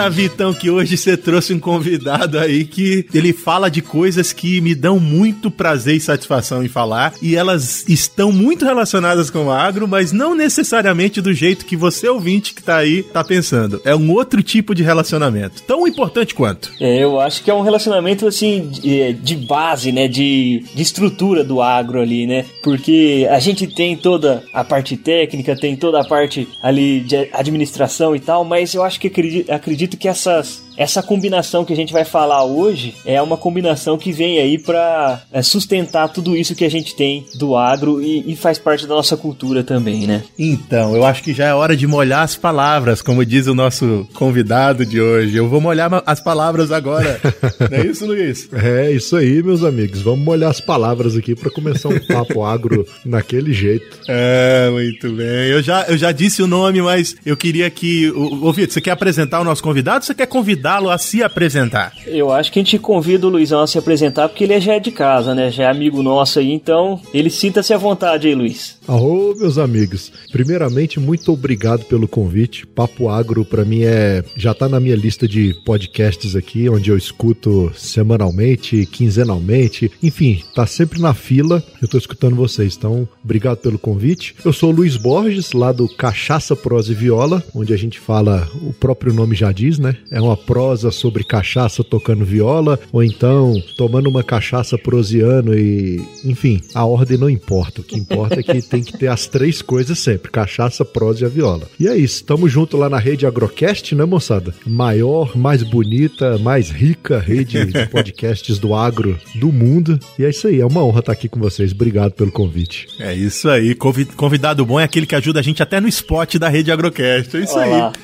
Pensa, 0.00 0.08
Vitão, 0.08 0.54
que 0.54 0.70
hoje 0.70 0.96
você 0.96 1.14
trouxe 1.14 1.52
um 1.52 1.58
convidado 1.58 2.38
aí 2.38 2.64
que 2.64 3.04
ele 3.12 3.34
fala 3.34 3.70
de 3.70 3.82
coisas 3.82 4.32
que 4.32 4.58
me 4.62 4.74
dão 4.74 4.98
muito 4.98 5.50
prazer 5.50 5.96
e 5.96 6.00
satisfação 6.00 6.64
em 6.64 6.68
falar, 6.68 7.12
e 7.20 7.36
elas 7.36 7.86
estão 7.86 8.32
muito 8.32 8.64
relacionadas 8.64 9.28
com 9.28 9.46
o 9.46 9.50
agro, 9.50 9.86
mas 9.86 10.10
não 10.10 10.34
necessariamente 10.34 11.20
do 11.20 11.34
jeito 11.34 11.66
que 11.66 11.76
você 11.76 12.08
ouvinte 12.08 12.54
que 12.54 12.62
tá 12.62 12.78
aí 12.78 13.02
tá 13.02 13.22
pensando. 13.22 13.82
É 13.84 13.94
um 13.94 14.10
outro 14.12 14.42
tipo 14.42 14.74
de 14.74 14.82
relacionamento, 14.82 15.62
tão 15.64 15.86
importante 15.86 16.34
quanto. 16.34 16.72
É, 16.80 17.02
eu 17.02 17.20
acho 17.20 17.42
que 17.42 17.50
é 17.50 17.54
um 17.54 17.62
relacionamento 17.62 18.26
assim 18.26 18.68
de, 18.68 19.00
é, 19.00 19.12
de 19.12 19.36
base, 19.36 19.92
né, 19.92 20.08
de, 20.08 20.64
de 20.74 20.82
estrutura 20.82 21.44
do 21.44 21.60
agro 21.60 22.00
ali, 22.00 22.26
né? 22.26 22.46
Porque 22.62 23.28
a 23.30 23.38
gente 23.38 23.66
tem 23.66 23.96
toda 23.96 24.42
a 24.54 24.64
parte 24.64 24.96
técnica, 24.96 25.54
tem 25.54 25.76
toda 25.76 26.00
a 26.00 26.04
parte 26.04 26.48
ali 26.62 27.00
de 27.00 27.28
administração 27.34 28.16
e 28.16 28.20
tal, 28.20 28.46
mas 28.46 28.72
eu 28.72 28.82
acho 28.82 28.98
que 28.98 29.08
acredito, 29.08 29.50
acredito 29.50 29.89
que 29.96 30.08
essas 30.08 30.62
essa 30.80 31.02
combinação 31.02 31.62
que 31.62 31.74
a 31.74 31.76
gente 31.76 31.92
vai 31.92 32.06
falar 32.06 32.42
hoje 32.42 32.94
é 33.04 33.20
uma 33.20 33.36
combinação 33.36 33.98
que 33.98 34.12
vem 34.12 34.38
aí 34.38 34.56
para 34.56 35.20
é, 35.30 35.42
sustentar 35.42 36.08
tudo 36.08 36.34
isso 36.34 36.54
que 36.54 36.64
a 36.64 36.70
gente 36.70 36.96
tem 36.96 37.26
do 37.34 37.54
agro 37.54 38.02
e, 38.02 38.32
e, 38.32 38.34
faz 38.34 38.58
parte 38.58 38.86
da 38.86 38.94
nossa 38.94 39.14
cultura 39.14 39.62
também, 39.62 40.06
né? 40.06 40.22
Então, 40.38 40.96
eu 40.96 41.04
acho 41.04 41.22
que 41.22 41.34
já 41.34 41.48
é 41.48 41.52
hora 41.52 41.76
de 41.76 41.86
molhar 41.86 42.22
as 42.22 42.34
palavras, 42.34 43.02
como 43.02 43.26
diz 43.26 43.46
o 43.46 43.54
nosso 43.54 44.08
convidado 44.14 44.86
de 44.86 44.98
hoje. 44.98 45.36
Eu 45.36 45.50
vou 45.50 45.60
molhar 45.60 46.02
as 46.06 46.18
palavras 46.18 46.72
agora. 46.72 47.20
Não 47.70 47.76
é 47.76 47.86
isso, 47.86 48.06
Luiz? 48.06 48.48
É, 48.50 48.90
isso 48.90 49.16
aí, 49.16 49.42
meus 49.42 49.62
amigos. 49.62 50.00
Vamos 50.00 50.24
molhar 50.24 50.50
as 50.50 50.62
palavras 50.62 51.14
aqui 51.14 51.34
para 51.34 51.50
começar 51.50 51.90
um 51.90 52.00
papo 52.06 52.40
agro 52.42 52.86
naquele 53.04 53.52
jeito. 53.52 53.98
É, 54.08 54.70
muito 54.70 55.10
bem. 55.10 55.50
Eu 55.50 55.62
já, 55.62 55.82
eu 55.88 55.98
já 55.98 56.10
disse 56.10 56.42
o 56.42 56.46
nome, 56.46 56.80
mas 56.80 57.16
eu 57.26 57.36
queria 57.36 57.68
que. 57.68 58.10
Ô, 58.12 58.50
Vitor, 58.50 58.72
você 58.72 58.80
quer 58.80 58.92
apresentar 58.92 59.40
o 59.40 59.44
nosso 59.44 59.62
convidado 59.62 59.98
ou 59.98 60.02
você 60.04 60.14
quer 60.14 60.26
convidar? 60.26 60.69
Convidá-lo 60.70 60.90
a 60.90 60.98
se 60.98 61.22
apresentar? 61.22 61.92
Eu 62.06 62.32
acho 62.32 62.52
que 62.52 62.60
a 62.60 62.62
gente 62.62 62.78
convida 62.78 63.26
o 63.26 63.30
Luizão 63.30 63.60
a 63.60 63.66
se 63.66 63.78
apresentar 63.78 64.28
porque 64.28 64.44
ele 64.44 64.60
já 64.60 64.74
é 64.74 64.80
de 64.80 64.92
casa, 64.92 65.34
né? 65.34 65.50
Já 65.50 65.64
é 65.64 65.70
amigo 65.70 66.02
nosso 66.02 66.38
aí, 66.38 66.52
então 66.52 67.00
ele 67.12 67.30
sinta-se 67.30 67.74
à 67.74 67.78
vontade 67.78 68.28
aí, 68.28 68.34
Luiz. 68.34 68.78
Arro, 68.86 69.34
meus 69.36 69.58
amigos. 69.58 70.12
Primeiramente, 70.30 71.00
muito 71.00 71.32
obrigado 71.32 71.84
pelo 71.84 72.06
convite. 72.06 72.66
Papo 72.66 73.08
Agro, 73.08 73.44
para 73.44 73.64
mim, 73.64 73.82
é 73.82 74.22
já 74.36 74.54
tá 74.54 74.68
na 74.68 74.78
minha 74.78 74.96
lista 74.96 75.26
de 75.26 75.54
podcasts 75.64 76.36
aqui, 76.36 76.68
onde 76.68 76.90
eu 76.90 76.96
escuto 76.96 77.72
semanalmente, 77.74 78.86
quinzenalmente. 78.86 79.90
Enfim, 80.02 80.42
tá 80.54 80.66
sempre 80.66 81.00
na 81.00 81.14
fila. 81.14 81.62
Eu 81.80 81.88
tô 81.88 81.98
escutando 81.98 82.36
vocês. 82.36 82.76
Então, 82.76 83.08
obrigado 83.24 83.58
pelo 83.58 83.78
convite. 83.78 84.34
Eu 84.44 84.52
sou 84.52 84.70
o 84.70 84.74
Luiz 84.74 84.96
Borges, 84.96 85.52
lá 85.52 85.72
do 85.72 85.88
Cachaça, 85.88 86.54
Prosa 86.54 86.92
e 86.92 86.94
Viola, 86.94 87.42
onde 87.54 87.72
a 87.72 87.76
gente 87.76 87.98
fala, 87.98 88.48
o 88.62 88.72
próprio 88.72 89.12
nome 89.12 89.34
já 89.34 89.52
diz, 89.52 89.78
né? 89.78 89.96
É 90.10 90.20
uma 90.20 90.36
prosa 90.36 90.59
sobre 90.90 91.22
cachaça 91.22 91.84
tocando 91.84 92.24
viola, 92.24 92.78
ou 92.92 93.04
então 93.04 93.54
tomando 93.76 94.08
uma 94.08 94.24
cachaça 94.24 94.76
prosiano 94.76 95.54
e. 95.54 96.04
Enfim, 96.24 96.60
a 96.74 96.84
ordem 96.84 97.16
não 97.16 97.30
importa. 97.30 97.80
O 97.80 97.84
que 97.84 97.96
importa 97.96 98.40
é 98.40 98.42
que 98.42 98.60
tem 98.62 98.80
tem 98.80 98.82
que 98.82 98.98
ter 98.98 99.08
as 99.08 99.26
três 99.26 99.62
coisas 99.62 99.98
sempre: 99.98 100.30
cachaça, 100.30 100.84
prosa 100.84 101.22
e 101.22 101.26
a 101.26 101.28
viola. 101.28 101.68
E 101.78 101.86
é 101.86 101.96
isso, 101.96 102.24
tamo 102.24 102.48
junto 102.48 102.76
lá 102.76 102.88
na 102.88 102.98
rede 102.98 103.26
Agrocast, 103.26 103.94
né, 103.94 104.04
moçada? 104.04 104.54
Maior, 104.66 105.36
mais 105.36 105.62
bonita, 105.62 106.38
mais 106.38 106.70
rica 106.70 107.18
rede 107.18 107.66
de 107.66 107.86
podcasts 107.88 108.58
do 108.58 108.74
agro 108.74 109.18
do 109.34 109.52
mundo. 109.52 109.98
E 110.18 110.24
é 110.24 110.30
isso 110.30 110.48
aí, 110.48 110.60
é 110.60 110.66
uma 110.66 110.84
honra 110.84 111.00
estar 111.00 111.12
aqui 111.12 111.28
com 111.28 111.38
vocês. 111.38 111.72
Obrigado 111.72 112.12
pelo 112.12 112.32
convite. 112.32 112.88
É 112.98 113.14
isso 113.14 113.48
aí, 113.48 113.74
convidado 113.74 114.64
bom 114.64 114.80
é 114.80 114.84
aquele 114.84 115.06
que 115.06 115.14
ajuda 115.14 115.40
a 115.40 115.42
gente 115.42 115.62
até 115.62 115.80
no 115.80 115.88
spot 115.88 116.36
da 116.36 116.48
rede 116.48 116.72
Agrocast. 116.72 117.36
É 117.36 117.40
isso 117.40 117.54
Olá. 117.54 117.92
aí. 117.92 118.00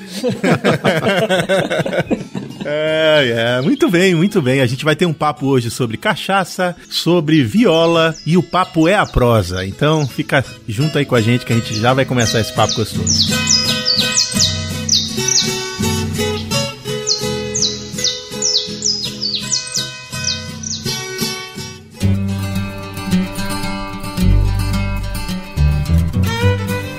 É, 2.69 3.57
é, 3.57 3.61
muito 3.61 3.89
bem, 3.89 4.13
muito 4.13 4.41
bem. 4.41 4.59
A 4.59 4.65
gente 4.65 4.83
vai 4.83 4.93
ter 4.93 5.05
um 5.05 5.13
papo 5.13 5.45
hoje 5.45 5.71
sobre 5.71 5.95
cachaça, 5.95 6.75
sobre 6.89 7.41
viola 7.41 8.13
e 8.25 8.35
o 8.35 8.43
papo 8.43 8.89
é 8.89 8.95
a 8.95 9.05
prosa. 9.05 9.65
Então 9.65 10.05
fica 10.05 10.43
junto 10.67 10.97
aí 10.97 11.05
com 11.05 11.15
a 11.15 11.21
gente 11.21 11.45
que 11.45 11.53
a 11.53 11.55
gente 11.55 11.73
já 11.75 11.93
vai 11.93 12.03
começar 12.03 12.41
esse 12.41 12.51
papo 12.51 12.75
gostoso. 12.75 13.33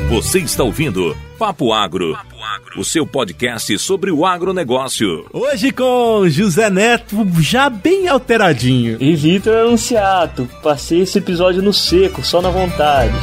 Você 0.08 0.38
está 0.38 0.64
ouvindo 0.64 1.14
Papo 1.38 1.72
Agro. 1.72 2.14
Papo. 2.14 2.37
O 2.76 2.84
seu 2.84 3.06
podcast 3.06 3.78
sobre 3.78 4.10
o 4.10 4.24
agronegócio. 4.26 5.26
Hoje 5.32 5.72
com 5.72 6.28
José 6.28 6.68
Neto, 6.70 7.16
já 7.40 7.68
bem 7.68 8.08
alteradinho. 8.08 8.98
E 9.00 9.16
Vitor 9.16 9.56
Anunciato. 9.56 10.48
Passei 10.62 11.00
esse 11.00 11.18
episódio 11.18 11.62
no 11.62 11.72
seco, 11.72 12.24
só 12.24 12.40
na 12.42 12.50
vontade. 12.50 13.14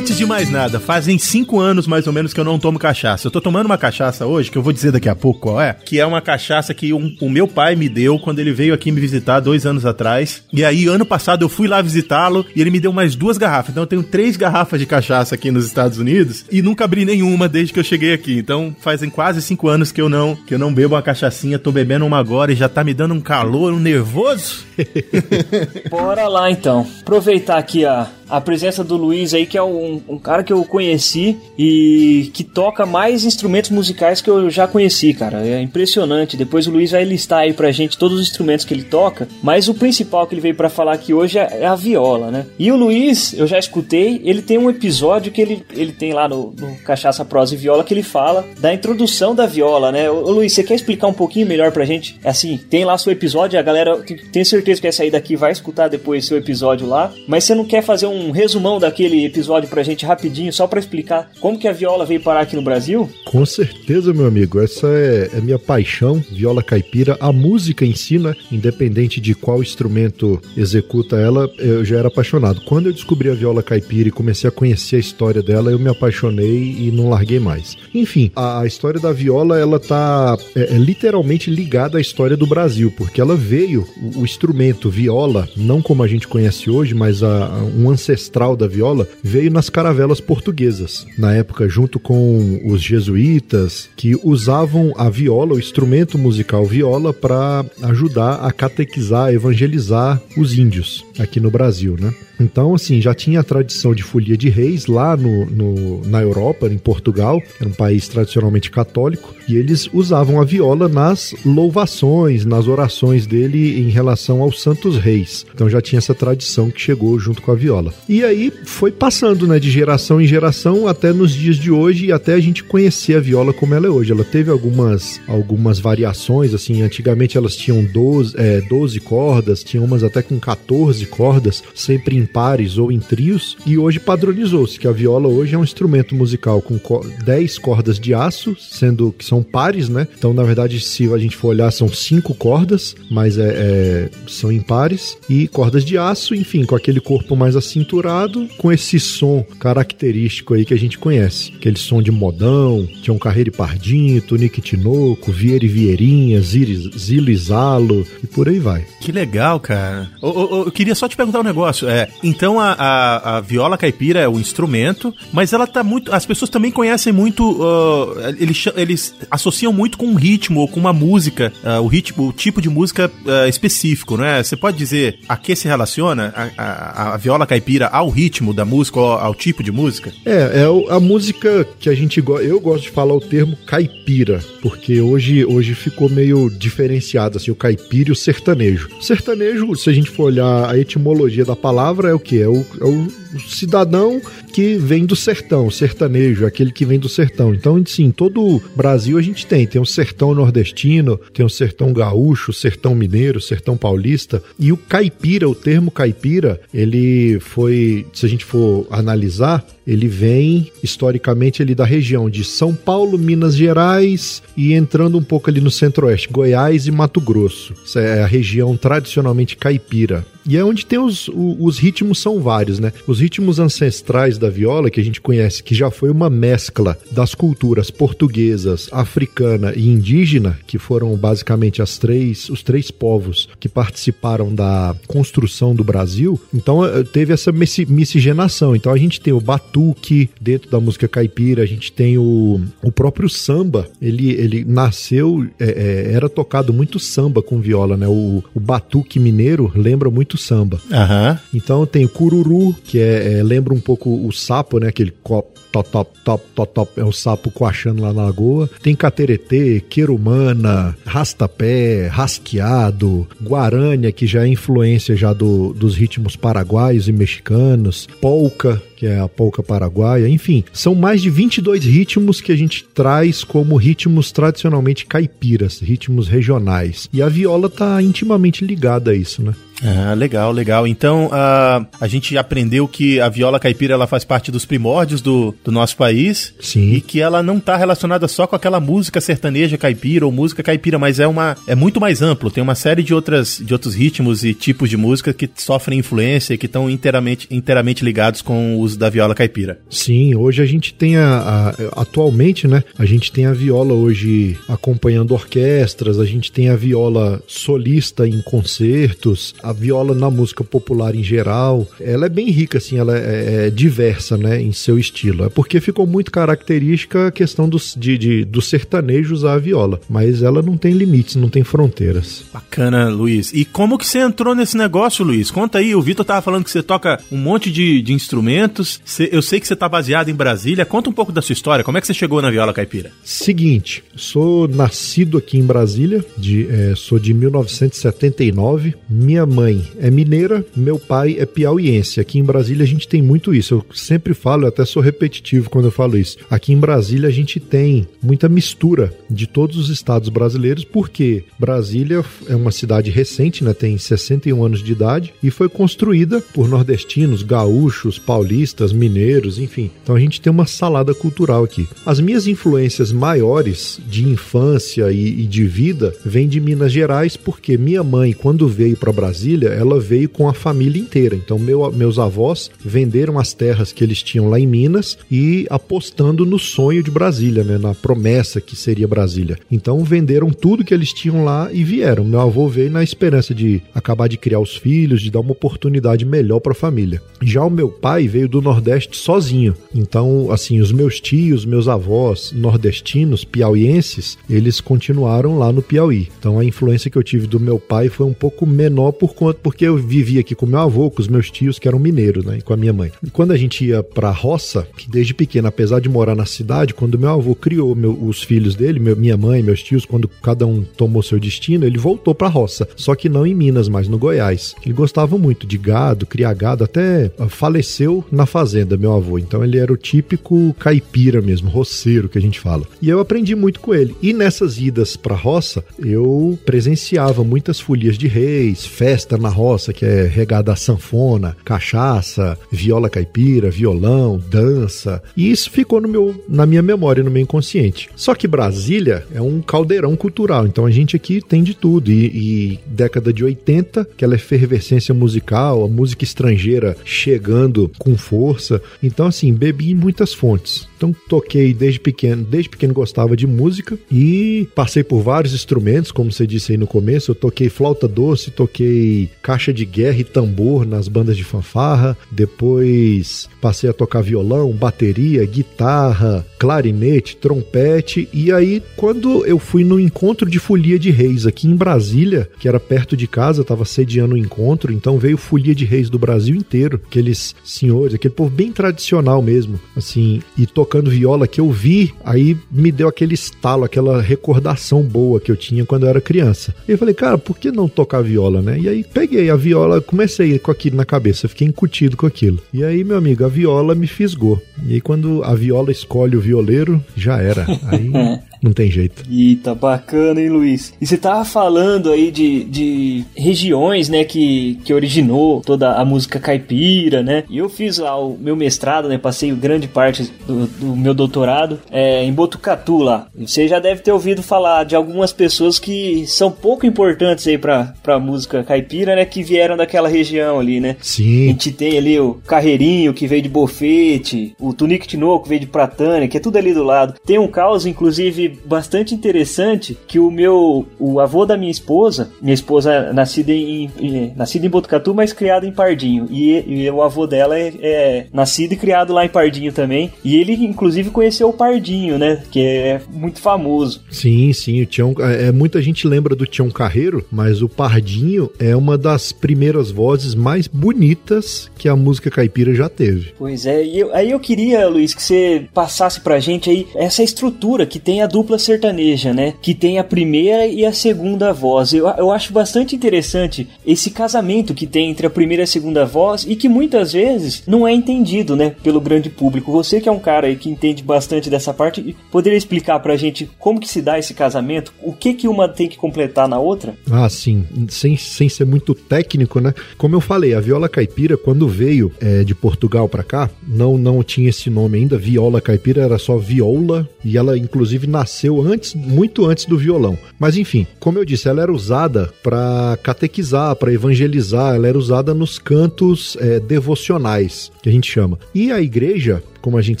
De 0.26 0.28
mais 0.28 0.50
nada, 0.50 0.80
fazem 0.80 1.18
cinco 1.18 1.60
anos 1.60 1.86
mais 1.86 2.06
ou 2.08 2.12
menos 2.12 2.34
que 2.34 2.40
eu 2.40 2.44
não 2.44 2.58
tomo 2.58 2.78
cachaça. 2.78 3.28
Eu 3.28 3.30
tô 3.30 3.40
tomando 3.40 3.66
uma 3.66 3.78
cachaça 3.78 4.26
hoje, 4.26 4.50
que 4.50 4.58
eu 4.58 4.62
vou 4.62 4.72
dizer 4.72 4.90
daqui 4.90 5.08
a 5.08 5.14
pouco 5.14 5.40
qual 5.40 5.60
é, 5.60 5.72
que 5.72 6.00
é 6.00 6.04
uma 6.04 6.20
cachaça 6.20 6.74
que 6.74 6.92
um, 6.92 7.16
o 7.20 7.30
meu 7.30 7.46
pai 7.46 7.76
me 7.76 7.88
deu 7.88 8.18
quando 8.18 8.40
ele 8.40 8.52
veio 8.52 8.74
aqui 8.74 8.90
me 8.90 9.00
visitar 9.00 9.38
dois 9.38 9.64
anos 9.64 9.86
atrás. 9.86 10.42
E 10.52 10.64
aí, 10.64 10.86
ano 10.86 11.06
passado, 11.06 11.44
eu 11.44 11.48
fui 11.48 11.68
lá 11.68 11.80
visitá-lo 11.80 12.44
e 12.54 12.60
ele 12.60 12.70
me 12.72 12.80
deu 12.80 12.92
mais 12.92 13.14
duas 13.14 13.38
garrafas. 13.38 13.70
Então 13.70 13.84
eu 13.84 13.86
tenho 13.86 14.02
três 14.02 14.36
garrafas 14.36 14.80
de 14.80 14.86
cachaça 14.86 15.36
aqui 15.36 15.50
nos 15.50 15.64
Estados 15.64 15.98
Unidos 15.98 16.44
e 16.50 16.60
nunca 16.60 16.84
abri 16.84 17.04
nenhuma 17.04 17.48
desde 17.48 17.72
que 17.72 17.78
eu 17.78 17.84
cheguei 17.84 18.12
aqui. 18.12 18.36
Então 18.36 18.74
fazem 18.80 19.08
quase 19.08 19.40
cinco 19.40 19.68
anos 19.68 19.92
que 19.92 20.00
eu 20.00 20.08
não 20.08 20.34
que 20.34 20.54
eu 20.54 20.58
não 20.58 20.74
bebo 20.74 20.96
uma 20.96 21.02
cachaçinha, 21.02 21.58
tô 21.58 21.70
bebendo 21.70 22.04
uma 22.04 22.18
agora 22.18 22.52
e 22.52 22.56
já 22.56 22.68
tá 22.68 22.82
me 22.82 22.92
dando 22.92 23.14
um 23.14 23.20
calor, 23.20 23.72
um 23.72 23.78
nervoso. 23.78 24.64
Bora 25.88 26.26
lá 26.26 26.50
então. 26.50 26.86
Aproveitar 27.00 27.58
aqui 27.58 27.84
a, 27.84 28.08
a 28.28 28.40
presença 28.40 28.82
do 28.82 28.96
Luiz 28.96 29.34
aí, 29.34 29.46
que 29.46 29.56
é 29.56 29.62
um, 29.62 30.00
um, 30.08 30.18
cara 30.18 30.42
que 30.42 30.52
eu 30.52 30.64
conheci 30.64 31.38
e 31.58 32.30
que 32.34 32.42
toca 32.42 32.84
mais 32.84 33.24
instrumentos 33.24 33.70
musicais 33.70 34.20
que 34.20 34.28
eu 34.28 34.50
já 34.50 34.66
conheci, 34.66 35.14
cara. 35.14 35.46
É 35.46 35.60
impressionante. 35.60 36.36
Depois 36.36 36.66
o 36.66 36.70
Luiz 36.70 36.90
vai 36.90 37.04
listar 37.04 37.40
aí 37.40 37.52
pra 37.52 37.70
gente 37.70 37.96
todos 37.96 38.18
os 38.18 38.26
instrumentos 38.26 38.64
que 38.64 38.74
ele 38.74 38.82
toca, 38.82 39.28
mas 39.42 39.68
o 39.68 39.74
principal 39.74 40.26
que 40.26 40.34
ele 40.34 40.40
veio 40.40 40.54
para 40.54 40.68
falar 40.68 40.94
aqui 40.94 41.14
hoje 41.14 41.38
é, 41.38 41.60
é 41.60 41.66
a 41.66 41.74
viola, 41.74 42.30
né? 42.30 42.46
E 42.58 42.72
o 42.72 42.76
Luiz, 42.76 43.32
eu 43.34 43.46
já 43.46 43.58
escutei, 43.58 44.20
ele 44.24 44.42
tem 44.42 44.58
um 44.58 44.68
episódio 44.68 45.30
que 45.30 45.40
ele, 45.40 45.64
ele 45.72 45.92
tem 45.92 46.12
lá 46.12 46.28
no, 46.28 46.52
no 46.58 46.76
Cachaça 46.78 47.24
Prosa 47.24 47.54
e 47.54 47.58
Viola 47.58 47.84
que 47.84 47.94
ele 47.94 48.02
fala 48.02 48.44
da 48.58 48.72
introdução 48.72 49.34
da 49.34 49.46
viola, 49.46 49.92
né? 49.92 50.10
Ô, 50.10 50.30
Luiz, 50.30 50.52
você 50.52 50.62
quer 50.62 50.74
explicar 50.74 51.06
um 51.06 51.12
pouquinho 51.12 51.46
melhor 51.46 51.70
pra 51.70 51.84
gente? 51.84 52.18
É 52.24 52.30
assim, 52.30 52.58
tem 52.70 52.84
lá 52.84 52.96
seu 52.98 53.12
episódio, 53.12 53.58
a 53.58 53.62
galera 53.62 54.02
tem 54.32 54.44
certeza 54.44 54.80
que 54.80 54.86
vai 54.86 54.92
sair 54.92 55.10
daqui 55.10 55.36
vai 55.36 55.52
escutar 55.52 55.88
depois 55.88 56.24
seu 56.24 56.36
episódio 56.36 56.86
lá, 56.86 57.12
mas 57.28 57.44
você 57.44 57.54
não 57.54 57.64
quer 57.64 57.82
fazer 57.82 58.06
um 58.06 58.15
um 58.16 58.30
resumão 58.30 58.78
daquele 58.78 59.24
episódio 59.24 59.68
pra 59.68 59.82
gente 59.82 60.06
rapidinho, 60.06 60.52
só 60.52 60.66
para 60.66 60.80
explicar 60.80 61.30
como 61.40 61.58
que 61.58 61.68
a 61.68 61.72
viola 61.72 62.06
veio 62.06 62.20
parar 62.20 62.40
aqui 62.40 62.56
no 62.56 62.62
Brasil? 62.62 63.08
Com 63.24 63.44
certeza, 63.44 64.12
meu 64.12 64.26
amigo. 64.26 64.60
Essa 64.60 64.86
é, 64.88 65.30
é 65.34 65.40
minha 65.40 65.58
paixão, 65.58 66.22
viola 66.30 66.62
caipira. 66.62 67.16
A 67.20 67.32
música 67.32 67.84
em 67.84 67.94
si, 67.94 68.18
né? 68.18 68.34
Independente 68.50 69.20
de 69.20 69.34
qual 69.34 69.62
instrumento 69.62 70.40
executa 70.56 71.16
ela, 71.16 71.50
eu 71.58 71.84
já 71.84 71.98
era 71.98 72.08
apaixonado. 72.08 72.60
Quando 72.62 72.86
eu 72.86 72.92
descobri 72.92 73.30
a 73.30 73.34
viola 73.34 73.62
caipira 73.62 74.08
e 74.08 74.12
comecei 74.12 74.48
a 74.48 74.52
conhecer 74.52 74.96
a 74.96 75.00
história 75.00 75.42
dela, 75.42 75.70
eu 75.70 75.78
me 75.78 75.88
apaixonei 75.88 76.76
e 76.78 76.90
não 76.90 77.08
larguei 77.08 77.38
mais. 77.38 77.76
Enfim, 77.94 78.30
a, 78.34 78.60
a 78.60 78.66
história 78.66 79.00
da 79.00 79.12
viola, 79.12 79.58
ela 79.58 79.78
tá 79.78 80.36
é, 80.54 80.74
é 80.74 80.78
literalmente 80.78 81.50
ligada 81.50 81.98
à 81.98 82.00
história 82.00 82.36
do 82.36 82.46
Brasil, 82.46 82.92
porque 82.96 83.20
ela 83.20 83.36
veio, 83.36 83.86
o, 84.00 84.20
o 84.20 84.24
instrumento 84.24 84.90
viola, 84.90 85.48
não 85.56 85.82
como 85.82 86.02
a 86.02 86.06
gente 86.06 86.28
conhece 86.28 86.70
hoje, 86.70 86.94
mas 86.94 87.22
a, 87.22 87.46
a 87.46 87.62
um 87.62 87.90
ancestral 88.06 88.56
da 88.56 88.68
viola 88.68 89.08
veio 89.22 89.50
nas 89.50 89.68
caravelas 89.68 90.20
portuguesas, 90.20 91.06
na 91.18 91.34
época 91.34 91.68
junto 91.68 91.98
com 91.98 92.60
os 92.64 92.82
jesuítas 92.82 93.88
que 93.96 94.14
usavam 94.22 94.92
a 94.96 95.10
viola, 95.10 95.54
o 95.54 95.58
instrumento 95.58 96.16
musical 96.16 96.64
viola, 96.64 97.12
para 97.12 97.64
ajudar 97.82 98.36
a 98.36 98.52
catequizar, 98.52 99.32
evangelizar 99.32 100.20
os 100.36 100.56
índios 100.56 101.05
aqui 101.18 101.40
no 101.40 101.50
Brasil, 101.50 101.96
né? 101.98 102.12
Então, 102.38 102.74
assim, 102.74 103.00
já 103.00 103.14
tinha 103.14 103.40
a 103.40 103.44
tradição 103.44 103.94
de 103.94 104.02
folia 104.02 104.36
de 104.36 104.48
reis 104.48 104.86
lá 104.86 105.16
no, 105.16 105.46
no, 105.46 106.06
na 106.06 106.22
Europa, 106.22 106.66
em 106.68 106.78
Portugal, 106.78 107.42
era 107.58 107.68
um 107.68 107.72
país 107.72 108.08
tradicionalmente 108.08 108.70
católico, 108.70 109.34
e 109.48 109.56
eles 109.56 109.88
usavam 109.92 110.40
a 110.40 110.44
viola 110.44 110.88
nas 110.88 111.34
louvações, 111.44 112.44
nas 112.44 112.68
orações 112.68 113.26
dele 113.26 113.80
em 113.80 113.88
relação 113.88 114.42
aos 114.42 114.60
santos 114.60 114.96
reis. 114.98 115.46
Então 115.54 115.68
já 115.68 115.80
tinha 115.80 115.98
essa 115.98 116.14
tradição 116.14 116.70
que 116.70 116.80
chegou 116.80 117.18
junto 117.18 117.40
com 117.40 117.52
a 117.52 117.54
viola. 117.54 117.92
E 118.08 118.22
aí 118.22 118.52
foi 118.64 118.92
passando, 118.92 119.46
né, 119.46 119.58
de 119.58 119.70
geração 119.70 120.20
em 120.20 120.26
geração 120.26 120.86
até 120.86 121.12
nos 121.12 121.32
dias 121.32 121.56
de 121.56 121.70
hoje 121.70 122.06
e 122.06 122.12
até 122.12 122.34
a 122.34 122.40
gente 122.40 122.62
conhecer 122.64 123.16
a 123.16 123.20
viola 123.20 123.52
como 123.52 123.74
ela 123.74 123.86
é 123.86 123.90
hoje. 123.90 124.12
Ela 124.12 124.24
teve 124.24 124.50
algumas, 124.50 125.20
algumas 125.26 125.78
variações, 125.78 126.52
assim, 126.52 126.82
antigamente 126.82 127.38
elas 127.38 127.56
tinham 127.56 127.82
12, 127.84 128.34
é, 128.36 128.60
12 128.60 129.00
cordas, 129.00 129.64
tinha 129.64 129.82
umas 129.82 130.02
até 130.02 130.22
com 130.22 130.38
14 130.38 131.05
12 131.06 131.16
cordas, 131.16 131.62
sempre 131.74 132.16
em 132.16 132.26
pares 132.26 132.76
ou 132.76 132.90
em 132.90 132.98
trios, 132.98 133.56
e 133.64 133.78
hoje 133.78 134.00
padronizou-se 134.00 134.78
que 134.78 134.88
a 134.88 134.92
viola 134.92 135.28
hoje 135.28 135.54
é 135.54 135.58
um 135.58 135.64
instrumento 135.64 136.14
musical 136.14 136.60
com 136.60 136.78
10 137.24 137.58
cordas 137.58 137.98
de 137.98 138.12
aço, 138.12 138.56
sendo 138.58 139.12
que 139.12 139.24
são 139.24 139.42
pares, 139.42 139.88
né? 139.88 140.06
Então, 140.18 140.34
na 140.34 140.42
verdade, 140.42 140.80
se 140.80 141.12
a 141.12 141.18
gente 141.18 141.36
for 141.36 141.48
olhar, 141.48 141.70
são 141.70 141.88
cinco 141.88 142.34
cordas, 142.34 142.94
mas 143.10 143.38
é, 143.38 143.48
é, 143.48 144.10
são 144.26 144.50
impares, 144.50 145.16
e 145.28 145.46
cordas 145.48 145.84
de 145.84 145.96
aço, 145.96 146.34
enfim, 146.34 146.64
com 146.64 146.74
aquele 146.74 147.00
corpo 147.00 147.36
mais 147.36 147.56
acinturado, 147.56 148.48
com 148.58 148.72
esse 148.72 148.98
som 148.98 149.44
característico 149.58 150.54
aí 150.54 150.64
que 150.64 150.74
a 150.74 150.78
gente 150.78 150.98
conhece. 150.98 151.52
Aquele 151.56 151.78
som 151.78 152.02
de 152.02 152.10
modão, 152.10 152.86
Tião 153.02 153.18
Carreiro 153.18 153.50
e 153.50 153.56
Pardinho, 153.56 154.20
Tunique 154.22 154.60
Tinoco, 154.60 155.30
Vieira 155.30 155.64
e 155.64 155.68
Vieirinha, 155.68 156.40
Zilo 156.40 157.30
e 157.30 157.36
Zalo, 157.36 158.06
e 158.22 158.26
por 158.26 158.48
aí 158.48 158.58
vai. 158.58 158.84
Que 159.00 159.12
legal, 159.12 159.60
cara. 159.60 160.10
Eu, 160.22 160.34
eu, 160.34 160.64
eu, 160.66 160.72
queria 160.72 160.94
só 160.96 161.08
te 161.08 161.16
perguntar 161.16 161.40
um 161.40 161.44
negócio. 161.44 161.88
É, 161.88 162.08
então 162.22 162.58
a, 162.58 162.72
a, 162.72 163.36
a, 163.36 163.40
viola 163.40 163.78
caipira 163.78 164.20
é 164.20 164.28
o 164.28 164.38
instrumento, 164.38 165.14
mas 165.32 165.52
ela 165.52 165.66
tá 165.66 165.82
muito. 165.84 166.12
As 166.12 166.26
pessoas 166.26 166.50
também 166.50 166.70
conhecem 166.70 167.12
muito. 167.12 167.52
Uh, 167.52 168.34
eles, 168.38 168.64
eles 168.76 169.14
associam 169.30 169.72
muito 169.72 169.98
com 169.98 170.06
um 170.06 170.14
ritmo 170.14 170.60
ou 170.60 170.68
com 170.68 170.80
uma 170.80 170.92
música, 170.92 171.52
uh, 171.62 171.82
o 171.82 171.86
ritmo, 171.86 172.28
o 172.28 172.32
tipo 172.32 172.60
de 172.60 172.68
música 172.68 173.10
uh, 173.24 173.48
específico, 173.48 174.16
né? 174.16 174.42
Você 174.42 174.56
pode 174.56 174.76
dizer 174.76 175.18
a 175.28 175.36
que 175.36 175.54
se 175.54 175.68
relaciona 175.68 176.32
a, 176.56 177.14
a, 177.14 177.16
viola 177.16 177.46
caipira 177.46 177.86
ao 177.86 178.08
ritmo 178.08 178.52
da 178.52 178.64
música 178.64 179.00
ou 179.00 179.12
ao 179.12 179.34
tipo 179.34 179.62
de 179.62 179.70
música? 179.70 180.12
É, 180.24 180.62
é 180.62 180.94
a 180.94 181.00
música 181.00 181.66
que 181.78 181.88
a 181.88 181.94
gente 181.94 182.20
gosta. 182.20 182.44
Eu 182.44 182.60
gosto 182.60 182.84
de 182.84 182.90
falar 182.90 183.14
o 183.14 183.20
termo 183.20 183.56
caipira, 183.66 184.40
porque 184.62 185.00
hoje, 185.00 185.44
hoje 185.44 185.74
ficou 185.74 186.08
meio 186.08 186.50
diferenciado 186.50 187.36
assim, 187.36 187.50
o 187.50 187.54
caipira 187.54 188.10
e 188.10 188.12
o 188.12 188.16
sertanejo. 188.16 188.88
Sertanejo, 189.00 189.74
se 189.76 189.90
a 189.90 189.92
gente 189.92 190.10
for 190.10 190.24
olhar 190.24 190.70
a 190.70 190.78
etimologia 190.86 191.44
da 191.44 191.56
palavra, 191.56 192.08
é 192.10 192.14
o 192.14 192.18
que? 192.18 192.40
É 192.40 192.48
o, 192.48 192.64
é 192.80 192.84
o 192.84 193.08
cidadão 193.40 194.20
que 194.52 194.76
vem 194.76 195.04
do 195.04 195.14
sertão, 195.14 195.70
sertanejo, 195.70 196.46
aquele 196.46 196.72
que 196.72 196.84
vem 196.84 196.98
do 196.98 197.08
sertão. 197.08 197.54
Então, 197.54 197.82
sim, 197.84 198.10
todo 198.10 198.42
o 198.42 198.62
Brasil 198.74 199.18
a 199.18 199.22
gente 199.22 199.46
tem. 199.46 199.66
Tem 199.66 199.80
o 199.80 199.86
sertão 199.86 200.34
nordestino, 200.34 201.18
tem 201.34 201.44
o 201.44 201.50
sertão 201.50 201.92
gaúcho, 201.92 202.52
sertão 202.52 202.94
mineiro, 202.94 203.40
sertão 203.40 203.76
paulista. 203.76 204.42
E 204.58 204.72
o 204.72 204.76
caipira, 204.76 205.48
o 205.48 205.54
termo 205.54 205.90
caipira, 205.90 206.60
ele 206.72 207.38
foi, 207.40 208.06
se 208.12 208.24
a 208.24 208.28
gente 208.28 208.44
for 208.44 208.86
analisar, 208.90 209.64
ele 209.86 210.08
vem 210.08 210.72
historicamente 210.82 211.62
ali 211.62 211.74
da 211.74 211.84
região 211.84 212.28
de 212.28 212.42
São 212.42 212.74
Paulo, 212.74 213.16
Minas 213.16 213.54
Gerais 213.54 214.42
e 214.56 214.72
entrando 214.72 215.16
um 215.16 215.22
pouco 215.22 215.48
ali 215.48 215.60
no 215.60 215.70
centro-oeste, 215.70 216.28
Goiás 216.28 216.86
e 216.86 216.90
Mato 216.90 217.20
Grosso. 217.20 217.72
Essa 217.84 218.00
é 218.00 218.22
a 218.22 218.26
região 218.26 218.76
tradicionalmente 218.76 219.56
caipira. 219.56 220.26
E 220.48 220.56
é 220.56 220.64
onde 220.64 220.75
tem 220.84 220.98
os, 220.98 221.28
os, 221.28 221.56
os 221.58 221.78
ritmos 221.78 222.18
são 222.18 222.40
vários, 222.40 222.78
né? 222.78 222.92
Os 223.06 223.20
ritmos 223.20 223.58
ancestrais 223.58 224.38
da 224.38 224.50
viola 224.50 224.90
que 224.90 225.00
a 225.00 225.04
gente 225.04 225.20
conhece, 225.20 225.62
que 225.62 225.74
já 225.74 225.90
foi 225.90 226.10
uma 226.10 226.28
mescla 226.28 226.98
das 227.10 227.34
culturas 227.34 227.90
portuguesas, 227.90 228.88
africana 228.92 229.72
e 229.74 229.88
indígena, 229.88 230.58
que 230.66 230.78
foram 230.78 231.16
basicamente 231.16 231.80
as 231.80 231.98
três, 231.98 232.48
os 232.48 232.62
três 232.62 232.90
povos 232.90 233.48
que 233.60 233.68
participaram 233.68 234.54
da 234.54 234.94
construção 235.06 235.74
do 235.74 235.84
Brasil. 235.84 236.40
Então 236.52 236.84
eh, 236.84 237.04
teve 237.04 237.32
essa 237.32 237.52
miscigenação. 237.52 238.74
Então 238.74 238.92
a 238.92 238.98
gente 238.98 239.20
tem 239.20 239.32
o 239.32 239.40
batuque 239.40 240.28
dentro 240.40 240.70
da 240.70 240.80
música 240.80 241.08
caipira, 241.08 241.62
a 241.62 241.66
gente 241.66 241.92
tem 241.92 242.18
o, 242.18 242.60
o 242.82 242.90
próprio 242.90 243.28
samba. 243.28 243.88
Ele, 244.00 244.30
ele 244.32 244.64
nasceu, 244.64 245.46
é, 245.58 246.10
era 246.12 246.28
tocado 246.28 246.72
muito 246.72 246.98
samba 246.98 247.42
com 247.42 247.60
viola, 247.60 247.96
né? 247.96 248.08
O, 248.08 248.42
o 248.54 248.60
batuque 248.60 249.18
mineiro 249.18 249.70
lembra 249.74 250.10
muito 250.10 250.36
samba. 250.36 250.65
Uhum. 250.74 251.38
Então 251.54 251.86
tem 251.86 252.04
o 252.04 252.08
cururu, 252.08 252.74
que 252.84 252.98
é, 252.98 253.38
é, 253.38 253.42
lembra 253.42 253.72
um 253.72 253.80
pouco 253.80 254.26
o 254.26 254.32
sapo, 254.32 254.78
né? 254.78 254.88
Aquele 254.88 255.12
copo 255.22 255.56
top, 255.82 255.90
top, 255.90 256.18
top, 256.24 256.44
top, 256.54 256.74
top, 256.74 257.00
é 257.00 257.04
o 257.04 257.12
sapo 257.12 257.50
coachando 257.50 258.02
lá 258.02 258.12
na 258.12 258.24
lagoa. 258.24 258.68
Tem 258.82 258.94
cateretê, 258.94 259.80
querumana, 259.80 260.96
rastapé, 261.04 262.06
rasqueado, 262.08 263.26
guarânia, 263.42 264.12
que 264.12 264.26
já 264.26 264.44
é 264.44 264.48
influência 264.48 265.16
já 265.16 265.32
do, 265.32 265.72
dos 265.72 265.96
ritmos 265.96 266.36
paraguaios 266.36 267.08
e 267.08 267.12
mexicanos, 267.12 268.08
polca, 268.20 268.80
que 268.96 269.06
é 269.06 269.20
a 269.20 269.28
polca 269.28 269.62
paraguaia, 269.62 270.28
enfim, 270.28 270.64
são 270.72 270.94
mais 270.94 271.20
de 271.20 271.28
22 271.28 271.84
ritmos 271.84 272.40
que 272.40 272.50
a 272.50 272.56
gente 272.56 272.84
traz 272.84 273.44
como 273.44 273.76
ritmos 273.76 274.32
tradicionalmente 274.32 275.06
caipiras, 275.06 275.80
ritmos 275.80 276.28
regionais. 276.28 277.08
E 277.12 277.20
a 277.20 277.28
viola 277.28 277.66
está 277.66 278.02
intimamente 278.02 278.64
ligada 278.64 279.10
a 279.10 279.14
isso, 279.14 279.42
né? 279.42 279.54
Ah, 279.82 280.14
legal, 280.14 280.52
legal. 280.52 280.86
Então, 280.86 281.26
uh, 281.26 281.86
a 282.00 282.06
gente 282.06 282.36
aprendeu 282.38 282.88
que 282.88 283.20
a 283.20 283.28
viola 283.28 283.60
caipira 283.60 283.92
ela 283.92 284.06
faz 284.06 284.24
parte 284.24 284.50
dos 284.50 284.64
primórdios 284.64 285.20
do, 285.20 285.54
do 285.66 285.72
nosso 285.72 285.96
país. 285.96 286.54
Sim. 286.60 286.94
E 286.94 287.00
que 287.00 287.20
ela 287.20 287.42
não 287.42 287.58
está 287.58 287.76
relacionada 287.76 288.26
só 288.28 288.46
com 288.46 288.56
aquela 288.56 288.80
música 288.80 289.20
sertaneja 289.20 289.76
caipira 289.76 290.24
ou 290.24 290.32
música 290.32 290.62
caipira, 290.62 290.98
mas 290.98 291.20
é 291.20 291.26
uma 291.26 291.56
é 291.66 291.74
muito 291.74 292.00
mais 292.00 292.22
amplo. 292.22 292.50
Tem 292.50 292.62
uma 292.62 292.74
série 292.74 293.02
de 293.02 293.12
outras 293.12 293.60
de 293.62 293.72
outros 293.72 293.94
ritmos 293.94 294.44
e 294.44 294.54
tipos 294.54 294.88
de 294.88 294.96
música 294.96 295.32
que 295.32 295.50
sofrem 295.56 295.98
influência 295.98 296.54
e 296.54 296.58
que 296.58 296.66
estão 296.66 296.88
inteiramente, 296.88 297.46
inteiramente 297.50 298.04
ligados 298.04 298.40
com 298.40 298.76
o 298.76 298.78
uso 298.78 298.98
da 298.98 299.10
viola 299.10 299.34
caipira. 299.34 299.78
Sim, 299.90 300.34
hoje 300.34 300.62
a 300.62 300.66
gente 300.66 300.94
tem 300.94 301.16
a, 301.16 301.74
a 301.92 302.02
atualmente, 302.02 302.68
né? 302.68 302.84
A 302.98 303.04
gente 303.04 303.32
tem 303.32 303.46
a 303.46 303.52
viola 303.52 303.92
hoje 303.92 304.56
acompanhando 304.68 305.34
orquestras, 305.34 306.18
a 306.18 306.24
gente 306.24 306.52
tem 306.52 306.68
a 306.68 306.76
viola 306.76 307.42
solista 307.46 308.26
em 308.26 308.40
concertos 308.42 309.54
a 309.62 309.72
viola 309.72 310.14
na 310.14 310.30
música 310.30 310.62
popular 310.62 311.14
em 311.14 311.22
geral, 311.22 311.86
ela 312.00 312.26
é 312.26 312.28
bem 312.28 312.50
rica, 312.50 312.78
assim, 312.78 312.98
ela 312.98 313.16
é, 313.18 313.66
é 313.66 313.70
diversa, 313.70 314.36
né, 314.36 314.60
em 314.60 314.72
seu 314.72 314.98
estilo. 314.98 315.44
É 315.44 315.48
porque 315.56 315.80
ficou 315.80 316.06
muito 316.06 316.30
característica 316.30 317.28
a 317.28 317.32
questão 317.32 317.66
dos, 317.66 317.96
de, 317.98 318.18
de, 318.18 318.44
dos 318.44 318.68
sertanejos 318.68 319.42
à 319.42 319.56
viola, 319.56 319.98
mas 320.06 320.42
ela 320.42 320.60
não 320.60 320.76
tem 320.76 320.92
limites, 320.92 321.34
não 321.34 321.48
tem 321.48 321.64
fronteiras. 321.64 322.44
Bacana, 322.52 323.08
Luiz. 323.08 323.54
E 323.54 323.64
como 323.64 323.96
que 323.96 324.06
você 324.06 324.18
entrou 324.18 324.54
nesse 324.54 324.76
negócio, 324.76 325.24
Luiz? 325.24 325.50
Conta 325.50 325.78
aí, 325.78 325.94
o 325.94 326.02
Vitor 326.02 326.26
tava 326.26 326.42
falando 326.42 326.62
que 326.62 326.70
você 326.70 326.82
toca 326.82 327.18
um 327.32 327.38
monte 327.38 327.72
de, 327.72 328.02
de 328.02 328.12
instrumentos, 328.12 329.00
eu 329.32 329.40
sei 329.40 329.58
que 329.58 329.66
você 329.66 329.74
tá 329.74 329.88
baseado 329.88 330.28
em 330.28 330.34
Brasília, 330.34 330.84
conta 330.84 331.08
um 331.08 331.12
pouco 331.12 331.32
da 331.32 331.40
sua 331.40 331.54
história, 331.54 331.82
como 331.82 331.96
é 331.96 332.02
que 332.02 332.06
você 332.06 332.12
chegou 332.12 332.42
na 332.42 332.50
viola 332.50 332.74
caipira? 332.74 333.10
Seguinte, 333.24 334.04
sou 334.14 334.68
nascido 334.68 335.38
aqui 335.38 335.56
em 335.56 335.64
Brasília, 335.64 336.22
de, 336.36 336.68
é, 336.68 336.94
sou 336.94 337.18
de 337.18 337.32
1979, 337.32 338.94
minha 339.08 339.46
mãe 339.46 339.82
é 339.98 340.10
mineira, 340.10 340.62
meu 340.76 340.98
pai 340.98 341.36
é 341.38 341.46
piauiense. 341.46 342.20
Aqui 342.20 342.38
em 342.38 342.44
Brasília 342.44 342.84
a 342.84 342.86
gente 342.86 343.08
tem 343.08 343.22
muito 343.22 343.54
isso. 343.54 343.72
Eu 343.72 343.86
sempre 343.94 344.34
falo, 344.34 344.64
eu 344.64 344.68
até 344.68 344.84
sou 344.84 345.02
repetitivo 345.02 345.35
quando 345.70 345.86
eu 345.86 345.90
falo 345.90 346.16
isso. 346.16 346.38
Aqui 346.50 346.72
em 346.72 346.78
Brasília 346.78 347.28
a 347.28 347.32
gente 347.32 347.60
tem 347.60 348.06
muita 348.22 348.48
mistura 348.48 349.12
de 349.30 349.46
todos 349.46 349.76
os 349.76 349.88
estados 349.88 350.28
brasileiros, 350.28 350.84
porque 350.84 351.44
Brasília 351.58 352.24
é 352.48 352.56
uma 352.56 352.70
cidade 352.70 353.10
recente, 353.10 353.62
né? 353.64 353.72
Tem 353.72 353.96
61 353.96 354.64
anos 354.64 354.82
de 354.82 354.92
idade 354.92 355.32
e 355.42 355.50
foi 355.50 355.68
construída 355.68 356.40
por 356.40 356.68
nordestinos, 356.68 357.42
gaúchos, 357.42 358.18
paulistas, 358.18 358.92
mineiros, 358.92 359.58
enfim. 359.58 359.90
Então 360.02 360.14
a 360.14 360.20
gente 360.20 360.40
tem 360.40 360.50
uma 360.50 360.66
salada 360.66 361.14
cultural 361.14 361.64
aqui. 361.64 361.88
As 362.04 362.20
minhas 362.20 362.46
influências 362.46 363.12
maiores 363.12 364.00
de 364.08 364.26
infância 364.26 365.10
e, 365.12 365.42
e 365.42 365.46
de 365.46 365.64
vida 365.64 366.14
vêm 366.24 366.48
de 366.48 366.60
Minas 366.60 366.92
Gerais, 366.92 367.36
porque 367.36 367.76
minha 367.76 368.02
mãe, 368.02 368.32
quando 368.32 368.68
veio 368.68 368.96
para 368.96 369.12
Brasília, 369.12 369.36
Brasília, 369.36 369.68
ela 369.68 370.00
veio 370.00 370.28
com 370.28 370.48
a 370.48 370.54
família 370.54 371.00
inteira. 371.00 371.34
Então, 371.34 371.58
meu, 371.58 371.90
meus 371.92 372.18
avós 372.18 372.70
venderam 372.78 373.38
as 373.38 373.52
terras 373.52 373.92
que 373.92 374.02
eles 374.02 374.22
tinham 374.22 374.48
lá 374.48 374.58
em 374.58 374.66
Minas 374.66 375.18
e 375.30 375.66
apostando 375.70 376.44
no 376.44 376.58
sonho 376.58 377.02
de 377.02 377.10
Brasília, 377.10 377.64
né, 377.64 377.78
na 377.78 377.94
promessa 377.94 378.60
que 378.60 378.76
seria 378.76 379.08
Brasília. 379.08 379.58
Então, 379.70 380.02
venderam 380.04 380.50
tudo 380.50 380.84
que 380.84 380.94
eles 380.94 381.12
tinham 381.12 381.44
lá 381.44 381.68
e 381.72 381.84
vieram. 381.84 382.24
Meu 382.24 382.40
avô 382.40 382.68
veio 382.68 382.90
na 382.90 383.02
esperança 383.02 383.54
de 383.54 383.82
acabar 383.94 384.28
de 384.28 384.36
criar 384.36 384.60
os 384.60 384.76
filhos, 384.76 385.22
de 385.22 385.30
dar 385.30 385.40
uma 385.40 385.52
oportunidade 385.52 386.24
melhor 386.24 386.60
para 386.60 386.72
a 386.72 386.74
família. 386.74 387.22
Já 387.42 387.64
o 387.64 387.70
meu 387.70 387.88
pai 387.88 388.28
veio 388.28 388.48
do 388.48 388.62
Nordeste 388.62 389.16
sozinho. 389.16 389.74
Então, 389.94 390.50
assim, 390.50 390.80
os 390.80 390.92
meus 390.92 391.20
tios, 391.20 391.64
meus 391.64 391.88
avós 391.88 392.52
nordestinos, 392.52 393.44
piauienses, 393.44 394.38
eles 394.48 394.80
continuaram 394.80 395.58
lá 395.58 395.72
no 395.72 395.82
Piauí. 395.82 396.28
Então, 396.38 396.58
a 396.58 396.64
influência 396.64 397.10
que 397.10 397.18
eu 397.18 397.22
tive 397.22 397.46
do 397.46 397.60
meu 397.60 397.78
pai 397.78 398.08
foi 398.08 398.26
um 398.26 398.32
pouco 398.32 398.66
menor 398.66 399.12
por 399.12 399.34
conta 399.34 399.58
porque 399.62 399.84
eu 399.84 399.96
vivia 399.96 400.40
aqui 400.40 400.54
com 400.54 400.66
meu 400.66 400.78
avô, 400.78 401.10
com 401.10 401.20
os 401.20 401.28
meus 401.28 401.50
tios 401.50 401.78
que 401.78 401.88
eram 401.88 401.98
mineiros, 401.98 402.44
né, 402.44 402.58
e 402.58 402.62
com 402.62 402.72
a 402.72 402.76
minha 402.76 402.92
mãe. 402.92 403.10
E 403.22 403.30
quando 403.30 403.52
a 403.52 403.56
gente 403.56 403.84
ia 403.84 404.02
para 404.02 404.30
roça, 404.30 404.86
que 404.96 405.10
desde 405.16 405.32
pequeno, 405.32 405.66
apesar 405.66 405.98
de 405.98 406.10
morar 406.10 406.34
na 406.34 406.44
cidade, 406.44 406.92
quando 406.92 407.18
meu 407.18 407.30
avô 407.30 407.54
criou 407.54 407.94
meu, 407.94 408.12
os 408.12 408.42
filhos 408.42 408.74
dele, 408.74 409.00
meu, 409.00 409.16
minha 409.16 409.34
mãe, 409.34 409.62
meus 409.62 409.82
tios, 409.82 410.04
quando 410.04 410.28
cada 410.28 410.66
um 410.66 410.82
tomou 410.82 411.22
seu 411.22 411.40
destino, 411.40 411.86
ele 411.86 411.96
voltou 411.96 412.34
para 412.34 412.48
roça, 412.48 412.86
só 412.96 413.14
que 413.14 413.26
não 413.26 413.46
em 413.46 413.54
Minas, 413.54 413.88
mas 413.88 414.08
no 414.08 414.18
Goiás. 414.18 414.74
Ele 414.84 414.92
gostava 414.92 415.38
muito 415.38 415.66
de 415.66 415.78
gado, 415.78 416.26
criar 416.26 416.52
gado, 416.52 416.84
até 416.84 417.30
ah, 417.38 417.48
faleceu 417.48 418.22
na, 418.30 418.44
fazenda, 418.44 418.94
meu 418.98 419.14
avô. 419.14 419.38
Então 419.38 419.64
ele 419.64 419.78
era 419.78 419.90
o 419.90 419.96
típico 419.96 420.76
caipira 420.78 421.40
mesmo, 421.40 421.70
roceiro 421.70 422.28
que 422.28 422.36
a 422.36 422.42
gente 422.42 422.60
fala. 422.60 422.86
E 423.00 423.08
eu 423.08 423.18
aprendi 423.18 423.54
muito 423.54 423.80
com 423.80 423.94
ele. 423.94 424.14
E 424.20 424.34
nessas 424.34 424.78
idas 424.78 425.16
pra 425.16 425.34
roça, 425.34 425.82
eu 425.98 426.58
presenciava 426.66 427.42
muitas 427.42 427.80
folias 427.80 428.18
de 428.18 428.28
reis, 428.28 428.84
festa 428.84 429.38
na 429.38 429.48
roça, 429.48 429.94
que 429.94 430.04
é 430.04 430.26
regada 430.26 430.74
a 430.74 430.76
sanfona, 430.76 431.56
cachaça, 431.64 432.58
viola 432.70 433.08
caipira, 433.08 433.70
violão, 433.70 434.38
dança. 434.50 435.05
E 435.36 435.50
isso 435.50 435.70
ficou 435.70 436.00
no 436.00 436.08
meu, 436.08 436.44
na 436.48 436.66
minha 436.66 436.82
memória, 436.82 437.22
no 437.22 437.30
meu 437.30 437.42
inconsciente. 437.42 438.08
Só 438.16 438.34
que 438.34 438.48
Brasília 438.48 439.24
é 439.34 439.40
um 439.40 439.60
caldeirão 439.60 440.16
cultural, 440.16 440.66
então 440.66 440.86
a 440.86 440.90
gente 440.90 441.16
aqui 441.16 441.40
tem 441.40 441.62
de 441.62 441.74
tudo. 441.74 442.10
E, 442.10 442.26
e 442.26 442.80
década 442.86 443.32
de 443.32 443.44
80, 443.44 444.02
aquela 444.02 444.34
efervescência 444.34 445.14
musical, 445.14 445.84
a 445.84 445.88
música 445.88 446.24
estrangeira 446.24 446.96
chegando 447.04 447.90
com 447.98 448.16
força. 448.16 448.80
Então, 449.02 449.26
assim, 449.26 449.52
bebi 449.52 449.90
em 449.90 449.94
muitas 449.94 450.32
fontes. 450.32 450.88
Então 450.96 451.14
toquei 451.28 451.74
desde 451.74 452.00
pequeno, 452.00 452.44
desde 452.44 452.68
pequeno 452.68 452.94
gostava 452.94 453.36
de 453.36 453.46
música 453.46 453.98
e 454.10 454.68
passei 454.74 455.04
por 455.04 455.20
vários 455.20 455.54
instrumentos, 455.54 456.10
como 456.10 456.32
você 456.32 456.46
disse 456.46 456.72
aí 456.72 456.78
no 456.78 456.86
começo. 456.86 457.30
Eu 457.30 457.34
toquei 457.34 457.68
flauta 457.68 458.08
doce, 458.08 458.50
toquei 458.50 459.30
caixa 459.42 459.72
de 459.72 459.84
guerra 459.84 460.18
e 460.18 460.24
tambor 460.24 460.86
nas 460.86 461.08
bandas 461.08 461.36
de 461.36 461.44
fanfarra. 461.44 462.16
Depois 462.30 463.48
passei 463.60 463.90
a 463.90 463.92
tocar 463.92 464.22
violão, 464.22 464.70
bateria, 464.72 465.44
guitarra, 465.44 466.46
clarinete, 466.58 467.36
trompete. 467.36 468.28
E 468.32 468.52
aí, 468.52 468.82
quando 468.96 469.44
eu 469.46 469.58
fui 469.58 469.84
no 469.84 470.00
encontro 470.00 470.48
de 470.48 470.58
Folia 470.58 470.98
de 470.98 471.10
Reis 471.10 471.46
aqui 471.46 471.66
em 471.66 471.76
Brasília, 471.76 472.48
que 472.58 472.68
era 472.68 472.80
perto 472.80 473.16
de 473.16 473.26
casa, 473.26 473.62
estava 473.62 473.84
sediando 473.84 474.34
o 474.34 474.38
um 474.38 474.40
encontro, 474.40 474.92
então 474.92 475.18
veio 475.18 475.36
Folia 475.36 475.74
de 475.74 475.84
Reis 475.84 476.08
do 476.08 476.18
Brasil 476.18 476.54
inteiro, 476.54 477.00
aqueles 477.06 477.54
senhores, 477.64 478.14
aquele 478.14 478.34
povo 478.34 478.50
bem 478.50 478.72
tradicional 478.72 479.42
mesmo, 479.42 479.80
assim, 479.96 480.42
e 480.56 480.66
tocando 480.86 481.10
viola 481.10 481.48
que 481.48 481.60
eu 481.60 481.68
vi, 481.68 482.14
aí 482.24 482.56
me 482.70 482.92
deu 482.92 483.08
aquele 483.08 483.34
estalo, 483.34 483.82
aquela 483.82 484.22
recordação 484.22 485.02
boa 485.02 485.40
que 485.40 485.50
eu 485.50 485.56
tinha 485.56 485.84
quando 485.84 486.04
eu 486.04 486.10
era 486.10 486.20
criança. 486.20 486.72
E 486.86 486.92
eu 486.92 486.98
falei, 486.98 487.12
cara, 487.12 487.36
por 487.36 487.58
que 487.58 487.72
não 487.72 487.88
tocar 487.88 488.22
viola, 488.22 488.62
né? 488.62 488.78
E 488.78 488.88
aí 488.88 489.02
peguei 489.02 489.50
a 489.50 489.56
viola, 489.56 490.00
comecei 490.00 490.56
com 490.60 490.70
aquilo 490.70 490.96
na 490.96 491.04
cabeça, 491.04 491.48
fiquei 491.48 491.66
incutido 491.66 492.16
com 492.16 492.24
aquilo. 492.24 492.60
E 492.72 492.84
aí, 492.84 493.02
meu 493.02 493.16
amigo, 493.16 493.44
a 493.44 493.48
viola 493.48 493.96
me 493.96 494.06
fisgou. 494.06 494.62
E 494.86 494.94
aí 494.94 495.00
quando 495.00 495.42
a 495.42 495.56
viola 495.56 495.90
escolhe 495.90 496.36
o 496.36 496.40
violeiro, 496.40 497.04
já 497.16 497.42
era. 497.42 497.66
Aí 497.88 498.08
Não 498.62 498.72
tem 498.72 498.90
jeito. 498.90 499.22
Eita, 499.30 499.74
bacana, 499.74 500.40
hein, 500.40 500.48
Luiz? 500.48 500.92
E 501.00 501.06
você 501.06 501.16
tava 501.16 501.44
falando 501.44 502.10
aí 502.10 502.30
de, 502.30 502.64
de 502.64 503.24
regiões, 503.36 504.08
né, 504.08 504.24
que, 504.24 504.78
que 504.84 504.92
originou 504.92 505.60
toda 505.60 505.94
a 505.94 506.04
música 506.04 506.38
caipira, 506.38 507.22
né? 507.22 507.44
E 507.48 507.58
eu 507.58 507.68
fiz 507.68 507.98
lá 507.98 508.18
o 508.18 508.36
meu 508.38 508.56
mestrado, 508.56 509.08
né? 509.08 509.18
Passei 509.18 509.50
grande 509.52 509.88
parte 509.88 510.30
do, 510.46 510.66
do 510.66 510.96
meu 510.96 511.14
doutorado 511.14 511.80
é, 511.90 512.24
em 512.24 512.32
Botucatu 512.32 512.98
lá. 512.98 513.28
E 513.36 513.46
você 513.46 513.68
já 513.68 513.78
deve 513.78 514.02
ter 514.02 514.12
ouvido 514.12 514.42
falar 514.42 514.84
de 514.84 514.94
algumas 514.94 515.32
pessoas 515.32 515.78
que 515.78 516.26
são 516.26 516.50
pouco 516.50 516.86
importantes 516.86 517.46
aí 517.46 517.58
pra, 517.58 517.94
pra 518.02 518.18
música 518.18 518.62
caipira, 518.62 519.16
né? 519.16 519.24
Que 519.24 519.42
vieram 519.42 519.76
daquela 519.76 520.08
região 520.08 520.58
ali, 520.58 520.80
né? 520.80 520.96
Sim. 521.00 521.44
A 521.44 521.48
gente 521.48 521.72
tem 521.72 521.96
ali 521.98 522.18
o 522.18 522.34
Carreirinho, 522.46 523.14
que 523.14 523.26
veio 523.26 523.42
de 523.42 523.48
Bofete, 523.48 524.54
o 524.60 524.72
Tunique 524.72 525.06
Tinoco, 525.06 525.44
que 525.44 525.48
veio 525.48 525.60
de 525.60 525.66
Pratânia, 525.66 526.28
que 526.28 526.36
é 526.36 526.40
tudo 526.40 526.56
ali 526.56 526.72
do 526.72 526.82
lado. 526.82 527.14
Tem 527.24 527.38
um 527.38 527.48
caos, 527.48 527.86
inclusive, 527.86 528.45
bastante 528.48 529.14
interessante 529.14 529.96
que 530.06 530.18
o 530.18 530.30
meu 530.30 530.86
o 530.98 531.20
avô 531.20 531.44
da 531.44 531.56
minha 531.56 531.70
esposa, 531.70 532.30
minha 532.40 532.54
esposa 532.54 533.12
nascida 533.12 533.52
em, 533.52 533.90
em 533.98 534.32
nascida 534.36 534.66
em 534.66 534.70
Botucatu, 534.70 535.14
mas 535.14 535.32
criada 535.32 535.66
em 535.66 535.72
Pardinho, 535.72 536.26
e, 536.30 536.84
e 536.84 536.90
o 536.90 537.02
avô 537.02 537.26
dela 537.26 537.58
é, 537.58 537.72
é, 537.80 538.26
nascido 538.32 538.72
e 538.72 538.76
criado 538.76 539.12
lá 539.12 539.24
em 539.24 539.28
Pardinho 539.28 539.72
também, 539.72 540.12
e 540.24 540.36
ele 540.36 540.52
inclusive 540.52 541.10
conheceu 541.10 541.48
o 541.48 541.52
Pardinho, 541.52 542.18
né, 542.18 542.42
que 542.50 542.60
é 542.60 543.00
muito 543.12 543.40
famoso. 543.40 544.02
Sim, 544.10 544.52
sim, 544.52 544.82
o 544.82 544.86
Tião, 544.86 545.14
é, 545.18 545.48
é 545.48 545.52
muita 545.52 545.80
gente 545.80 546.06
lembra 546.06 546.34
do 546.34 546.46
Tião 546.46 546.70
Carreiro, 546.70 547.24
mas 547.30 547.62
o 547.62 547.68
Pardinho 547.68 548.50
é 548.58 548.74
uma 548.74 548.96
das 548.98 549.32
primeiras 549.32 549.90
vozes 549.90 550.34
mais 550.34 550.66
bonitas 550.66 551.70
que 551.78 551.88
a 551.88 551.96
música 551.96 552.30
caipira 552.30 552.74
já 552.74 552.88
teve. 552.88 553.32
Pois 553.38 553.66
é, 553.66 553.84
e 553.84 554.00
eu, 554.00 554.14
aí 554.14 554.30
eu 554.30 554.40
queria, 554.40 554.88
Luiz, 554.88 555.14
que 555.14 555.22
você 555.22 555.66
passasse 555.72 556.20
pra 556.20 556.38
gente 556.38 556.70
aí 556.70 556.86
essa 556.94 557.22
estrutura 557.22 557.86
que 557.86 557.98
tem 557.98 558.22
a 558.22 558.26
dupla 558.36 558.58
sertaneja, 558.58 559.32
né? 559.32 559.54
Que 559.62 559.74
tem 559.74 559.98
a 559.98 560.04
primeira 560.04 560.66
e 560.66 560.84
a 560.84 560.92
segunda 560.92 561.54
voz. 561.54 561.94
Eu, 561.94 562.06
eu 562.06 562.30
acho 562.30 562.52
bastante 562.52 562.94
interessante 562.94 563.66
esse 563.86 564.10
casamento 564.10 564.74
que 564.74 564.86
tem 564.86 565.08
entre 565.08 565.26
a 565.26 565.30
primeira 565.30 565.62
e 565.62 565.64
a 565.64 565.66
segunda 565.66 566.04
voz 566.04 566.44
e 566.46 566.54
que 566.54 566.68
muitas 566.68 567.14
vezes 567.14 567.62
não 567.66 567.88
é 567.88 567.94
entendido, 567.94 568.54
né? 568.54 568.76
Pelo 568.82 569.00
grande 569.00 569.30
público. 569.30 569.72
Você 569.72 570.02
que 570.02 570.08
é 570.10 570.12
um 570.12 570.18
cara 570.18 570.48
aí 570.48 570.56
que 570.56 570.68
entende 570.68 571.02
bastante 571.02 571.48
dessa 571.48 571.72
parte, 571.72 572.14
poderia 572.30 572.58
explicar 572.58 573.00
pra 573.00 573.16
gente 573.16 573.48
como 573.58 573.80
que 573.80 573.88
se 573.88 574.02
dá 574.02 574.18
esse 574.18 574.34
casamento? 574.34 574.92
O 575.02 575.14
que 575.14 575.32
que 575.32 575.48
uma 575.48 575.66
tem 575.66 575.88
que 575.88 575.96
completar 575.96 576.46
na 576.46 576.58
outra? 576.58 576.94
Ah, 577.10 577.30
sim. 577.30 577.64
Sem, 577.88 578.18
sem 578.18 578.50
ser 578.50 578.66
muito 578.66 578.94
técnico, 578.94 579.60
né? 579.60 579.72
Como 579.96 580.14
eu 580.14 580.20
falei, 580.20 580.52
a 580.52 580.60
viola 580.60 580.90
caipira, 580.90 581.38
quando 581.38 581.66
veio 581.66 582.12
é, 582.20 582.44
de 582.44 582.54
Portugal 582.54 583.08
para 583.08 583.22
cá, 583.22 583.48
não, 583.66 583.96
não 583.96 584.22
tinha 584.22 584.50
esse 584.50 584.68
nome 584.68 584.98
ainda. 584.98 585.16
Viola 585.16 585.58
caipira 585.58 586.02
era 586.02 586.18
só 586.18 586.36
viola 586.36 587.08
e 587.24 587.38
ela 587.38 587.56
inclusive 587.56 588.06
nasceu 588.06 588.25
antes, 588.60 588.94
muito 588.94 589.46
antes 589.46 589.64
do 589.64 589.78
violão. 589.78 590.18
Mas 590.38 590.56
enfim, 590.56 590.86
como 591.00 591.18
eu 591.18 591.24
disse, 591.24 591.48
ela 591.48 591.62
era 591.62 591.72
usada 591.72 592.32
para 592.42 592.98
catequizar, 593.02 593.74
para 593.76 593.92
evangelizar, 593.92 594.74
ela 594.74 594.88
era 594.88 594.98
usada 594.98 595.32
nos 595.32 595.58
cantos 595.58 596.36
é, 596.40 596.60
devocionais, 596.60 597.70
que 597.86 597.90
a 597.90 597.92
gente 597.92 598.10
chama. 598.10 598.36
E 598.52 598.72
a 598.72 598.80
igreja 598.80 599.40
como 599.66 599.78
a 599.78 599.82
gente 599.82 600.00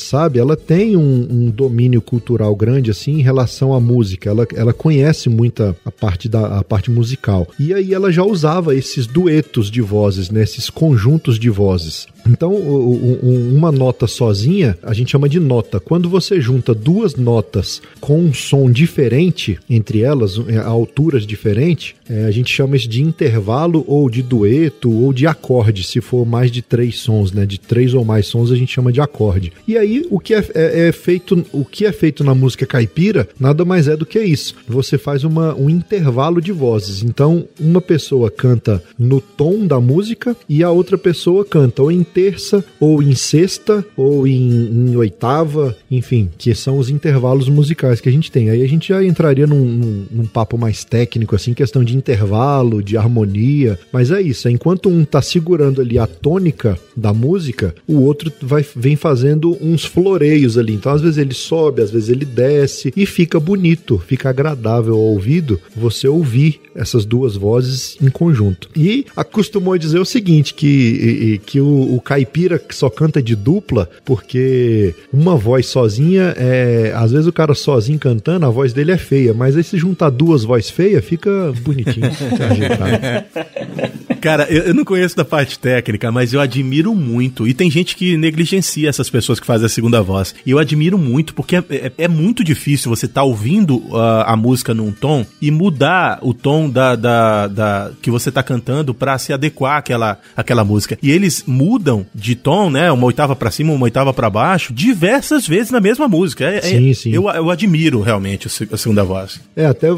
sabe, 0.00 0.38
ela 0.38 0.56
tem 0.56 0.96
um, 0.96 1.26
um, 1.28 1.50
domínio 1.50 2.00
cultural 2.00 2.54
grande 2.54 2.88
assim 2.88 3.14
em 3.14 3.20
relação 3.20 3.74
à 3.74 3.80
música. 3.80 4.30
Ela, 4.30 4.46
ela 4.54 4.72
conhece 4.72 5.28
muita 5.28 5.76
a 5.84 5.90
parte 5.90 6.28
da 6.28 6.60
a 6.60 6.62
parte 6.62 6.88
musical. 6.88 7.48
E 7.58 7.74
aí 7.74 7.92
ela 7.92 8.12
já 8.12 8.22
usava 8.22 8.76
esses 8.76 9.08
duetos 9.08 9.68
de 9.68 9.80
vozes, 9.80 10.30
né, 10.30 10.44
esses 10.44 10.70
conjuntos 10.70 11.36
de 11.36 11.50
vozes. 11.50 12.06
Então, 12.28 12.52
uma 12.54 13.70
nota 13.70 14.06
sozinha, 14.06 14.76
a 14.82 14.92
gente 14.92 15.12
chama 15.12 15.28
de 15.28 15.38
nota. 15.38 15.78
Quando 15.78 16.08
você 16.08 16.40
junta 16.40 16.74
duas 16.74 17.14
notas 17.14 17.80
com 18.00 18.20
um 18.20 18.34
som 18.34 18.70
diferente 18.70 19.58
entre 19.70 20.00
elas, 20.00 20.40
é, 20.48 20.58
a 20.58 20.66
alturas 20.66 21.26
diferentes, 21.26 21.94
é, 22.08 22.24
a 22.24 22.30
gente 22.30 22.52
chama 22.52 22.76
isso 22.76 22.88
de 22.88 23.02
intervalo 23.02 23.84
ou 23.86 24.08
de 24.10 24.22
dueto 24.22 24.92
ou 24.92 25.12
de 25.12 25.26
acorde. 25.26 25.82
Se 25.84 26.00
for 26.00 26.26
mais 26.26 26.50
de 26.50 26.62
três 26.62 26.98
sons, 26.98 27.32
né, 27.32 27.46
de 27.46 27.58
três 27.76 27.92
ou 27.92 28.06
mais 28.06 28.26
sons, 28.26 28.50
a 28.50 28.56
gente 28.56 28.72
chama 28.72 28.90
de 28.90 29.02
acorde. 29.02 29.52
E 29.68 29.76
aí, 29.76 30.06
o 30.10 30.18
que 30.18 30.32
é, 30.32 30.42
é, 30.54 30.88
é 30.88 30.92
feito, 30.92 31.44
o 31.52 31.62
que 31.62 31.84
é 31.84 31.92
feito 31.92 32.24
na 32.24 32.34
música 32.34 32.64
caipira, 32.64 33.28
nada 33.38 33.66
mais 33.66 33.86
é 33.86 33.94
do 33.94 34.06
que 34.06 34.18
isso. 34.18 34.54
Você 34.66 34.96
faz 34.96 35.24
uma, 35.24 35.54
um 35.54 35.68
intervalo 35.68 36.40
de 36.40 36.52
vozes. 36.52 37.02
Então, 37.02 37.46
uma 37.60 37.82
pessoa 37.82 38.30
canta 38.30 38.82
no 38.98 39.20
tom 39.20 39.66
da 39.66 39.78
música 39.78 40.34
e 40.48 40.64
a 40.64 40.70
outra 40.70 40.96
pessoa 40.96 41.44
canta 41.44 41.82
ou 41.82 41.92
em 41.92 42.02
terça, 42.02 42.64
ou 42.80 43.02
em 43.02 43.14
sexta, 43.14 43.84
ou 43.94 44.26
em, 44.26 44.88
em 44.88 44.96
oitava, 44.96 45.76
enfim, 45.90 46.30
que 46.38 46.54
são 46.54 46.78
os 46.78 46.88
intervalos 46.88 47.50
musicais 47.50 48.00
que 48.00 48.08
a 48.08 48.12
gente 48.12 48.32
tem. 48.32 48.48
Aí 48.48 48.62
a 48.62 48.68
gente 48.68 48.88
já 48.88 49.04
entraria 49.04 49.46
num, 49.46 49.66
num, 49.66 50.06
num 50.10 50.26
papo 50.26 50.56
mais 50.56 50.82
técnico, 50.82 51.36
assim, 51.36 51.52
questão 51.52 51.84
de 51.84 51.94
intervalo, 51.94 52.82
de 52.82 52.96
harmonia. 52.96 53.78
Mas 53.92 54.10
é 54.10 54.22
isso, 54.22 54.48
enquanto 54.48 54.88
um 54.88 55.04
tá 55.04 55.20
segurando 55.20 55.82
ali 55.82 55.98
a 55.98 56.06
tônica 56.06 56.78
da 56.96 57.12
música, 57.12 57.65
o 57.86 58.02
outro 58.02 58.32
vai, 58.40 58.64
vem 58.74 58.96
fazendo 58.96 59.56
uns 59.60 59.84
floreios 59.84 60.58
ali. 60.58 60.74
Então, 60.74 60.92
às 60.92 61.00
vezes 61.00 61.18
ele 61.18 61.34
sobe, 61.34 61.82
às 61.82 61.90
vezes 61.90 62.08
ele 62.08 62.24
desce 62.24 62.92
e 62.96 63.06
fica 63.06 63.38
bonito, 63.38 64.02
fica 64.06 64.30
agradável 64.30 64.94
ao 64.94 65.00
ouvido 65.00 65.60
você 65.74 66.08
ouvir 66.08 66.60
essas 66.74 67.04
duas 67.04 67.36
vozes 67.36 67.96
em 68.00 68.10
conjunto. 68.10 68.68
E 68.76 69.06
acostumou 69.16 69.78
dizer 69.78 69.98
o 69.98 70.04
seguinte: 70.04 70.54
que, 70.54 71.40
que 71.46 71.60
o, 71.60 71.94
o 71.94 72.00
caipira 72.00 72.60
só 72.70 72.90
canta 72.90 73.22
de 73.22 73.34
dupla 73.34 73.88
porque 74.04 74.94
uma 75.12 75.36
voz 75.36 75.66
sozinha 75.66 76.34
é. 76.36 76.92
Às 76.94 77.12
vezes 77.12 77.26
o 77.26 77.32
cara 77.32 77.54
sozinho 77.54 77.98
cantando, 77.98 78.46
a 78.46 78.50
voz 78.50 78.72
dele 78.72 78.92
é 78.92 78.98
feia, 78.98 79.32
mas 79.32 79.56
aí 79.56 79.64
se 79.64 79.76
juntar 79.76 80.10
duas 80.10 80.44
vozes 80.44 80.70
feias, 80.70 81.04
fica 81.04 81.52
bonitinho. 81.62 82.06
cara, 84.16 84.44
eu, 84.50 84.64
eu 84.64 84.74
não 84.74 84.84
conheço 84.84 85.16
da 85.16 85.24
parte 85.24 85.58
técnica, 85.58 86.10
mas 86.10 86.32
eu 86.32 86.40
admiro 86.40 86.94
muito. 86.94 87.46
E 87.46 87.54
tem 87.54 87.70
gente 87.70 87.96
que 87.96 88.16
negligencia 88.16 88.88
essas 88.88 89.10
pessoas 89.10 89.38
que 89.38 89.46
fazem 89.46 89.66
a 89.66 89.68
segunda 89.68 90.02
voz. 90.02 90.34
E 90.44 90.50
eu 90.50 90.58
admiro 90.58 90.98
muito, 90.98 91.34
porque 91.34 91.56
é, 91.56 91.64
é, 91.70 91.92
é 91.98 92.08
muito 92.08 92.42
difícil 92.42 92.90
você 92.90 93.06
estar 93.06 93.20
tá 93.20 93.24
ouvindo 93.24 93.78
uh, 93.78 94.24
a 94.26 94.36
música 94.36 94.74
num 94.74 94.92
tom 94.92 95.24
e 95.40 95.50
mudar 95.50 96.18
o 96.22 96.32
tom 96.32 96.68
da, 96.68 96.96
da, 96.96 97.46
da 97.46 97.90
que 98.02 98.10
você 98.10 98.30
tá 98.30 98.42
cantando 98.42 98.94
para 98.94 99.18
se 99.18 99.32
adequar 99.32 99.78
àquela, 99.78 100.18
àquela 100.36 100.64
música. 100.64 100.98
E 101.02 101.10
eles 101.10 101.44
mudam 101.46 102.06
de 102.14 102.34
tom, 102.34 102.70
né? 102.70 102.90
Uma 102.90 103.06
oitava 103.06 103.36
para 103.36 103.50
cima, 103.50 103.72
uma 103.72 103.84
oitava 103.84 104.12
para 104.12 104.30
baixo, 104.30 104.72
diversas 104.72 105.46
vezes 105.46 105.70
na 105.70 105.80
mesma 105.80 106.08
música. 106.08 106.44
É, 106.44 106.58
é 106.58 106.60
sim, 106.62 106.94
sim. 106.94 107.12
Eu, 107.12 107.28
eu 107.28 107.50
admiro 107.50 108.00
realmente 108.00 108.48
a 108.70 108.76
segunda 108.76 109.04
voz. 109.04 109.40
É, 109.54 109.66
até 109.66 109.88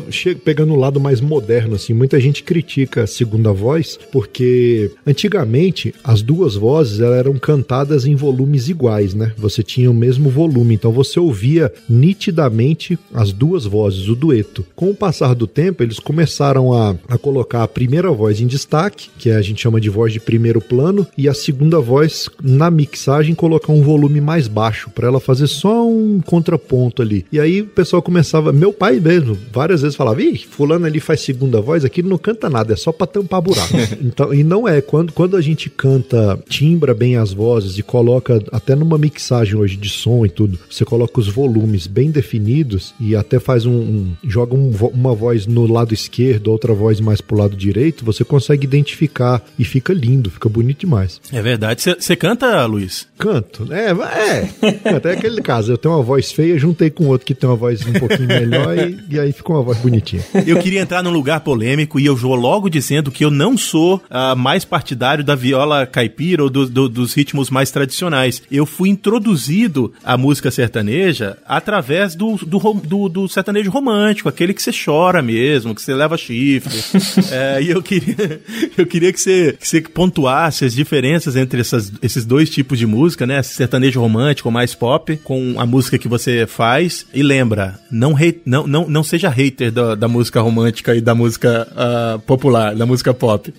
pegando 0.44 0.72
o 0.72 0.76
lado 0.76 1.00
mais 1.00 1.20
moderno, 1.20 1.75
assim, 1.75 1.92
muita 1.92 2.18
gente 2.20 2.42
critica 2.42 3.02
a 3.02 3.06
segunda 3.06 3.52
voz 3.52 3.98
porque 4.11 4.91
antigamente 5.07 5.95
as 6.03 6.23
duas 6.23 6.55
vozes 6.55 7.00
eram 7.00 7.35
cantadas 7.35 8.07
em 8.07 8.15
volumes 8.15 8.69
iguais, 8.69 9.15
né? 9.15 9.33
Você 9.37 9.62
tinha 9.62 9.91
o 9.91 9.95
mesmo 9.95 10.31
volume, 10.31 10.75
então 10.75 10.93
você 10.93 11.19
ouvia 11.21 11.73
nitidamente 11.88 12.99
as 13.12 13.33
duas 13.33 13.65
vozes, 13.65 14.09
o 14.09 14.15
dueto. 14.15 14.65
Com 14.75 14.91
o 14.91 14.95
passar 14.95 15.35
do 15.35 15.47
tempo, 15.47 15.83
eles 15.83 15.99
começaram 15.99 16.73
a, 16.73 16.97
a 17.09 17.19
colocar 17.19 17.62
a 17.62 17.69
primeira 17.69 18.11
voz 18.11 18.41
em 18.41 18.47
destaque, 18.47 19.11
que 19.19 19.31
a 19.31 19.43
gente 19.43 19.62
chama 19.62 19.81
de 19.81 19.91
voz 19.91 20.12
de 20.12 20.21
primeiro 20.21 20.61
plano, 20.61 21.07
e 21.17 21.29
a 21.29 21.35
segunda 21.35 21.81
voz 21.81 22.29
na 22.43 22.71
mixagem 22.71 23.35
colocar 23.35 23.73
um 23.73 23.83
volume 23.83 24.21
mais 24.21 24.49
baixo, 24.49 24.91
para 24.91 25.09
ela 25.09 25.21
fazer 25.21 25.47
só 25.47 25.87
um 25.87 26.21
contraponto 26.21 27.03
ali. 27.03 27.25
E 27.31 27.38
aí 27.41 27.62
o 27.62 27.67
pessoal 27.67 28.03
começava, 28.03 28.53
meu 28.53 28.73
pai 28.73 29.00
mesmo, 29.00 29.37
várias 29.53 29.83
vezes 29.83 29.97
falava: 29.97 30.23
Ih, 30.23 30.38
fulano 30.38 30.87
ali 30.87 31.00
faz 31.00 31.21
segunda 31.21 31.61
voz, 31.61 31.85
aqui 31.85 32.03
não 32.03 32.19
canta 32.19 32.49
nada, 32.49 32.73
é 32.73 32.77
só 32.77 32.93
pra 32.93 33.07
tampar 33.07 33.41
buraco. 33.41 33.75
então, 34.00 34.33
e 34.33 34.43
não 34.43 34.67
é, 34.67 34.81
quando, 34.81 35.12
quando 35.12 35.37
a 35.37 35.40
gente 35.40 35.69
canta, 35.71 36.38
timbra 36.49 36.95
bem 36.95 37.17
as 37.17 37.33
vozes 37.33 37.78
e 37.78 37.83
coloca 37.83 38.43
até 38.52 38.75
numa 38.75 38.99
mixagem 38.99 39.57
hoje 39.57 39.76
de 39.76 39.88
som 39.88 40.25
e 40.25 40.28
tudo, 40.28 40.59
você 40.71 40.85
coloca 40.85 41.21
os 41.21 41.28
volumes 41.28 41.87
bem 41.87 42.11
definidos 42.11 42.95
e 43.00 43.14
até 43.14 43.38
faz 43.38 43.67
um. 43.67 43.73
um 43.73 44.12
joga 44.25 44.55
um, 44.55 44.71
uma 44.93 45.14
voz 45.14 45.47
no 45.47 45.67
lado 45.67 45.95
esquerdo, 45.95 46.49
outra 46.49 46.73
voz 46.73 47.00
mais 47.00 47.21
pro 47.21 47.37
lado 47.37 47.57
direito, 47.57 48.05
você 48.05 48.25
consegue 48.25 48.64
identificar 48.64 49.43
e 49.59 49.64
fica 49.64 49.93
lindo, 49.93 50.31
fica 50.31 50.49
bonito 50.49 50.81
demais. 50.81 51.21
É 51.33 51.43
verdade. 51.43 51.83
Você 51.83 52.17
canta, 52.17 52.64
Luiz? 52.67 53.07
Canto. 53.19 53.73
É, 53.73 53.90
é. 53.90 54.90
Até 54.95 55.12
aquele 55.12 55.40
caso, 55.40 55.73
eu 55.73 55.78
tenho 55.78 55.95
uma 55.95 56.02
voz 56.02 56.31
feia, 56.33 56.59
juntei 56.59 56.90
com 56.90 57.07
outro 57.07 57.26
que 57.26 57.35
tem 57.35 57.49
uma 57.49 57.57
voz 57.57 57.85
um 57.87 57.93
pouquinho 57.93 58.28
melhor 58.28 58.76
e, 58.76 58.99
e 59.11 59.21
aí 59.21 59.33
ficou 59.33 59.57
uma 59.57 59.62
voz 59.62 59.78
bonitinha. 59.78 60.23
Eu 60.47 60.59
queria 60.59 60.81
entrar 60.81 61.02
num 61.02 61.11
lugar 61.11 61.40
polêmico 61.40 61.99
e 61.99 62.07
eu 62.07 62.17
vou 62.17 62.35
logo 62.35 62.69
dizendo 62.69 63.11
que 63.11 63.25
eu 63.25 63.31
não 63.31 63.57
sou 63.57 63.88
uh, 63.97 64.37
mais 64.37 64.64
partidário 64.64 65.25
da 65.25 65.35
viola 65.35 65.87
caipira 65.87 66.42
ou 66.42 66.50
do, 66.50 66.68
do, 66.68 66.88
dos 66.88 67.14
ritmos 67.14 67.50
mais 67.50 67.71
tradicionais. 67.71 68.42
Eu 68.50 68.66
fui 68.66 68.88
introduzido 68.88 69.92
à 70.04 70.16
música 70.16 70.50
sertaneja 70.50 71.38
através 71.47 72.14
do, 72.14 72.37
do, 72.37 73.09
do 73.09 73.28
sertanejo 73.28 73.71
romântico, 73.71 74.28
aquele 74.28 74.54
que 74.54 74.62
você 74.62 74.71
chora 74.73 75.23
mesmo, 75.23 75.75
que 75.75 75.83
você 75.83 75.95
leva 75.95 76.16
chifre. 76.16 76.78
é, 77.30 77.62
e 77.62 77.71
eu 77.71 77.83
queria, 77.83 78.40
eu 78.76 78.87
queria 78.87 79.12
que 79.12 79.21
você, 79.21 79.57
que 79.59 79.66
você 79.66 79.80
pontuasse 79.80 80.64
as 80.64 80.75
diferenças 80.75 81.37
entre 81.37 81.61
essas, 81.61 81.92
esses 82.02 82.25
dois 82.25 82.50
tipos 82.50 82.78
de 82.78 82.87
música, 82.87 83.26
né? 83.26 83.42
Sertanejo 83.42 84.00
romântico, 84.00 84.50
mais 84.50 84.75
pop, 84.75 85.16
com 85.18 85.54
a 85.59 85.66
música 85.66 85.99
que 85.99 86.09
você 86.09 86.47
faz. 86.47 87.07
E 87.12 87.23
lembra, 87.23 87.78
não, 87.90 88.16
hate, 88.16 88.40
não, 88.45 88.66
não, 88.66 88.88
não 88.88 89.02
seja 89.02 89.28
hater 89.28 89.73
da, 89.73 89.95
da 89.95 90.09
música 90.09 90.40
romântica 90.40 90.95
e 90.95 91.00
da 91.00 91.14
música 91.14 91.68
uh, 91.73 92.18
popular, 92.21 92.75
da 92.75 92.87
música 92.87 93.12
pop. 93.14 93.52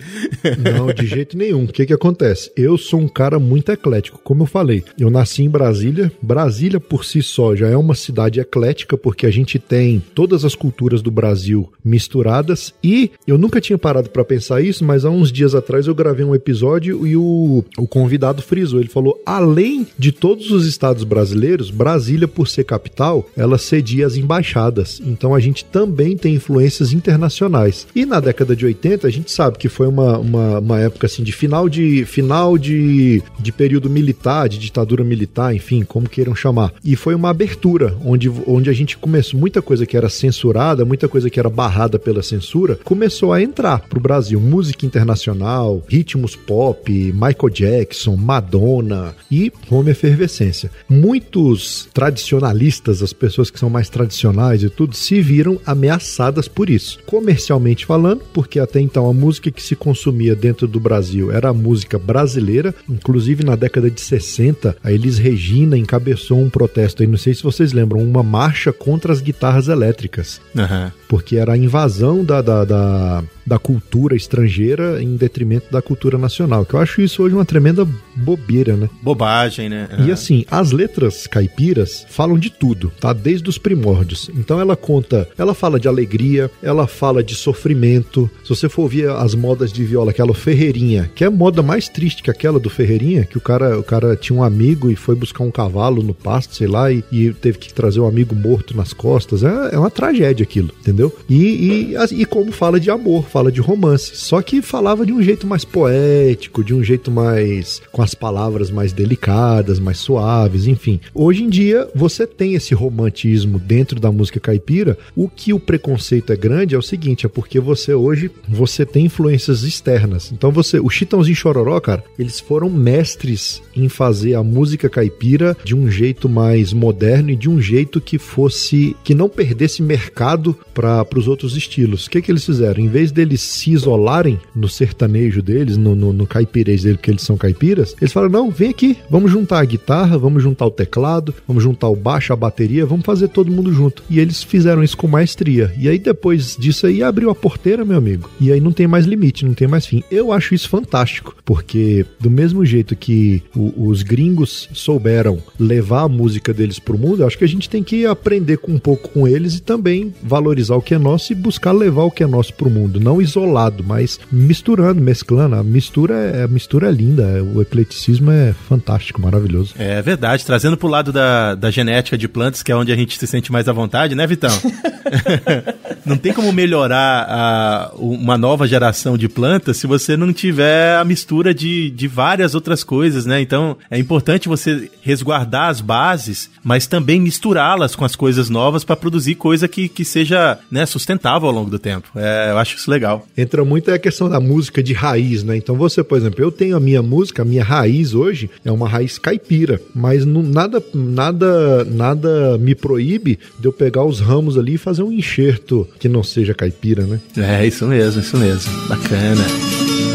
Não, 0.57 0.93
de 0.93 1.05
jeito 1.05 1.37
nenhum. 1.37 1.63
O 1.63 1.67
que 1.67 1.85
que 1.85 1.93
acontece? 1.93 2.51
Eu 2.55 2.77
sou 2.77 2.99
um 2.99 3.07
cara 3.07 3.39
muito 3.39 3.71
eclético. 3.71 4.19
Como 4.23 4.43
eu 4.43 4.47
falei, 4.47 4.83
eu 4.97 5.09
nasci 5.09 5.43
em 5.43 5.49
Brasília. 5.49 6.11
Brasília, 6.21 6.79
por 6.79 7.05
si 7.05 7.21
só, 7.21 7.55
já 7.55 7.67
é 7.67 7.77
uma 7.77 7.95
cidade 7.95 8.39
eclética, 8.39 8.97
porque 8.97 9.25
a 9.25 9.31
gente 9.31 9.59
tem 9.59 10.01
todas 10.13 10.45
as 10.45 10.55
culturas 10.55 11.01
do 11.01 11.11
Brasil 11.11 11.71
misturadas. 11.83 12.73
E 12.83 13.11
eu 13.27 13.37
nunca 13.37 13.61
tinha 13.61 13.77
parado 13.77 14.09
para 14.09 14.23
pensar 14.25 14.61
isso, 14.61 14.83
mas 14.83 15.05
há 15.05 15.09
uns 15.09 15.31
dias 15.31 15.55
atrás 15.55 15.87
eu 15.87 15.95
gravei 15.95 16.25
um 16.25 16.35
episódio 16.35 17.05
e 17.05 17.15
o, 17.15 17.63
o 17.77 17.87
convidado 17.87 18.41
frisou. 18.41 18.79
Ele 18.79 18.89
falou: 18.89 19.21
além 19.25 19.87
de 19.97 20.11
todos 20.11 20.51
os 20.51 20.65
estados 20.65 21.03
brasileiros, 21.03 21.71
Brasília, 21.71 22.27
por 22.27 22.47
ser 22.47 22.63
capital, 22.63 23.27
ela 23.35 23.57
cedia 23.57 24.05
as 24.05 24.15
embaixadas. 24.15 25.01
Então 25.05 25.33
a 25.33 25.39
gente 25.39 25.65
também 25.65 26.17
tem 26.17 26.35
influências 26.35 26.93
internacionais. 26.93 27.87
E 27.95 28.05
na 28.05 28.19
década 28.19 28.55
de 28.55 28.65
80, 28.65 29.07
a 29.07 29.09
gente 29.09 29.31
sabe 29.31 29.57
que 29.57 29.69
foi 29.69 29.87
uma, 29.87 30.08
uma, 30.17 30.59
uma 30.59 30.79
época 30.79 31.07
assim 31.07 31.23
de 31.23 31.31
final 31.31 31.69
de 31.69 32.05
final 32.05 32.57
de, 32.57 33.21
de 33.39 33.51
período 33.51 33.89
militar, 33.89 34.49
de 34.49 34.57
ditadura 34.57 35.03
militar, 35.03 35.55
enfim, 35.55 35.83
como 35.83 36.09
queiram 36.09 36.35
chamar. 36.35 36.73
E 36.83 36.95
foi 36.95 37.15
uma 37.15 37.29
abertura 37.29 37.95
onde, 38.03 38.29
onde 38.47 38.69
a 38.69 38.73
gente 38.73 38.97
começou 38.97 39.39
muita 39.39 39.61
coisa 39.61 39.85
que 39.85 39.97
era 39.97 40.09
censurada, 40.09 40.85
muita 40.85 41.07
coisa 41.07 41.29
que 41.29 41.39
era 41.39 41.49
barrada 41.49 41.99
pela 41.99 42.23
censura, 42.23 42.79
começou 42.83 43.33
a 43.33 43.41
entrar 43.41 43.79
pro 43.81 43.99
Brasil. 43.99 44.39
Música 44.39 44.85
internacional, 44.85 45.83
ritmos 45.87 46.35
pop, 46.35 46.91
Michael 46.91 47.49
Jackson, 47.51 48.15
Madonna 48.15 49.15
e 49.31 49.51
uma 49.69 49.89
efervescência. 49.91 50.71
Muitos 50.89 51.87
tradicionalistas, 51.93 53.03
as 53.03 53.13
pessoas 53.13 53.49
que 53.49 53.59
são 53.59 53.69
mais 53.69 53.89
tradicionais 53.89 54.63
e 54.63 54.69
tudo, 54.69 54.95
se 54.95 55.21
viram 55.21 55.59
ameaçadas 55.65 56.47
por 56.47 56.69
isso. 56.69 56.99
Comercialmente 57.05 57.85
falando, 57.85 58.21
porque 58.33 58.59
até 58.59 58.79
então 58.79 59.09
a 59.09 59.13
música 59.13 59.51
que 59.51 59.61
se 59.61 59.75
consumia 59.75 59.98
dentro 60.35 60.67
do 60.67 60.79
Brasil 60.79 61.31
era 61.31 61.49
a 61.49 61.53
música 61.53 61.97
brasileira, 61.97 62.73
inclusive 62.87 63.43
na 63.43 63.55
década 63.55 63.89
de 63.89 64.01
60, 64.01 64.77
a 64.83 64.91
Elis 64.91 65.17
Regina 65.17 65.77
encabeçou 65.77 66.39
um 66.39 66.49
protesto 66.49 67.01
aí, 67.01 67.07
não 67.07 67.17
sei 67.17 67.33
se 67.33 67.43
vocês 67.43 67.73
lembram, 67.73 68.01
uma 68.01 68.23
marcha 68.23 68.71
contra 68.71 69.11
as 69.11 69.21
guitarras 69.21 69.67
elétricas. 69.67 70.39
Uhum. 70.55 70.91
Porque 71.07 71.35
era 71.35 71.53
a 71.53 71.57
invasão 71.57 72.23
da, 72.23 72.41
da, 72.41 72.65
da 72.65 73.23
da 73.49 73.57
cultura 73.57 74.15
estrangeira 74.15 75.01
em 75.01 75.15
detrimento 75.15 75.71
da 75.71 75.81
cultura 75.81 76.19
nacional. 76.19 76.63
Que 76.63 76.75
eu 76.75 76.79
acho 76.79 77.01
isso 77.01 77.23
hoje 77.23 77.33
uma 77.33 77.43
tremenda 77.43 77.85
bobeira, 78.15 78.77
né? 78.77 78.87
Bobagem, 79.01 79.67
né? 79.67 79.89
E 80.05 80.11
assim, 80.11 80.45
as 80.51 80.71
letras 80.71 81.25
caipiras 81.25 82.05
falam 82.09 82.37
de 82.37 82.51
tudo, 82.51 82.91
tá? 82.99 83.11
Desde 83.11 83.49
os 83.49 83.57
primórdios. 83.57 84.29
Então 84.35 84.59
ela 84.59 84.75
conta, 84.75 85.27
ela 85.35 85.55
fala 85.55 85.79
de 85.79 85.87
alegria, 85.87 86.51
ela 86.61 86.85
fala 86.85 87.23
de 87.23 87.33
sofrimento. 87.33 88.29
Se 88.43 88.49
você 88.49 88.69
for 88.69 88.83
ouvir 88.83 89.09
as 89.09 89.33
modas 89.33 89.73
de 89.73 89.83
viola, 89.83 90.11
aquela 90.11 90.33
Ferreirinha, 90.35 91.09
que 91.15 91.23
é 91.23 91.27
a 91.27 91.31
moda 91.31 91.63
mais 91.63 91.89
triste 91.89 92.21
que 92.21 92.29
aquela 92.29 92.59
do 92.59 92.69
Ferreirinha, 92.69 93.25
que 93.25 93.37
o 93.37 93.41
cara, 93.41 93.79
o 93.79 93.83
cara 93.83 94.15
tinha 94.15 94.37
um 94.37 94.43
amigo 94.43 94.91
e 94.91 94.95
foi 94.95 95.15
buscar 95.15 95.43
um 95.43 95.51
cavalo 95.51 96.03
no 96.03 96.13
pasto, 96.13 96.55
sei 96.55 96.67
lá, 96.67 96.91
e, 96.91 97.03
e 97.11 97.33
teve 97.33 97.57
que 97.57 97.73
trazer 97.73 97.99
um 97.99 98.07
amigo 98.07 98.35
morto 98.35 98.77
nas 98.77 98.93
costas. 98.93 99.43
É, 99.43 99.73
é 99.73 99.79
uma 99.79 99.89
tragédia 99.89 100.43
aquilo, 100.43 100.69
entendeu? 100.79 101.15
E, 101.27 101.95
e, 101.99 102.21
e 102.21 102.25
como 102.25 102.51
fala 102.51 102.79
de 102.79 102.91
amor, 102.91 103.25
fala 103.25 103.38
fala 103.39 103.53
de 103.53 103.61
romance, 103.61 104.17
só 104.17 104.41
que 104.41 104.61
falava 104.61 105.05
de 105.05 105.13
um 105.13 105.21
jeito 105.21 105.47
mais 105.47 105.63
poético, 105.63 106.61
de 106.61 106.73
um 106.73 106.83
jeito 106.83 107.09
mais 107.09 107.81
com 107.89 108.01
as 108.01 108.13
palavras 108.13 108.69
mais 108.69 108.91
delicadas, 108.91 109.79
mais 109.79 109.97
suaves, 109.97 110.67
enfim. 110.67 110.99
Hoje 111.15 111.45
em 111.45 111.49
dia 111.49 111.87
você 111.95 112.27
tem 112.27 112.53
esse 112.53 112.73
romantismo 112.73 113.57
dentro 113.57 113.97
da 113.97 114.11
música 114.11 114.41
caipira. 114.41 114.97
O 115.15 115.29
que 115.29 115.53
o 115.53 115.59
preconceito 115.59 116.33
é 116.33 116.35
grande 116.35 116.75
é 116.75 116.77
o 116.77 116.81
seguinte, 116.81 117.25
é 117.25 117.29
porque 117.29 117.61
você 117.61 117.93
hoje 117.93 118.29
você 118.45 118.85
tem 118.85 119.05
influências 119.05 119.63
externas. 119.63 120.33
Então 120.33 120.51
você, 120.51 120.77
o 120.77 120.89
Chitãozinho 120.89 121.37
Chororó, 121.37 121.79
cara, 121.79 122.03
eles 122.17 122.41
foram 122.41 122.69
mestres 122.69 123.61
em 123.73 123.87
fazer 123.87 124.33
a 124.33 124.43
música 124.43 124.89
caipira 124.89 125.55
de 125.63 125.73
um 125.73 125.89
jeito 125.89 126.27
mais 126.27 126.73
moderno 126.73 127.29
e 127.29 127.37
de 127.37 127.49
um 127.49 127.61
jeito 127.61 128.01
que 128.01 128.17
fosse 128.17 128.97
que 129.01 129.15
não 129.15 129.29
perdesse 129.29 129.81
mercado 129.81 130.53
para 130.73 131.07
os 131.15 131.29
outros 131.29 131.55
estilos. 131.55 132.05
O 132.05 132.09
que 132.09 132.21
que 132.21 132.29
eles 132.29 132.43
fizeram? 132.43 132.83
Em 132.83 132.89
vez 132.89 133.13
deles 133.29 133.41
se 133.41 133.71
isolarem 133.71 134.39
no 134.55 134.67
sertanejo 134.67 135.41
deles, 135.41 135.77
no, 135.77 135.95
no, 135.95 136.11
no 136.11 136.25
caipirês 136.25 136.83
deles, 136.83 136.97
porque 136.97 137.11
eles 137.11 137.21
são 137.21 137.37
caipiras, 137.37 137.95
eles 138.01 138.11
falaram: 138.11 138.31
não, 138.31 138.51
vem 138.51 138.69
aqui, 138.69 138.97
vamos 139.09 139.31
juntar 139.31 139.59
a 139.59 139.65
guitarra, 139.65 140.17
vamos 140.17 140.41
juntar 140.41 140.65
o 140.65 140.71
teclado, 140.71 141.33
vamos 141.47 141.63
juntar 141.63 141.87
o 141.89 141.95
baixo, 141.95 142.33
a 142.33 142.35
bateria, 142.35 142.85
vamos 142.85 143.05
fazer 143.05 143.29
todo 143.29 143.51
mundo 143.51 143.71
junto. 143.71 144.03
E 144.09 144.19
eles 144.19 144.43
fizeram 144.43 144.83
isso 144.83 144.97
com 144.97 145.07
maestria. 145.07 145.73
E 145.77 145.87
aí 145.87 145.99
depois 145.99 146.57
disso 146.57 146.87
aí 146.87 147.03
abriu 147.03 147.29
a 147.29 147.35
porteira, 147.35 147.85
meu 147.85 147.97
amigo. 147.97 148.29
E 148.39 148.51
aí 148.51 148.59
não 148.59 148.71
tem 148.71 148.87
mais 148.87 149.05
limite, 149.05 149.45
não 149.45 149.53
tem 149.53 149.67
mais 149.67 149.85
fim. 149.85 150.03
Eu 150.09 150.31
acho 150.31 150.55
isso 150.55 150.67
fantástico, 150.67 151.35
porque 151.45 152.05
do 152.19 152.31
mesmo 152.31 152.65
jeito 152.65 152.95
que 152.95 153.43
o, 153.55 153.87
os 153.87 154.01
gringos 154.01 154.69
souberam 154.73 155.37
levar 155.59 156.03
a 156.03 156.09
música 156.09 156.53
deles 156.53 156.79
pro 156.79 156.97
mundo, 156.97 157.25
acho 157.25 157.37
que 157.37 157.43
a 157.43 157.47
gente 157.47 157.69
tem 157.69 157.83
que 157.83 158.05
aprender 158.05 158.57
com 158.57 158.71
um 158.71 158.79
pouco 158.79 159.09
com 159.09 159.27
eles 159.27 159.55
e 159.55 159.61
também 159.61 160.13
valorizar 160.23 160.75
o 160.75 160.81
que 160.81 160.95
é 160.95 160.97
nosso 160.97 161.31
e 161.31 161.35
buscar 161.35 161.71
levar 161.71 162.03
o 162.03 162.11
que 162.11 162.23
é 162.23 162.27
nosso 162.27 162.53
pro 162.53 162.69
mundo. 162.69 162.99
Não 162.99 163.18
isolado, 163.21 163.83
mas 163.83 164.19
misturando, 164.31 165.01
mesclando. 165.01 165.55
A 165.55 165.63
mistura 165.63 166.15
é, 166.15 166.43
a 166.43 166.47
mistura 166.47 166.87
é 166.87 166.91
linda, 166.91 167.43
o 167.43 167.61
ecleticismo 167.61 168.31
é 168.31 168.53
fantástico, 168.67 169.21
maravilhoso. 169.21 169.73
É 169.77 170.01
verdade, 170.01 170.45
trazendo 170.45 170.77
pro 170.77 170.87
lado 170.87 171.11
da, 171.11 171.55
da 171.55 171.71
genética 171.71 172.17
de 172.17 172.27
plantas, 172.27 172.63
que 172.63 172.71
é 172.71 172.75
onde 172.75 172.91
a 172.91 172.95
gente 172.95 173.17
se 173.17 173.27
sente 173.27 173.51
mais 173.51 173.67
à 173.67 173.73
vontade, 173.73 174.15
né, 174.15 174.25
Vitão? 174.25 174.49
não 176.05 176.17
tem 176.17 176.33
como 176.33 176.51
melhorar 176.51 177.25
a, 177.29 177.91
uma 177.95 178.37
nova 178.37 178.67
geração 178.67 179.17
de 179.17 179.27
plantas 179.27 179.77
se 179.77 179.87
você 179.87 180.15
não 180.15 180.31
tiver 180.33 180.97
a 180.97 181.03
mistura 181.03 181.53
de, 181.53 181.89
de 181.89 182.07
várias 182.07 182.55
outras 182.55 182.83
coisas, 182.83 183.25
né? 183.25 183.41
Então 183.41 183.77
é 183.89 183.97
importante 183.97 184.47
você 184.47 184.89
resguardar 185.01 185.69
as 185.69 185.81
bases, 185.81 186.49
mas 186.63 186.87
também 186.87 187.19
misturá-las 187.19 187.95
com 187.95 188.05
as 188.05 188.15
coisas 188.15 188.49
novas 188.49 188.83
para 188.83 188.95
produzir 188.95 189.35
coisa 189.35 189.67
que, 189.67 189.87
que 189.87 190.05
seja 190.05 190.57
né, 190.71 190.85
sustentável 190.85 191.47
ao 191.47 191.53
longo 191.53 191.69
do 191.69 191.79
tempo. 191.79 192.09
É, 192.15 192.51
eu 192.51 192.57
acho 192.57 192.75
isso 192.75 192.89
legal 192.89 192.98
legal. 192.99 193.25
Entra 193.37 193.63
muito 193.63 193.89
a 193.91 193.97
questão 193.97 194.29
da 194.29 194.39
música 194.39 194.83
de 194.83 194.93
raiz, 194.93 195.43
né? 195.43 195.55
Então 195.55 195.75
você, 195.75 196.03
por 196.03 196.17
exemplo, 196.17 196.43
eu 196.43 196.51
tenho 196.51 196.75
a 196.75 196.79
minha 196.79 197.01
música, 197.01 197.41
a 197.41 197.45
minha 197.45 197.63
raiz 197.63 198.13
hoje 198.13 198.49
é 198.63 198.71
uma 198.71 198.87
raiz 198.87 199.17
caipira, 199.17 199.81
mas 199.95 200.25
não, 200.25 200.43
nada, 200.43 200.83
nada, 200.93 201.85
nada 201.85 202.57
me 202.57 202.75
proíbe 202.75 203.39
de 203.59 203.67
eu 203.67 203.73
pegar 203.73 204.03
os 204.03 204.19
ramos 204.19 204.57
ali 204.57 204.73
e 204.73 204.77
fazer 204.77 205.03
um 205.03 205.11
enxerto 205.11 205.87
que 205.97 206.09
não 206.09 206.23
seja 206.23 206.53
caipira, 206.53 207.03
né? 207.03 207.19
É, 207.37 207.65
isso 207.65 207.85
mesmo, 207.87 208.21
isso 208.21 208.37
mesmo. 208.37 208.71
Bacana. 208.87 210.08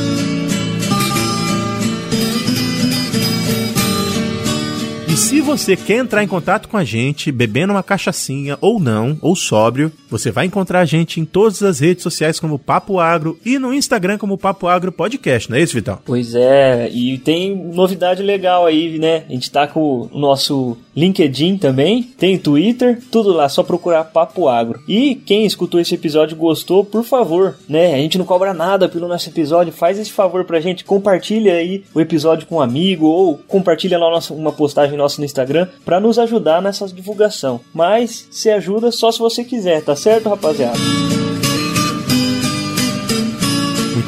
Você 5.40 5.77
quer 5.77 5.99
entrar 5.99 6.23
em 6.23 6.29
contato 6.29 6.68
com 6.68 6.77
a 6.77 6.85
gente, 6.85 7.33
bebendo 7.33 7.73
uma 7.73 7.83
cachaçinha 7.83 8.59
ou 8.61 8.79
não, 8.79 9.18
ou 9.20 9.35
sóbrio, 9.35 9.92
você 10.11 10.31
vai 10.31 10.47
encontrar 10.47 10.81
a 10.81 10.85
gente 10.85 11.20
em 11.20 11.25
todas 11.25 11.62
as 11.62 11.81
redes 11.81 12.03
sociais 12.03 12.38
como 12.38 12.59
Papo 12.59 13.01
Agro 13.01 13.38
e 13.44 13.59
no 13.59 13.73
Instagram 13.73 14.18
como 14.18 14.38
Papo 14.38 14.66
Agro 14.66 14.92
Podcast, 14.92 15.51
não 15.51 15.57
é 15.57 15.62
isso, 15.62 15.75
Vitão? 15.75 15.99
Pois 16.05 16.35
é, 16.35 16.88
e 16.90 17.18
tem 17.18 17.55
novidade 17.57 18.23
legal 18.23 18.66
aí, 18.66 18.99
né? 18.99 19.25
A 19.29 19.33
gente 19.33 19.51
tá 19.51 19.66
com 19.66 20.09
o 20.12 20.18
nosso 20.18 20.77
LinkedIn 20.96 21.59
também, 21.59 22.02
tem 22.02 22.38
Twitter, 22.38 23.00
tudo 23.11 23.33
lá, 23.33 23.48
só 23.48 23.62
procurar 23.62 24.04
Papo 24.04 24.48
Agro. 24.48 24.80
E 24.88 25.14
quem 25.14 25.44
escutou 25.44 25.80
esse 25.80 25.94
episódio 25.94 26.37
gostou, 26.37 26.85
por 26.85 27.04
favor, 27.04 27.57
né? 27.68 27.94
A 27.94 27.98
gente 27.98 28.18
não 28.18 28.24
cobra 28.24 28.54
nada 28.54 28.88
pelo 28.88 29.09
nosso 29.09 29.28
episódio, 29.28 29.72
faz 29.72 29.98
esse 29.98 30.12
favor 30.12 30.44
pra 30.44 30.61
gente, 30.61 30.85
compartilha 30.85 31.54
aí 31.54 31.85
o 31.94 32.00
episódio 32.00 32.46
com 32.46 32.57
um 32.57 32.61
amigo 32.61 33.07
ou 33.07 33.38
compartilha 33.48 33.98
lá 33.98 34.18
uma 34.30 34.52
postagem 34.52 34.96
nossa 34.96 35.20
no 35.20 35.24
Instagram 35.24 35.68
para 35.85 36.00
nos 36.00 36.18
ajudar 36.18 36.62
nessa 36.62 36.87
divulgação. 36.88 37.61
Mas 37.72 38.28
se 38.30 38.50
ajuda 38.50 38.90
só 38.90 39.11
se 39.11 39.18
você 39.18 39.44
quiser, 39.44 39.83
tá 39.83 39.96
certo, 39.96 40.28
rapaziada? 40.28 41.23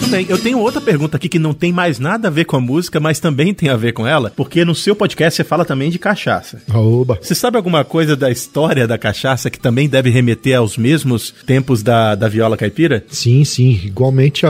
Muito 0.07 0.11
bem. 0.11 0.27
Eu 0.29 0.38
tenho 0.38 0.61
outra 0.61 0.81
pergunta 0.81 1.16
aqui 1.16 1.29
que 1.29 1.38
não 1.38 1.53
tem 1.53 1.73
mais 1.73 1.99
nada 1.99 2.29
a 2.29 2.31
ver 2.31 2.45
com 2.45 2.57
a 2.57 2.61
música, 2.61 3.01
mas 3.01 3.19
também 3.19 3.53
tem 3.53 3.69
a 3.69 3.77
ver 3.77 3.92
com 3.92 4.07
ela, 4.07 4.33
porque 4.35 4.64
no 4.64 4.75
seu 4.75 4.95
podcast 4.95 5.37
você 5.37 5.42
fala 5.42 5.64
também 5.64 5.90
de 5.90 5.99
cachaça. 5.99 6.62
Oba. 6.73 7.19
Você 7.21 7.35
sabe 7.35 7.57
alguma 7.57 7.85
coisa 7.85 8.14
da 8.14 8.31
história 8.31 8.87
da 8.87 8.97
cachaça 8.97 9.51
que 9.51 9.59
também 9.59 9.88
deve 9.88 10.11
remeter 10.11 10.59
aos 10.59 10.77
mesmos 10.77 11.35
tempos 11.45 11.83
da, 11.83 12.14
da 12.14 12.29
viola 12.29 12.57
caipira? 12.57 13.05
Sim, 13.09 13.45
sim. 13.45 13.81
Igualmente, 13.85 14.47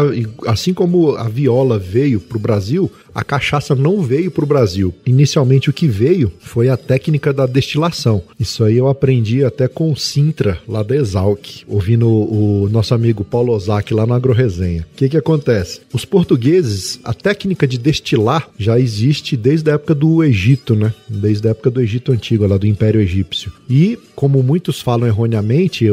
assim 0.47 0.75
como 0.75 1.17
a 1.17 1.29
viola 1.29 1.79
veio 1.79 2.21
pro 2.21 2.39
Brasil, 2.39 2.93
a 3.17 3.25
cachaça 3.25 3.75
não 3.75 4.03
veio 4.03 4.31
para 4.31 4.45
o 4.45 4.47
Brasil. 4.47 4.93
Inicialmente 5.07 5.71
o 5.71 5.73
que 5.73 5.89
veio 5.89 6.31
foi 6.39 6.69
a 6.69 6.77
técnica 6.77 7.33
da 7.33 7.47
destilação. 7.47 8.23
Isso 8.39 8.63
aí 8.63 8.77
eu 8.77 8.89
aprendi 8.89 9.43
até 9.43 9.67
com 9.67 9.91
o 9.91 9.97
Sintra, 9.97 10.59
lá 10.69 10.83
da 10.83 10.95
Exalc, 10.95 11.65
ouvindo 11.67 12.07
o 12.07 12.69
nosso 12.71 12.93
amigo 12.93 13.25
Paulo 13.25 13.55
Ozaki 13.55 13.95
lá 13.95 14.07
no 14.07 14.13
AgroResenha. 14.13 14.87
O 14.93 14.97
que 14.97 15.09
que 15.09 15.17
acontece? 15.17 15.81
Os 15.95 16.05
portugueses, 16.05 17.01
a 17.03 17.15
técnica 17.15 17.67
de 17.67 17.79
destilar 17.79 18.51
já 18.59 18.79
existe 18.79 19.35
desde 19.35 19.71
a 19.71 19.75
época 19.75 19.95
do 19.95 20.23
Egito, 20.23 20.77
né? 20.77 20.93
Desde 21.09 21.49
a 21.49 21.53
época 21.53 21.71
do 21.71 21.81
Egito 21.81 22.13
Antigo, 22.13 22.47
lá 22.47 22.59
do 22.59 22.67
Império 22.67 23.01
Egípcio. 23.01 23.51
E, 23.71 23.99
como 24.15 24.43
muitos 24.43 24.83
falam 24.83 25.09
erroneamente, 25.09 25.87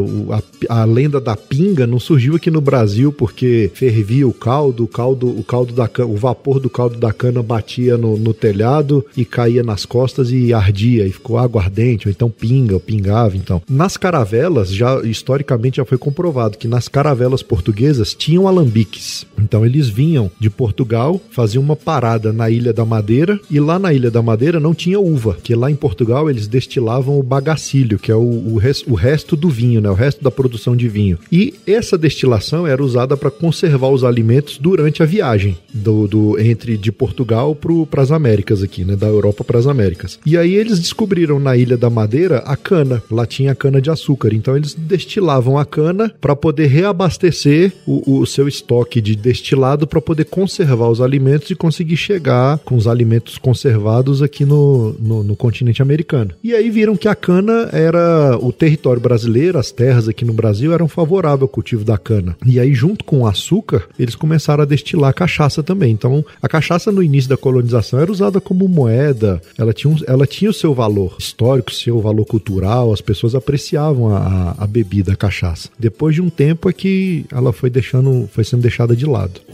a, 0.67 0.81
a 0.81 0.83
lenda 0.83 1.21
da 1.21 1.37
pinga 1.37 1.87
não 1.87 2.01
surgiu 2.01 2.35
aqui 2.35 2.51
no 2.51 2.59
Brasil 2.59 3.13
porque 3.13 3.71
fervia 3.73 4.27
o 4.27 4.33
caldo, 4.33 4.83
o 4.83 4.87
caldo, 4.87 5.29
o 5.29 5.43
caldo 5.43 5.73
da 5.73 5.89
o 6.05 6.17
vapor 6.17 6.59
do 6.59 6.69
caldo 6.69 6.97
da 6.97 7.12
cana 7.13 7.41
batia 7.41 7.97
no, 7.97 8.17
no, 8.17 8.33
telhado 8.33 9.05
e 9.15 9.23
caía 9.23 9.63
nas 9.63 9.85
costas 9.85 10.31
e 10.31 10.53
ardia, 10.53 11.05
e 11.05 11.11
ficou 11.11 11.37
aguardente, 11.37 12.07
ou 12.07 12.11
então 12.11 12.29
pinga, 12.29 12.73
ou 12.73 12.79
pingava, 12.79 13.37
então. 13.37 13.61
Nas 13.69 13.97
caravelas, 13.97 14.73
já 14.73 14.99
historicamente 15.01 15.77
já 15.77 15.85
foi 15.85 15.97
comprovado 15.97 16.57
que 16.57 16.67
nas 16.67 16.87
caravelas 16.87 17.43
portuguesas 17.43 18.13
tinham 18.13 18.47
alambiques. 18.47 19.25
Então 19.43 19.65
eles 19.65 19.89
vinham 19.89 20.31
de 20.39 20.49
Portugal, 20.49 21.19
faziam 21.29 21.63
uma 21.63 21.75
parada 21.75 22.31
na 22.31 22.49
Ilha 22.49 22.71
da 22.71 22.85
Madeira, 22.85 23.39
e 23.49 23.59
lá 23.59 23.77
na 23.77 23.93
Ilha 23.93 24.09
da 24.09 24.21
Madeira 24.21 24.59
não 24.59 24.73
tinha 24.73 24.99
uva, 24.99 25.37
que 25.43 25.53
lá 25.55 25.69
em 25.69 25.75
Portugal 25.75 26.29
eles 26.29 26.47
destilavam 26.47 27.19
o 27.19 27.23
bagacilho, 27.23 27.99
que 27.99 28.11
é 28.11 28.15
o, 28.15 28.53
o, 28.53 28.57
res, 28.57 28.83
o 28.87 28.93
resto 28.93 29.35
do 29.35 29.49
vinho, 29.49 29.81
né, 29.81 29.89
o 29.89 29.93
resto 29.93 30.23
da 30.23 30.31
produção 30.31 30.75
de 30.75 30.87
vinho. 30.87 31.17
E 31.31 31.53
essa 31.67 31.97
destilação 31.97 32.65
era 32.65 32.83
usada 32.83 33.17
para 33.17 33.31
conservar 33.31 33.89
os 33.89 34.03
alimentos 34.03 34.57
durante 34.57 35.03
a 35.03 35.05
viagem 35.05 35.57
do, 35.73 36.07
do 36.07 36.39
entre 36.39 36.77
de 36.77 36.91
Portugal 36.91 37.57
para 37.89 38.01
as 38.01 38.11
Américas 38.11 38.61
aqui, 38.61 38.83
né? 38.83 38.95
Da 38.95 39.07
Europa 39.07 39.43
para 39.43 39.59
as 39.59 39.67
Américas. 39.67 40.19
E 40.25 40.37
aí 40.37 40.53
eles 40.55 40.79
descobriram 40.79 41.39
na 41.39 41.57
Ilha 41.57 41.77
da 41.77 41.89
Madeira 41.89 42.39
a 42.39 42.55
cana. 42.55 43.01
Lá 43.09 43.25
tinha 43.25 43.55
cana 43.55 43.81
de 43.81 43.89
açúcar. 43.89 44.33
Então 44.33 44.55
eles 44.55 44.73
destilavam 44.73 45.57
a 45.57 45.65
cana 45.65 46.13
para 46.21 46.35
poder 46.35 46.67
reabastecer 46.67 47.73
o, 47.85 48.19
o, 48.19 48.25
seu 48.25 48.47
estoque 48.47 49.01
de 49.01 49.15
destilado 49.33 49.85
para 49.87 49.99
poder 49.99 50.25
conservar 50.25 50.89
os 50.89 51.01
alimentos 51.01 51.49
e 51.49 51.55
conseguir 51.55 51.97
chegar 51.97 52.59
com 52.59 52.75
os 52.75 52.87
alimentos 52.87 53.37
conservados 53.37 54.21
aqui 54.21 54.45
no, 54.45 54.95
no, 54.99 55.23
no 55.23 55.35
continente 55.35 55.81
americano. 55.81 56.31
E 56.43 56.53
aí 56.53 56.69
viram 56.69 56.95
que 56.95 57.07
a 57.07 57.15
cana 57.15 57.69
era 57.73 58.37
o 58.39 58.51
território 58.53 59.01
brasileiro, 59.01 59.57
as 59.57 59.71
terras 59.71 60.07
aqui 60.07 60.23
no 60.23 60.33
Brasil 60.33 60.71
eram 60.71 60.87
favoráveis 60.87 61.41
ao 61.41 61.47
cultivo 61.47 61.83
da 61.83 61.97
cana. 61.97 62.37
E 62.45 62.59
aí, 62.59 62.73
junto 62.73 63.03
com 63.03 63.21
o 63.21 63.27
açúcar, 63.27 63.87
eles 63.97 64.15
começaram 64.15 64.63
a 64.63 64.65
destilar 64.65 65.13
cachaça 65.13 65.63
também. 65.63 65.91
Então, 65.91 66.23
a 66.41 66.47
cachaça 66.47 66.91
no 66.91 67.01
início 67.01 67.29
da 67.29 67.37
colonização 67.37 67.99
era 67.99 68.11
usada 68.11 68.39
como 68.39 68.67
moeda, 68.67 69.41
ela 69.57 69.73
tinha, 69.73 69.95
ela 70.07 70.27
tinha 70.27 70.51
o 70.51 70.53
seu 70.53 70.73
valor 70.73 71.15
histórico, 71.17 71.71
seu 71.71 71.99
valor 71.99 72.25
cultural, 72.25 72.93
as 72.93 73.01
pessoas 73.01 73.35
apreciavam 73.35 74.15
a, 74.15 74.55
a, 74.57 74.67
bebida, 74.67 75.13
a 75.13 75.15
cachaça. 75.15 75.69
Depois 75.79 76.15
de 76.15 76.21
um 76.21 76.29
tempo 76.29 76.69
é 76.69 76.73
que 76.73 77.25
ela 77.31 77.51
foi 77.51 77.69
deixando, 77.69 78.29
foi 78.31 78.43
sendo 78.43 78.61
deixada 78.61 78.95
de 78.95 79.05
lado. 79.05 79.12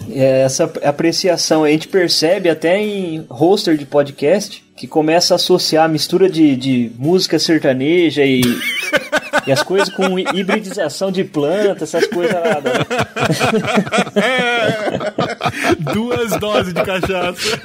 É, 0.09 0.41
essa 0.41 0.71
apreciação 0.83 1.63
a 1.63 1.69
gente 1.69 1.87
percebe 1.87 2.49
até 2.49 2.79
em 2.81 3.25
roster 3.29 3.77
de 3.77 3.85
podcast 3.85 4.63
que 4.75 4.87
começa 4.87 5.33
a 5.33 5.35
associar 5.35 5.85
a 5.85 5.89
mistura 5.89 6.29
de, 6.29 6.55
de 6.55 6.91
música 6.97 7.37
sertaneja 7.37 8.23
e, 8.23 8.41
e 9.45 9.51
as 9.51 9.61
coisas 9.61 9.89
com 9.89 10.17
hibridização 10.17 11.11
de 11.11 11.23
planta, 11.25 11.83
essas 11.83 12.07
coisas 12.07 12.33
lá. 12.33 12.61
Né? 12.61 12.71
Duas 15.93 16.31
doses 16.39 16.73
de 16.73 16.81
cachaça. 16.81 17.59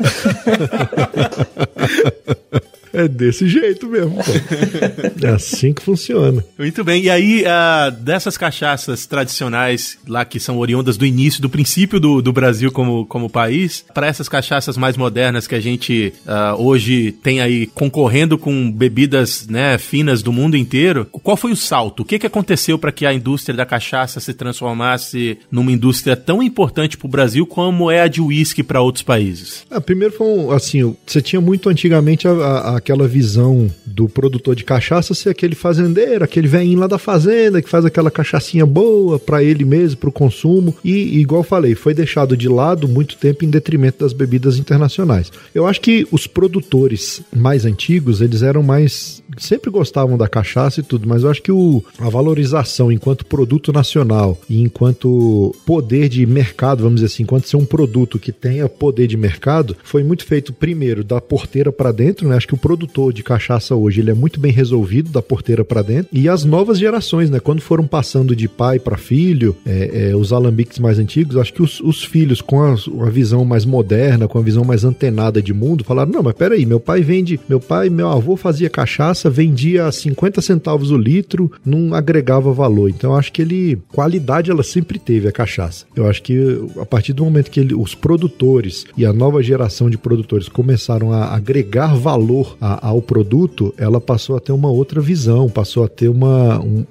É 2.94 3.08
desse 3.08 3.48
jeito 3.48 3.88
mesmo. 3.88 4.14
Pô. 4.14 5.26
É 5.26 5.30
assim 5.30 5.72
que 5.72 5.82
funciona. 5.82 6.44
Muito 6.58 6.84
bem. 6.84 7.02
E 7.02 7.10
aí, 7.10 7.44
uh, 7.44 7.90
dessas 7.90 8.38
cachaças 8.38 9.04
tradicionais 9.04 9.98
lá 10.06 10.24
que 10.24 10.38
são 10.38 10.58
oriundas 10.58 10.96
do 10.96 11.04
início, 11.04 11.42
do 11.42 11.50
princípio 11.50 11.98
do, 11.98 12.22
do 12.22 12.32
Brasil 12.32 12.70
como, 12.70 13.04
como 13.06 13.28
país, 13.28 13.84
para 13.92 14.06
essas 14.06 14.28
cachaças 14.28 14.76
mais 14.76 14.96
modernas 14.96 15.46
que 15.46 15.54
a 15.54 15.60
gente 15.60 16.12
uh, 16.26 16.62
hoje 16.62 17.12
tem 17.12 17.40
aí 17.40 17.66
concorrendo 17.66 18.38
com 18.38 18.70
bebidas 18.70 19.46
né, 19.48 19.76
finas 19.76 20.22
do 20.22 20.32
mundo 20.32 20.56
inteiro, 20.56 21.06
qual 21.10 21.36
foi 21.36 21.52
o 21.52 21.56
salto? 21.56 22.00
O 22.00 22.04
que, 22.04 22.18
que 22.18 22.26
aconteceu 22.26 22.78
para 22.78 22.92
que 22.92 23.06
a 23.06 23.12
indústria 23.12 23.56
da 23.56 23.66
cachaça 23.66 24.20
se 24.20 24.32
transformasse 24.32 25.38
numa 25.50 25.72
indústria 25.72 26.16
tão 26.16 26.42
importante 26.42 26.96
para 26.96 27.06
o 27.06 27.10
Brasil 27.10 27.46
como 27.46 27.90
é 27.90 28.02
a 28.02 28.08
de 28.08 28.20
uísque 28.20 28.62
para 28.62 28.80
outros 28.80 29.02
países? 29.02 29.64
Ah, 29.70 29.80
primeiro 29.80 30.14
foi 30.14 30.26
um, 30.26 30.50
assim, 30.50 30.96
você 31.06 31.20
tinha 31.20 31.40
muito 31.40 31.68
antigamente 31.68 32.28
a, 32.28 32.76
a, 32.76 32.80
aquela 32.84 33.08
visão 33.08 33.70
do 33.86 34.06
produtor 34.06 34.54
de 34.54 34.62
cachaça 34.62 35.14
ser 35.14 35.30
aquele 35.30 35.54
fazendeiro, 35.54 36.22
aquele 36.22 36.46
velhinho 36.46 36.80
lá 36.80 36.86
da 36.86 36.98
fazenda 36.98 37.62
que 37.62 37.68
faz 37.68 37.84
aquela 37.86 38.10
cachaçinha 38.10 38.66
boa 38.66 39.18
para 39.18 39.42
ele 39.42 39.64
mesmo, 39.64 39.96
para 39.96 40.10
o 40.10 40.12
consumo. 40.12 40.76
E, 40.84 41.18
igual 41.18 41.42
falei, 41.42 41.74
foi 41.74 41.94
deixado 41.94 42.36
de 42.36 42.46
lado 42.46 42.86
muito 42.86 43.16
tempo 43.16 43.42
em 43.44 43.48
detrimento 43.48 44.04
das 44.04 44.12
bebidas 44.12 44.58
internacionais. 44.58 45.32
Eu 45.54 45.66
acho 45.66 45.80
que 45.80 46.06
os 46.12 46.26
produtores 46.26 47.22
mais 47.34 47.64
antigos, 47.64 48.20
eles 48.20 48.42
eram 48.42 48.62
mais. 48.62 49.22
sempre 49.38 49.70
gostavam 49.70 50.18
da 50.18 50.28
cachaça 50.28 50.80
e 50.80 50.82
tudo, 50.82 51.08
mas 51.08 51.22
eu 51.22 51.30
acho 51.30 51.42
que 51.42 51.52
o, 51.52 51.82
a 51.98 52.10
valorização 52.10 52.92
enquanto 52.92 53.24
produto 53.24 53.72
nacional 53.72 54.38
e 54.48 54.60
enquanto 54.60 55.54
poder 55.64 56.10
de 56.10 56.26
mercado, 56.26 56.82
vamos 56.82 56.96
dizer 56.96 57.06
assim, 57.06 57.22
enquanto 57.22 57.48
ser 57.48 57.56
um 57.56 57.64
produto 57.64 58.18
que 58.18 58.30
tenha 58.30 58.68
poder 58.68 59.06
de 59.06 59.16
mercado, 59.16 59.74
foi 59.82 60.04
muito 60.04 60.24
feito 60.26 60.52
primeiro 60.52 61.02
da 61.02 61.20
porteira 61.20 61.72
para 61.72 61.90
dentro, 61.90 62.28
né? 62.28 62.36
Acho 62.36 62.48
que 62.48 62.54
o 62.54 62.58
produtor 62.64 63.12
de 63.12 63.22
cachaça 63.22 63.74
hoje 63.74 64.00
ele 64.00 64.10
é 64.10 64.14
muito 64.14 64.40
bem 64.40 64.50
resolvido 64.50 65.10
da 65.10 65.20
porteira 65.20 65.62
para 65.62 65.82
dentro 65.82 66.08
e 66.10 66.30
as 66.30 66.46
novas 66.46 66.78
gerações, 66.78 67.28
né? 67.28 67.38
Quando 67.38 67.60
foram 67.60 67.86
passando 67.86 68.34
de 68.34 68.48
pai 68.48 68.78
para 68.78 68.96
filho, 68.96 69.54
é, 69.66 70.08
é, 70.12 70.16
os 70.16 70.32
alambiques 70.32 70.78
mais 70.78 70.98
antigos, 70.98 71.36
acho 71.36 71.52
que 71.52 71.62
os, 71.62 71.78
os 71.80 72.02
filhos 72.02 72.40
com 72.40 72.62
a, 72.62 72.72
a, 72.72 73.10
visão 73.10 73.44
mais 73.44 73.66
moderna, 73.66 74.26
com 74.26 74.38
a 74.38 74.42
visão 74.42 74.64
mais 74.64 74.82
antenada 74.82 75.42
de 75.42 75.52
mundo, 75.52 75.84
falaram: 75.84 76.10
não, 76.10 76.22
mas 76.22 76.32
peraí, 76.32 76.64
meu 76.64 76.80
pai 76.80 77.02
vende, 77.02 77.38
meu 77.46 77.60
pai, 77.60 77.90
meu 77.90 78.08
avô 78.08 78.34
fazia 78.34 78.70
cachaça, 78.70 79.28
vendia 79.28 79.92
50 79.92 80.40
centavos 80.40 80.90
o 80.90 80.96
litro, 80.96 81.52
não 81.66 81.92
agregava 81.92 82.50
valor. 82.50 82.88
Então 82.88 83.14
acho 83.14 83.30
que 83.30 83.42
ele, 83.42 83.78
qualidade 83.92 84.50
ela 84.50 84.62
sempre 84.62 84.98
teve 84.98 85.28
a 85.28 85.32
cachaça. 85.32 85.84
Eu 85.94 86.08
acho 86.08 86.22
que 86.22 86.66
a 86.80 86.86
partir 86.86 87.12
do 87.12 87.26
momento 87.26 87.50
que 87.50 87.60
ele, 87.60 87.74
os 87.74 87.94
produtores 87.94 88.86
e 88.96 89.04
a 89.04 89.12
nova 89.12 89.42
geração 89.42 89.90
de 89.90 89.98
produtores 89.98 90.48
começaram 90.48 91.12
a 91.12 91.26
agregar 91.26 91.94
valor 91.94 92.53
a, 92.60 92.88
ao 92.88 93.00
produto, 93.00 93.74
ela 93.76 94.00
passou 94.00 94.36
a 94.36 94.40
ter 94.40 94.52
uma 94.52 94.70
outra 94.70 95.00
visão, 95.00 95.48
passou 95.48 95.84
a 95.84 95.88
ter 95.88 96.08
uma, 96.08 96.60
um, 96.60 96.84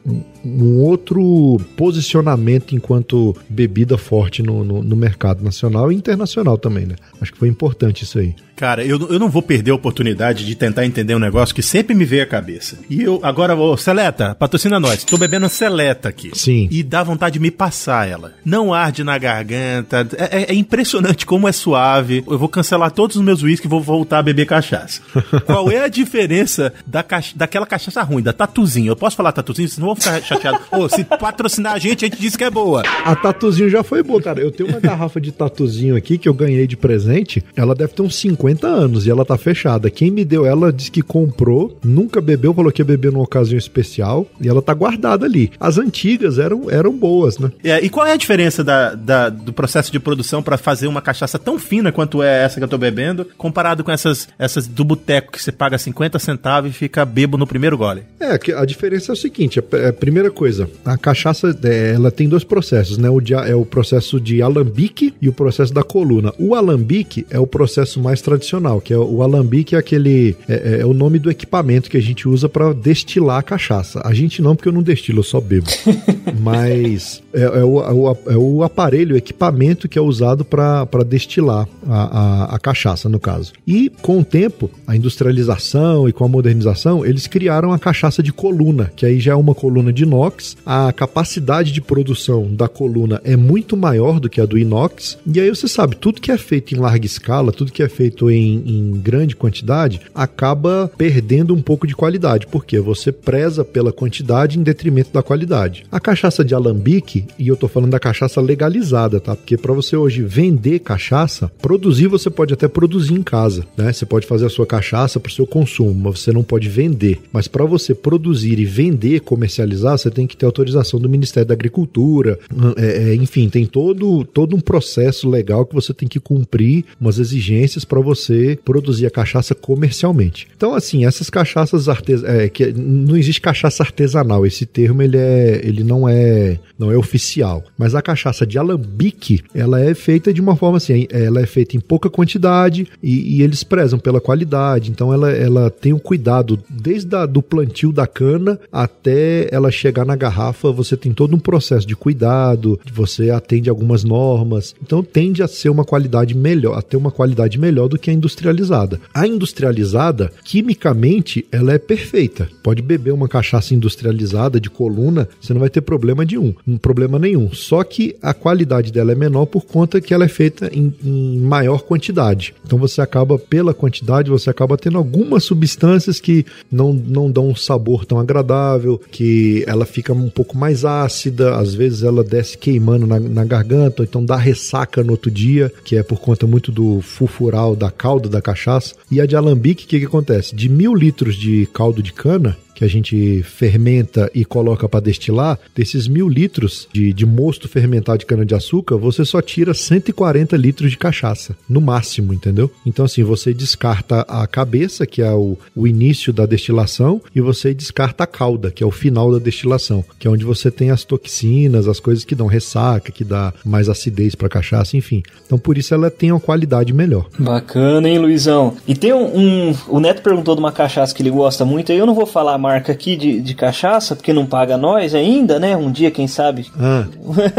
um 0.43 0.79
outro 0.79 1.57
posicionamento 1.77 2.75
enquanto 2.75 3.35
bebida 3.49 3.97
forte 3.97 4.41
no, 4.43 4.63
no, 4.63 4.83
no 4.83 4.95
mercado 4.95 5.43
nacional 5.43 5.91
e 5.91 5.95
internacional 5.95 6.57
também, 6.57 6.85
né? 6.85 6.95
Acho 7.21 7.31
que 7.31 7.37
foi 7.37 7.47
importante 7.47 8.03
isso 8.03 8.19
aí. 8.19 8.35
Cara, 8.55 8.83
eu, 8.85 8.99
eu 9.09 9.17
não 9.19 9.29
vou 9.29 9.41
perder 9.41 9.71
a 9.71 9.75
oportunidade 9.75 10.45
de 10.45 10.53
tentar 10.55 10.85
entender 10.85 11.15
um 11.15 11.19
negócio 11.19 11.55
que 11.55 11.61
sempre 11.61 11.95
me 11.95 12.05
veio 12.05 12.23
à 12.23 12.25
cabeça. 12.25 12.77
E 12.89 13.01
eu, 13.01 13.19
agora, 13.23 13.55
vou. 13.55 13.75
Seleta, 13.77 14.35
patrocina 14.35 14.79
nós. 14.79 15.03
Tô 15.03 15.17
bebendo 15.17 15.49
Seleta 15.49 16.09
aqui. 16.09 16.31
Sim. 16.33 16.67
E 16.71 16.83
dá 16.83 17.01
vontade 17.03 17.33
de 17.33 17.39
me 17.39 17.49
passar 17.49 18.07
ela. 18.07 18.31
Não 18.45 18.73
arde 18.73 19.03
na 19.03 19.17
garganta. 19.17 20.07
É, 20.17 20.41
é- 20.43 20.51
é 20.51 20.53
impressionante 20.53 21.25
como 21.25 21.47
é 21.47 21.51
suave. 21.51 22.23
Eu 22.27 22.37
vou 22.37 22.47
cancelar 22.47 22.91
todos 22.91 23.15
os 23.15 23.23
meus 23.23 23.41
uísques 23.41 23.65
e 23.65 23.69
vou 23.69 23.81
voltar 23.81 24.19
a 24.19 24.23
beber 24.23 24.45
cachaça. 24.45 25.01
Qual 25.45 25.69
é 25.71 25.79
a 25.83 25.87
diferença 25.87 26.71
da 26.85 27.03
daquela 27.35 27.65
cachaça 27.65 28.01
ruim, 28.03 28.21
da 28.21 28.33
tatuzinho? 28.33 28.91
Eu 28.91 28.95
posso 28.95 29.15
falar 29.15 29.31
tatuzinho? 29.31 29.67
Senão 29.67 29.89
eu 29.89 29.95
vou 29.95 30.01
ficar 30.01 30.21
chateado. 30.33 30.59
Ô, 30.71 30.87
se 30.89 31.03
patrocinar 31.03 31.73
a 31.73 31.79
gente, 31.79 32.05
a 32.05 32.07
gente 32.07 32.19
diz 32.19 32.35
que 32.35 32.43
é 32.43 32.49
boa. 32.49 32.83
A 33.03 33.15
tatuzinho 33.15 33.69
já 33.69 33.83
foi 33.83 34.01
boa, 34.03 34.21
cara. 34.21 34.39
Eu 34.41 34.51
tenho 34.51 34.69
uma 34.69 34.79
garrafa 34.79 35.19
de 35.19 35.31
tatuzinho 35.31 35.95
aqui 35.95 36.17
que 36.17 36.27
eu 36.27 36.33
ganhei 36.33 36.67
de 36.67 36.75
presente. 36.77 37.43
Ela 37.55 37.73
deve 37.75 37.93
ter 37.93 38.01
uns 38.01 38.15
50 38.15 38.67
anos 38.67 39.05
e 39.05 39.11
ela 39.11 39.25
tá 39.25 39.37
fechada. 39.37 39.89
Quem 39.89 40.11
me 40.11 40.23
deu 40.25 40.45
ela 40.45 40.71
disse 40.71 40.91
que 40.91 41.01
comprou, 41.01 41.77
nunca 41.83 42.19
bebeu, 42.21 42.53
falou 42.53 42.71
que 42.71 42.81
ia 42.81 42.85
beber 42.85 43.11
numa 43.11 43.23
ocasião 43.23 43.57
especial 43.57 44.25
e 44.41 44.47
ela 44.47 44.61
tá 44.61 44.73
guardada 44.73 45.25
ali. 45.25 45.51
As 45.59 45.77
antigas 45.77 46.37
eram, 46.39 46.69
eram 46.69 46.91
boas, 46.97 47.37
né? 47.39 47.51
É, 47.63 47.83
e 47.83 47.89
qual 47.89 48.05
é 48.05 48.13
a 48.13 48.17
diferença 48.17 48.63
da, 48.63 48.93
da- 48.95 49.29
do 49.29 49.53
processo 49.53 49.91
de 49.91 49.99
produção 49.99 50.41
pra 50.43 50.57
fazer 50.57 50.87
uma 50.87 51.01
cachaça 51.01 51.37
tão 51.39 51.57
fina 51.59 51.91
quanto 51.91 52.21
é 52.23 52.43
essa 52.43 52.59
que 52.59 52.63
eu 52.63 52.67
tô 52.67 52.77
bebendo, 52.77 53.25
comparado 53.37 53.83
com 53.83 53.91
essas, 53.91 54.27
essas 54.37 54.67
do 54.67 54.83
boteco 54.83 55.31
que 55.31 55.41
você 55.41 55.51
paga 55.51 55.77
50 55.77 56.17
centavos 56.19 56.71
e 56.71 56.73
fica 56.73 57.05
bebo 57.05 57.37
no 57.37 57.45
primeiro 57.47 57.77
gole? 57.77 58.03
É, 58.19 58.37
que 58.37 58.51
a 58.51 58.65
diferença 58.65 59.11
é 59.11 59.13
o 59.13 59.15
seguinte: 59.15 59.59
a, 59.59 59.89
a 59.89 59.93
primeira 60.23 60.31
coisa, 60.31 60.69
a 60.85 60.97
cachaça 60.97 61.57
é, 61.63 61.93
ela 61.95 62.09
tem 62.11 62.29
dois 62.29 62.43
processos, 62.43 62.97
né? 62.97 63.09
O 63.09 63.19
de, 63.19 63.33
é 63.33 63.55
o 63.55 63.65
processo 63.65 64.19
de 64.21 64.41
alambique 64.41 65.13
e 65.21 65.27
o 65.27 65.33
processo 65.33 65.73
da 65.73 65.83
coluna. 65.83 66.33
O 66.39 66.55
alambique 66.55 67.25
é 67.29 67.39
o 67.39 67.45
processo 67.47 67.99
mais 68.01 68.21
tradicional, 68.21 68.79
que 68.79 68.93
é 68.93 68.97
o 68.97 69.21
alambique 69.21 69.75
é 69.75 69.77
aquele 69.77 70.35
é, 70.47 70.53
é- 70.53 70.81
é 70.81 70.85
o 70.85 70.93
nome 70.93 71.19
do 71.19 71.29
equipamento 71.29 71.89
que 71.89 71.97
a 71.97 72.01
gente 72.01 72.27
usa 72.27 72.47
para 72.47 72.71
destilar 72.73 73.39
a 73.39 73.43
cachaça. 73.43 74.01
A 74.05 74.13
gente 74.13 74.41
não, 74.41 74.55
porque 74.55 74.69
eu 74.69 74.73
não 74.73 74.81
destilo, 74.83 75.19
eu 75.19 75.23
só 75.23 75.41
bebo. 75.41 75.67
Mas 76.39 77.21
é, 77.33 77.41
é 77.41 77.63
o, 77.63 77.81
é 77.81 77.91
o- 77.93 78.17
é 78.33 78.37
o 78.37 78.63
aparelho, 78.63 79.15
o 79.15 79.17
equipamento 79.17 79.87
que 79.89 79.97
é 79.97 80.01
usado 80.01 80.45
para 80.45 80.85
destilar 81.05 81.67
a, 81.87 82.03
a, 82.51 82.55
a 82.55 82.59
cachaça, 82.59 83.09
no 83.09 83.19
caso. 83.19 83.51
E 83.67 83.89
com 84.01 84.19
o 84.19 84.23
tempo, 84.25 84.69
a 84.87 84.95
industrialização 84.95 86.07
e 86.07 86.13
com 86.13 86.23
a 86.23 86.27
modernização, 86.27 87.05
eles 87.05 87.27
criaram 87.27 87.71
a 87.71 87.79
cachaça 87.79 88.21
de 88.23 88.31
coluna, 88.31 88.91
que 88.95 89.05
aí 89.05 89.19
já 89.19 89.33
é 89.33 89.35
uma 89.35 89.53
coluna 89.55 89.91
de 89.91 90.05
inox. 90.13 90.55
A 90.65 90.91
capacidade 90.93 91.71
de 91.71 91.81
produção 91.81 92.53
da 92.53 92.67
coluna 92.67 93.19
é 93.23 93.35
muito 93.35 93.75
maior 93.75 94.19
do 94.19 94.29
que 94.29 94.39
a 94.39 94.45
do 94.45 94.57
inox. 94.57 95.17
E 95.25 95.39
aí 95.39 95.49
você 95.49 95.67
sabe, 95.67 95.95
tudo 95.95 96.21
que 96.21 96.31
é 96.31 96.37
feito 96.37 96.73
em 96.73 96.77
larga 96.77 97.05
escala, 97.05 97.51
tudo 97.51 97.71
que 97.71 97.81
é 97.81 97.89
feito 97.89 98.29
em, 98.29 98.63
em 98.65 98.91
grande 98.91 99.35
quantidade, 99.35 100.01
acaba 100.13 100.91
perdendo 100.97 101.53
um 101.53 101.61
pouco 101.61 101.87
de 101.87 101.95
qualidade, 101.95 102.47
porque 102.47 102.79
você 102.79 103.11
preza 103.11 103.65
pela 103.65 103.91
quantidade 103.91 104.59
em 104.59 104.63
detrimento 104.63 105.11
da 105.11 105.23
qualidade. 105.23 105.85
A 105.91 105.99
cachaça 105.99 106.45
de 106.45 106.53
alambique, 106.53 107.25
e 107.39 107.47
eu 107.47 107.55
tô 107.55 107.67
falando 107.67 107.91
da 107.91 107.99
cachaça 107.99 108.39
legalizada, 108.39 109.19
tá? 109.19 109.35
Porque 109.35 109.57
para 109.57 109.73
você 109.73 109.95
hoje 109.95 110.21
vender 110.21 110.79
cachaça, 110.79 111.51
produzir 111.61 112.07
você 112.07 112.29
pode 112.29 112.53
até 112.53 112.67
produzir 112.67 113.13
em 113.13 113.23
casa, 113.23 113.65
né? 113.75 113.91
Você 113.91 114.05
pode 114.05 114.27
fazer 114.27 114.45
a 114.45 114.49
sua 114.49 114.65
cachaça 114.65 115.19
para 115.19 115.29
o 115.29 115.33
seu 115.33 115.47
consumo, 115.47 115.93
mas 115.95 116.19
você 116.19 116.31
não 116.31 116.43
pode 116.43 116.69
vender. 116.69 117.21
Mas 117.31 117.47
para 117.47 117.65
você 117.65 117.95
produzir 117.95 118.59
e 118.59 118.65
vender, 118.65 119.21
comercializar, 119.21 119.97
você 120.03 120.11
tem 120.11 120.27
que 120.27 120.35
ter 120.35 120.45
autorização 120.45 120.99
do 120.99 121.09
Ministério 121.09 121.47
da 121.47 121.53
Agricultura, 121.53 122.37
é, 122.77 123.11
é, 123.11 123.15
enfim, 123.15 123.49
tem 123.49 123.65
todo, 123.65 124.25
todo 124.25 124.55
um 124.55 124.59
processo 124.59 125.29
legal 125.29 125.65
que 125.65 125.73
você 125.73 125.93
tem 125.93 126.07
que 126.07 126.19
cumprir, 126.19 126.85
umas 126.99 127.19
exigências 127.19 127.85
para 127.85 127.99
você 127.99 128.57
produzir 128.63 129.05
a 129.05 129.11
cachaça 129.11 129.55
comercialmente. 129.55 130.47
Então, 130.55 130.73
assim, 130.73 131.05
essas 131.05 131.29
cachaças 131.29 131.87
artesanais, 131.87 132.39
é, 132.39 132.49
que 132.49 132.71
não 132.73 133.15
existe 133.17 133.41
cachaça 133.41 133.83
artesanal, 133.83 134.45
esse 134.45 134.65
termo 134.65 135.01
ele 135.01 135.17
é, 135.17 135.61
ele 135.63 135.83
não 135.83 136.07
é, 136.07 136.59
não 136.77 136.91
é 136.91 136.97
oficial. 136.97 137.63
Mas 137.77 137.95
a 137.95 138.01
cachaça 138.01 138.45
de 138.45 138.57
alambique, 138.57 139.41
ela 139.53 139.79
é 139.79 139.93
feita 139.93 140.33
de 140.33 140.41
uma 140.41 140.55
forma 140.55 140.77
assim, 140.77 141.07
ela 141.09 141.41
é 141.41 141.45
feita 141.45 141.77
em 141.77 141.79
pouca 141.79 142.09
quantidade 142.09 142.87
e, 143.01 143.37
e 143.37 143.41
eles 143.41 143.63
prezam 143.63 143.99
pela 143.99 144.19
qualidade. 144.19 144.91
Então, 144.91 145.13
ela, 145.13 145.31
ela 145.31 145.69
tem 145.69 145.93
um 145.93 145.99
cuidado 145.99 146.59
desde 146.69 147.15
a, 147.15 147.25
do 147.25 147.41
plantio 147.41 147.91
da 147.91 148.07
cana 148.07 148.59
até 148.71 149.47
ela 149.51 149.71
chegar 149.83 150.05
na 150.05 150.15
garrafa. 150.15 150.71
Você 150.71 150.95
tem 150.95 151.11
todo 151.13 151.35
um 151.35 151.39
processo 151.39 151.85
de 151.85 151.95
cuidado, 151.95 152.79
você 152.91 153.29
atende 153.29 153.69
algumas 153.69 154.03
normas. 154.03 154.73
Então, 154.81 155.03
tende 155.03 155.43
a 155.43 155.47
ser 155.47 155.69
uma 155.69 155.83
qualidade 155.83 156.35
melhor, 156.35 156.77
a 156.77 156.81
ter 156.81 156.95
uma 156.95 157.11
qualidade 157.11 157.59
melhor 157.59 157.89
do 157.89 157.99
que 157.99 158.09
a 158.09 158.13
industrializada. 158.13 158.99
A 159.13 159.27
industrializada, 159.27 160.31
quimicamente, 160.43 161.45
ela 161.51 161.73
é 161.73 161.77
perfeita. 161.77 162.47
Pode 162.61 162.81
beber 162.81 163.11
uma 163.11 163.27
cachaça 163.27 163.73
industrializada 163.73 164.59
de 164.59 164.69
coluna, 164.69 165.27
você 165.39 165.53
não 165.53 165.59
vai 165.59 165.69
ter 165.69 165.81
problema 165.81 166.25
de 166.25 166.37
um, 166.37 166.53
um 166.65 166.77
problema 166.77 167.19
nenhum. 167.19 167.51
Só 167.51 167.83
que 167.83 168.15
a 168.21 168.33
qualidade 168.33 168.91
dela 168.91 169.11
é 169.11 169.15
menor 169.15 169.45
por 169.45 169.65
conta 169.65 169.99
que 169.99 170.13
ela 170.13 170.25
é 170.25 170.29
feita 170.29 170.69
em, 170.73 170.93
em 171.03 171.39
maior 171.39 171.83
quantidade. 171.83 172.55
Então 172.65 172.79
você 172.79 173.01
acaba, 173.01 173.37
pela 173.37 173.73
quantidade, 173.73 174.29
você 174.29 174.49
acaba 174.49 174.77
tendo 174.77 174.97
algumas 174.97 175.43
substâncias 175.43 176.21
que 176.21 176.45
não, 176.71 176.93
não 176.93 177.29
dão 177.29 177.49
um 177.49 177.55
sabor 177.55 178.05
tão 178.05 178.19
agradável, 178.19 178.99
que 179.11 179.65
ela 179.73 179.85
fica 179.85 180.13
um 180.13 180.29
pouco 180.29 180.57
mais 180.57 180.85
ácida, 180.85 181.55
às 181.55 181.73
vezes 181.73 182.03
ela 182.03 182.23
desce 182.23 182.57
queimando 182.57 183.05
na, 183.05 183.19
na 183.19 183.43
garganta, 183.43 184.01
ou 184.01 184.05
então 184.05 184.23
dá 184.23 184.37
ressaca 184.37 185.03
no 185.03 185.11
outro 185.11 185.29
dia, 185.29 185.71
que 185.83 185.95
é 185.95 186.03
por 186.03 186.19
conta 186.19 186.47
muito 186.47 186.71
do 186.71 187.01
fulfural 187.01 187.75
da 187.75 187.91
calda 187.91 188.29
da 188.29 188.41
cachaça. 188.41 188.95
E 189.09 189.19
a 189.19 189.25
de 189.25 189.35
alambique, 189.35 189.85
o 189.85 189.87
que, 189.87 189.99
que 189.99 190.05
acontece? 190.05 190.55
De 190.55 190.69
mil 190.69 190.93
litros 190.93 191.35
de 191.35 191.67
caldo 191.73 192.01
de 192.01 192.13
cana, 192.13 192.57
que 192.75 192.83
a 192.83 192.87
gente 192.87 193.43
fermenta 193.43 194.29
e 194.33 194.43
coloca 194.45 194.87
para 194.89 194.99
destilar, 194.99 195.59
desses 195.75 196.07
mil 196.07 196.27
litros 196.27 196.87
de, 196.91 197.13
de 197.13 197.25
mosto 197.25 197.67
fermentado 197.67 198.19
de 198.19 198.25
cana-de-açúcar, 198.25 198.97
você 198.97 199.23
só 199.25 199.41
tira 199.41 199.73
140 199.73 200.55
litros 200.57 200.91
de 200.91 200.97
cachaça, 200.97 201.55
no 201.69 201.79
máximo, 201.81 202.33
entendeu? 202.33 202.69
Então, 202.85 203.05
assim, 203.05 203.23
você 203.23 203.53
descarta 203.53 204.21
a 204.21 204.45
cabeça, 204.47 205.05
que 205.05 205.21
é 205.21 205.31
o, 205.31 205.57
o 205.75 205.87
início 205.87 206.33
da 206.33 206.45
destilação, 206.45 207.21
e 207.35 207.41
você 207.41 207.73
descarta 207.73 208.23
a 208.23 208.27
cauda, 208.27 208.71
que 208.71 208.83
é 208.83 208.85
o 208.85 208.91
final 208.91 209.31
da 209.31 209.39
destilação, 209.39 210.03
que 210.19 210.27
é 210.27 210.31
onde 210.31 210.43
você 210.45 210.69
tem 210.71 210.89
as 210.91 211.03
toxinas, 211.03 211.87
as 211.87 211.99
coisas 211.99 212.23
que 212.25 212.35
dão 212.35 212.47
ressaca, 212.47 213.11
que 213.11 213.23
dá 213.23 213.53
mais 213.65 213.89
acidez 213.89 214.35
para 214.35 214.49
cachaça, 214.49 214.97
enfim. 214.97 215.23
Então, 215.45 215.57
por 215.57 215.77
isso 215.77 215.93
ela 215.93 216.09
tem 216.11 216.31
uma 216.31 216.39
qualidade 216.39 216.93
melhor. 216.93 217.27
Bacana, 217.37 218.09
hein, 218.09 218.19
Luizão? 218.19 218.75
E 218.87 218.95
tem 218.95 219.13
um, 219.13 219.69
um- 219.69 219.75
O 219.87 219.99
Neto 219.99 220.21
perguntou 220.21 220.55
de 220.55 220.59
uma 220.59 220.71
cachaça 220.71 221.13
que 221.13 221.21
ele 221.21 221.29
gosta 221.29 221.63
muito, 221.65 221.91
aí 221.91 221.97
eu 221.97 222.05
não 222.05 222.15
vou 222.15 222.25
falar 222.25 222.57
marca 222.63 222.93
aqui 222.93 223.17
de, 223.17 223.41
de 223.41 223.53
cachaça, 223.53 224.15
porque 224.15 224.31
não 224.31 224.45
paga 224.45 224.77
nós 224.77 225.13
ainda, 225.13 225.59
né? 225.59 225.75
Um 225.75 225.91
dia, 225.91 226.09
quem 226.09 226.27
sabe. 226.27 226.67
Ah, 226.79 227.05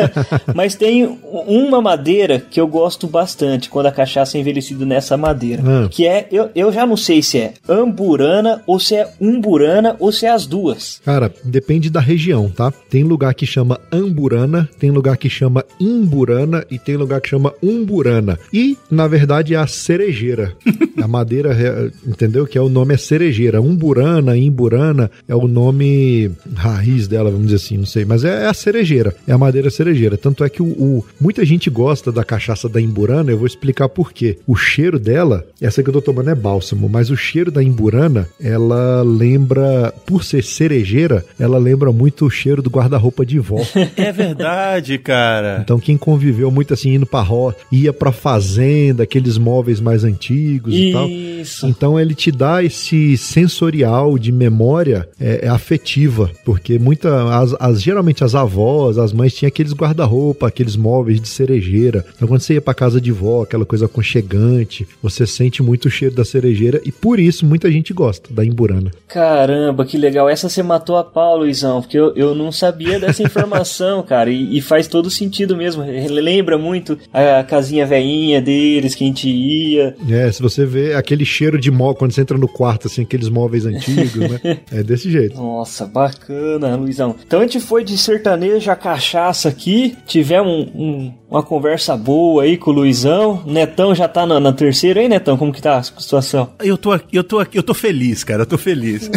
Mas 0.55 0.75
tem 0.75 1.19
uma 1.47 1.83
madeira 1.83 2.39
que 2.39 2.59
eu 2.59 2.67
gosto 2.67 3.07
bastante 3.07 3.69
quando 3.69 3.87
a 3.87 3.93
cachaça 3.93 4.39
é 4.39 4.41
envelhecida 4.41 4.87
nessa 4.87 5.15
madeira. 5.15 5.63
Ah. 5.67 5.89
Que 5.91 6.07
é, 6.07 6.27
eu, 6.33 6.49
eu 6.55 6.73
já 6.73 6.87
não 6.87 6.97
sei 6.97 7.23
se 7.23 7.39
é 7.39 7.53
amburana, 7.69 8.63
ou 8.67 8.81
se 8.81 8.95
é 8.95 9.07
umburana, 9.21 9.95
ou 9.99 10.11
se 10.11 10.25
é 10.25 10.31
as 10.31 10.47
duas. 10.47 11.03
Cara, 11.05 11.31
depende 11.45 11.91
da 11.91 12.01
região, 12.01 12.49
tá? 12.49 12.73
Tem 12.89 13.05
lugar 13.05 13.35
que 13.35 13.45
chama 13.45 13.79
amburana, 13.93 14.67
tem 14.79 14.91
lugar 14.91 15.19
que 15.19 15.29
chama 15.29 15.63
imburana 15.79 16.65
e 16.71 16.79
tem 16.79 16.97
lugar 16.97 17.21
que 17.21 17.29
chama 17.29 17.53
umburana. 17.63 18.39
E, 18.51 18.79
na 18.91 19.07
verdade, 19.07 19.55
é 19.55 19.59
a 19.59 19.67
cerejeira. 19.67 20.57
a 21.03 21.07
madeira, 21.07 21.53
é, 21.53 21.91
entendeu? 22.09 22.47
Que 22.47 22.57
é 22.57 22.61
o 22.61 22.71
nome 22.71 22.95
é 22.95 22.97
cerejeira. 22.97 23.61
Umburana, 23.61 24.35
imburana 24.35 24.94
é 25.29 25.35
o 25.35 25.47
nome 25.49 26.31
raiz 26.55 27.07
dela, 27.09 27.31
vamos 27.31 27.47
dizer 27.47 27.57
assim, 27.57 27.77
não 27.79 27.87
sei. 27.87 28.05
Mas 28.05 28.25
é, 28.25 28.45
é 28.45 28.47
a 28.47 28.55
cerejeira, 28.55 29.15
é 29.27 29.33
a 29.33 29.39
madeira 29.39 29.71
cerejeira. 29.71 30.17
Tanto 30.17 30.45
é 30.45 30.49
que 30.49 30.63
o, 30.63 30.67
o- 30.67 31.05
muita 31.21 31.45
gente 31.45 31.69
gosta 31.71 32.11
da 32.13 32.25
cachaça 32.25 32.69
da 32.69 32.81
imburana, 32.81 33.31
eu 33.31 33.39
vou 33.39 33.47
explicar 33.47 33.89
por 33.89 34.13
quê. 34.13 34.39
O 34.47 34.55
cheiro 34.57 34.99
dela, 34.99 35.47
essa 35.61 35.83
que 35.83 35.89
eu 35.89 35.93
tô 35.93 36.01
tomando 36.03 36.31
é 36.31 36.35
bálsamo, 36.35 36.89
mas 36.89 37.11
o 37.11 37.17
cheiro 37.17 37.51
da 37.51 37.63
imburana, 37.63 38.29
ela 38.41 39.03
lembra, 39.03 39.93
por 40.07 40.23
ser 40.25 40.45
cerejeira, 40.45 41.25
ela 41.39 41.59
lembra 41.59 41.93
muito 41.93 42.27
o 42.27 42.31
cheiro 42.31 42.63
do 42.63 42.71
guarda-roupa 42.71 43.25
de 43.25 43.39
vó. 43.39 43.61
É 43.97 44.13
verdade, 44.13 44.99
cara. 44.99 45.61
Então 45.63 45.79
quem 45.79 45.97
conviveu 45.97 46.51
muito 46.51 46.75
assim, 46.75 46.95
indo 46.95 47.07
pra 47.07 47.21
roça, 47.21 47.57
ia 47.71 47.93
pra 47.93 48.11
fazenda, 48.13 49.03
aqueles 49.05 49.39
móveis 49.39 49.81
mais 49.81 50.05
antigos 50.05 50.75
e 50.75 50.93
tal. 50.93 51.09
Isso. 51.09 51.67
Então 51.67 51.99
ele 51.99 52.15
te 52.15 52.31
dá 52.31 52.63
esse 52.63 53.17
sensorial 53.17 54.19
de 54.19 54.33
memória 54.33 54.84
memória 54.85 55.09
é, 55.19 55.47
é 55.47 55.49
afetiva, 55.49 56.31
porque 56.45 56.79
muita, 56.79 57.39
as, 57.39 57.55
as, 57.59 57.83
geralmente 57.83 58.23
as 58.23 58.35
avós, 58.35 58.99
as 58.99 59.13
mães 59.13 59.35
tinham 59.35 59.49
aqueles 59.49 59.73
guarda-roupa, 59.73 60.47
aqueles 60.47 60.77
móveis 60.77 61.21
de 61.21 61.29
cerejeira. 61.29 62.05
Então 62.15 62.29
quando 62.29 62.41
você 62.41 62.55
ia 62.55 62.61
pra 62.61 62.75
casa 62.75 63.01
de 63.01 63.11
vó, 63.11 63.43
aquela 63.43 63.65
coisa 63.65 63.87
aconchegante, 63.87 64.87
você 65.03 65.27
sente 65.27 65.63
muito 65.63 65.87
o 65.87 65.91
cheiro 65.91 66.15
da 66.15 66.25
cerejeira 66.25 66.81
e 66.85 66.93
por 66.93 67.19
isso 67.19 67.47
muita 67.47 67.71
gente 67.71 67.93
gosta 67.93 68.33
da 68.33 68.45
imburana. 68.45 68.91
Caramba, 69.09 69.85
que 69.85 69.97
legal. 69.97 70.29
Essa 70.29 70.49
você 70.49 70.63
matou 70.63 70.97
a 70.97 71.05
pau, 71.05 71.39
Luizão, 71.39 71.81
porque 71.81 71.99
eu, 71.99 72.15
eu 72.15 72.35
não 72.35 72.53
sabia 72.53 73.01
dessa 73.01 73.23
informação, 73.25 74.03
cara, 74.03 74.31
e, 74.31 74.59
e, 74.59 74.61
faz 74.61 74.87
todo 74.87 75.11
sentido 75.11 75.57
mesmo. 75.57 75.83
Lembra 76.11 76.59
muito 76.59 76.99
a 77.13 77.43
casinha 77.43 77.87
veinha 77.87 78.41
deles 78.41 78.95
que 78.95 79.05
a 79.05 79.07
gente 79.07 79.29
ia. 79.29 79.95
É, 80.11 80.31
se 80.31 80.43
você 80.43 80.67
vê 80.67 80.95
aquele 80.95 81.25
cheiro 81.25 81.59
de 81.59 81.71
móvel 81.71 81.95
quando 81.95 82.13
você 82.13 82.21
entra 82.21 82.37
no 82.37 82.49
quarto, 82.49 82.87
assim, 82.87 83.03
aqueles 83.03 83.29
móveis 83.29 83.65
antigos, 83.67 84.17
né? 84.17 84.59
É 84.75 84.83
desse 84.83 85.09
jeito. 85.09 85.37
Nossa, 85.37 85.87
bacana, 85.87 86.75
Luizão. 86.75 87.15
Então 87.25 87.39
a 87.39 87.43
gente 87.43 87.61
foi 87.61 87.85
de 87.85 87.97
sertanejo 87.97 88.73
a 88.73 88.75
cachaça 88.75 89.49
aqui, 89.49 89.97
tivemos 90.05 90.53
um, 90.53 90.63
um, 90.75 91.15
uma 91.31 91.45
conversa 91.45 91.97
boa 91.97 92.43
aí 92.43 92.57
com 92.57 92.73
o 92.73 92.75
Luizão. 92.75 93.41
Netão 93.47 93.95
já 93.95 94.09
tá 94.09 94.27
na, 94.27 94.41
na, 94.41 94.53
terceira 94.53 95.01
aí, 95.01 95.09
Netão? 95.09 95.37
Como 95.37 95.53
que 95.53 95.63
tá 95.63 95.77
a 95.77 95.83
situação? 95.85 96.51
Eu 96.59 96.77
tô 96.77 96.91
aqui, 96.91 97.17
eu 97.17 97.23
tô 97.23 97.39
aqui, 97.39 97.57
eu 97.57 97.63
tô 97.63 97.73
feliz, 97.73 98.25
cara, 98.25 98.43
eu 98.43 98.47
tô 98.47 98.59
feliz. 98.59 99.09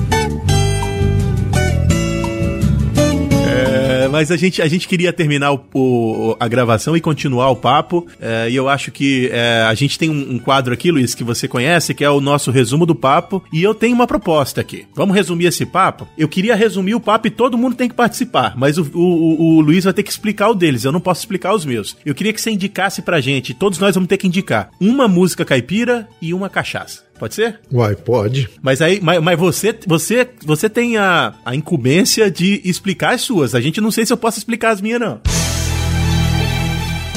É, 4.07 4.09
mas 4.09 4.31
a 4.31 4.37
gente, 4.37 4.61
a 4.63 4.69
gente 4.69 4.87
queria 4.87 5.13
terminar 5.13 5.53
o, 5.53 5.65
o, 5.75 6.37
a 6.39 6.47
gravação 6.47 6.97
e 6.97 7.01
continuar 7.01 7.51
o 7.51 7.57
papo. 7.57 8.07
É, 8.21 8.49
e 8.51 8.57
eu 8.57 8.69
acho 8.69 8.91
que 8.91 9.29
é, 9.33 9.65
a 9.69 9.75
gente 9.75 9.99
tem 9.99 10.11
um, 10.11 10.35
um, 10.35 10.39
quadro 10.39 10.75
aqui, 10.75 10.91
Luiz, 10.91 11.15
que 11.15 11.25
você 11.25 11.49
conhece, 11.49 11.95
que 11.95 12.05
é 12.05 12.11
o 12.11 12.21
nosso 12.21 12.51
resumo 12.51 12.85
do 12.85 12.95
papo. 12.95 13.43
E 13.53 13.63
eu 13.63 13.75
tenho 13.75 13.95
uma 13.95 14.07
proposta 14.07 14.61
aqui. 14.61 14.87
Vamos 14.95 15.15
resumir 15.15 15.47
esse 15.47 15.65
papo? 15.65 16.07
Eu 16.17 16.29
queria 16.29 16.55
resumir 16.55 16.95
o 16.95 17.01
papo 17.01 17.27
e 17.27 17.31
todo 17.31 17.59
mundo 17.59 17.77
tem 17.77 17.89
que 17.89 17.95
participar. 17.95 18.55
Mas 18.57 18.79
o, 18.79 18.89
o, 18.95 19.61
Luiz 19.61 19.85
vai 19.85 19.93
ter 19.93 20.03
que 20.03 20.11
explicar 20.11 20.51
o 20.51 20.55
deles. 20.55 20.85
Eu 20.85 20.93
não 20.93 21.01
posso 21.01 21.21
explicar 21.21 21.55
os 21.55 21.65
meus. 21.65 21.97
Eu 22.05 22.15
queria 22.15 22.33
que 22.33 22.41
você 22.41 22.51
indicasse 22.51 23.03
pra 23.03 23.21
gente, 23.21 23.55
todos 23.55 23.79
nós 23.79 23.95
vamos 23.95 24.09
ter 24.09 24.17
que 24.17 24.27
indicar 24.27 24.71
uma 24.81 25.09
música 25.09 25.45
caipira 25.45 26.09
e 26.21 26.35
uma 26.35 26.49
cachaça. 26.49 27.06
Pode 27.19 27.35
ser? 27.35 27.61
Uai, 27.73 27.97
pode. 27.97 28.49
Mas 28.63 28.83
aí, 28.83 29.01
mas, 29.03 29.21
mas, 29.23 29.39
você, 29.39 29.75
você, 29.87 30.29
você 30.45 30.69
tem 30.69 30.97
a, 30.97 31.35
a 31.45 31.55
incumbência 31.55 32.31
de 32.31 32.61
explicar 32.65 33.15
as 33.15 33.23
suas. 33.23 33.55
A 33.55 33.61
gente 33.61 33.81
não 33.81 33.91
sei 33.91 34.05
se 34.05 34.13
eu 34.13 34.17
posso 34.17 34.39
explicar 34.39 34.71
as 34.71 34.81
minhas, 34.81 35.01
não. 35.01 35.21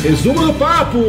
Resumo 0.02 0.46
do 0.46 0.54
papo! 0.54 1.00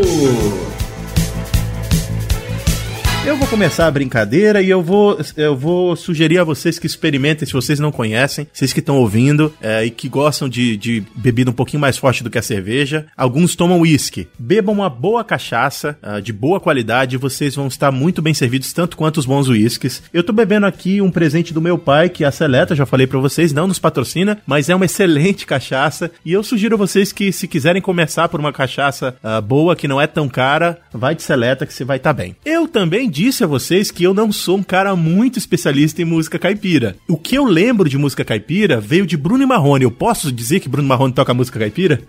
Eu 3.23 3.37
vou 3.37 3.47
começar 3.47 3.87
a 3.87 3.91
brincadeira 3.91 4.63
e 4.63 4.71
eu 4.71 4.83
vou, 4.83 5.21
eu 5.37 5.55
vou 5.55 5.95
sugerir 5.95 6.39
a 6.39 6.45
vocês 6.45 6.79
que 6.79 6.87
experimentem, 6.87 7.47
se 7.47 7.53
vocês 7.53 7.79
não 7.79 7.93
conhecem, 7.93 8.49
vocês 8.51 8.73
que 8.73 8.81
estão 8.81 8.97
ouvindo 8.97 9.53
é, 9.61 9.85
e 9.85 9.91
que 9.91 10.09
gostam 10.09 10.49
de, 10.49 10.75
de 10.75 11.05
bebida 11.15 11.51
um 11.51 11.55
pouquinho 11.55 11.83
mais 11.83 11.99
forte 11.99 12.25
do 12.25 12.31
que 12.31 12.39
a 12.39 12.43
cerveja. 12.43 13.07
Alguns 13.15 13.55
tomam 13.55 13.79
uísque. 13.81 14.27
Bebam 14.39 14.75
uma 14.75 14.89
boa 14.89 15.23
cachaça, 15.23 15.99
uh, 16.03 16.21
de 16.21 16.33
boa 16.33 16.59
qualidade, 16.59 17.15
e 17.15 17.19
vocês 17.19 17.55
vão 17.55 17.67
estar 17.67 17.93
muito 17.93 18.23
bem 18.23 18.33
servidos, 18.33 18.73
tanto 18.73 18.97
quanto 18.97 19.19
os 19.19 19.27
bons 19.27 19.49
uísques. 19.49 20.03
Eu 20.15 20.25
tô 20.25 20.33
bebendo 20.33 20.65
aqui 20.65 21.03
um 21.03 21.11
presente 21.11 21.53
do 21.53 21.61
meu 21.61 21.77
pai, 21.77 22.09
que 22.09 22.25
a 22.25 22.33
Seleta, 22.33 22.75
já 22.75 22.87
falei 22.87 23.07
para 23.07 23.19
vocês, 23.19 23.53
não 23.53 23.69
nos 23.69 23.79
patrocina, 23.79 24.39
mas 24.47 24.71
é 24.71 24.75
uma 24.75 24.87
excelente 24.87 25.45
cachaça. 25.45 26.11
E 26.25 26.33
eu 26.33 26.43
sugiro 26.43 26.75
a 26.75 26.79
vocês 26.79 27.13
que, 27.13 27.31
se 27.33 27.47
quiserem 27.47 27.83
começar 27.83 28.31
por 28.31 28.41
uma 28.41 28.53
cachaça 28.53 29.15
uh, 29.23 29.43
boa, 29.43 29.77
que 29.77 29.87
não 29.87 30.01
é 30.01 30.07
tão 30.07 30.27
cara, 30.27 30.79
vai 30.91 31.15
de 31.15 31.23
Seleta 31.23 31.67
que 31.67 31.75
você 31.75 31.85
vai 31.85 31.99
estar 31.99 32.15
tá 32.15 32.23
bem. 32.23 32.35
Eu 32.47 32.67
também 32.67 33.10
disse 33.11 33.45
a 33.45 33.47
vocês 33.47 33.91
que 33.91 34.05
eu 34.05 34.15
não 34.15 34.33
sou 34.33 34.59
um 34.59 34.63
cara 34.63 34.95
muito 34.97 35.39
especialista 35.39 36.01
em 36.01 36.05
música 36.05 36.39
caipira. 36.39 36.97
O 37.09 37.17
que 37.17 37.37
eu 37.37 37.45
lembro 37.45 37.89
de 37.89 37.99
música 37.99 38.25
caipira 38.25 38.81
veio 38.81 39.07
de 39.07 39.17
Bruno 39.17 39.43
e 39.43 39.47
Marrone. 39.47 39.85
Eu 39.85 39.91
posso 39.91 40.33
dizer 40.33 40.61
que 40.61 40.69
Bruno 40.69 40.89
Marrone 40.89 41.13
toca 41.13 41.35
música 41.35 41.59
caipira? 41.59 42.01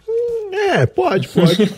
É, 0.53 0.85
pode, 0.85 1.27
pode. 1.27 1.57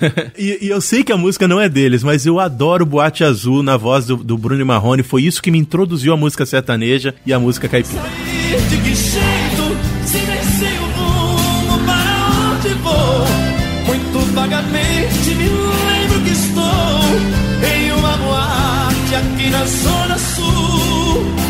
e, 0.38 0.66
e, 0.66 0.68
eu 0.68 0.80
sei 0.80 1.02
que 1.02 1.12
a 1.12 1.16
música 1.16 1.48
não 1.48 1.60
é 1.60 1.68
deles, 1.68 2.04
mas 2.04 2.26
eu 2.26 2.38
adoro 2.38 2.84
Boate 2.84 3.24
Azul 3.24 3.62
na 3.62 3.76
voz 3.76 4.06
do, 4.06 4.16
do 4.16 4.36
Bruno 4.36 4.60
e 4.60 4.64
Marrone. 4.64 5.02
Foi 5.02 5.22
isso 5.22 5.42
que 5.42 5.50
me 5.50 5.58
introduziu 5.58 6.12
a 6.12 6.16
música 6.16 6.44
sertaneja 6.44 7.14
e 7.24 7.32
a 7.32 7.38
música 7.38 7.68
caipira. 7.68 8.02
de 8.68 8.76
que 8.76 8.94
jeito, 8.94 9.76
se 10.04 10.18
aqui 19.18 19.50
na 19.50 19.64
Zona 19.64 20.18
Sul. 20.18 21.48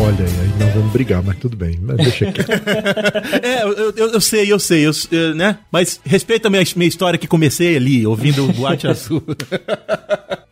Olha, 0.00 0.24
aí 0.24 0.58
nós 0.58 0.74
vamos 0.74 0.92
brigar, 0.92 1.22
mas 1.22 1.36
tudo 1.36 1.56
bem, 1.56 1.78
mas 1.80 1.96
deixa 1.96 2.28
aqui. 2.28 2.40
é, 3.42 3.62
eu, 3.62 3.92
eu, 3.94 4.12
eu, 4.14 4.20
sei, 4.20 4.50
eu 4.52 4.58
sei, 4.58 4.86
eu, 4.86 5.34
né? 5.34 5.58
Mas 5.70 6.00
respeita 6.04 6.48
a 6.48 6.50
minha, 6.50 6.64
minha 6.76 6.88
história 6.88 7.18
que 7.18 7.26
comecei 7.26 7.76
ali, 7.76 8.06
ouvindo 8.06 8.44
o 8.44 8.52
Boate 8.52 8.86
Azul. 8.88 9.22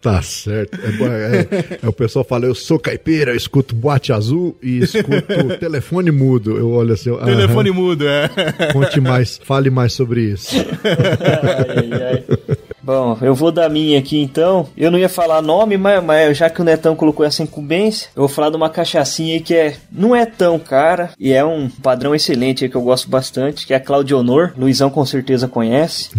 Tá 0.01 0.23
certo. 0.23 0.79
É, 0.81 1.37
é, 1.37 1.79
é, 1.83 1.87
o 1.87 1.93
pessoal 1.93 2.25
fala, 2.25 2.47
eu 2.47 2.55
sou 2.55 2.79
caipira, 2.79 3.33
eu 3.33 3.37
escuto 3.37 3.75
boate 3.75 4.15
azul 4.15 4.57
e 4.63 4.79
escuto 4.79 5.21
telefone 5.61 6.11
mudo. 6.11 6.57
Eu 6.57 6.71
olho 6.71 6.95
assim. 6.95 7.15
Telefone 7.19 7.71
mudo, 7.71 8.09
é. 8.09 8.31
Conte 8.73 8.99
mais, 8.99 9.39
fale 9.45 9.69
mais 9.69 9.93
sobre 9.93 10.23
isso. 10.23 10.57
ai, 10.57 11.91
ai, 11.93 12.25
ai. 12.49 12.57
Bom, 12.91 13.17
eu 13.23 13.37
vou 13.37 13.53
dar 13.53 13.69
minha 13.69 14.01
aqui 14.01 14.21
então. 14.21 14.67
Eu 14.77 14.91
não 14.91 14.99
ia 14.99 15.09
falar 15.09 15.41
nome, 15.41 15.77
mas, 15.77 16.03
mas, 16.03 16.37
já 16.37 16.51
que 16.51 16.61
o 16.61 16.65
Netão 16.65 16.97
colocou 16.97 17.25
essa 17.25 17.41
incumbência, 17.41 18.09
eu 18.17 18.23
vou 18.23 18.29
falar 18.29 18.51
de 18.51 18.57
uma 18.57 18.69
cachaçinha 18.69 19.35
aí 19.35 19.41
que 19.41 19.55
é, 19.55 19.77
não 19.93 20.17
é 20.17 20.27
tão 20.27 20.59
cara 20.59 21.13
e 21.17 21.33
é 21.33 21.45
um 21.45 21.69
padrão 21.69 22.17
excelente 22.17 22.65
aí 22.65 22.69
que 22.69 22.77
eu 22.77 22.83
gosto 22.83 23.09
bastante, 23.09 23.65
que 23.65 23.73
é 23.73 23.77
a 23.77 23.81
Claudionor. 23.81 24.55
Luizão 24.59 24.91
com 24.91 25.07
certeza 25.07 25.47
conhece. 25.47 26.11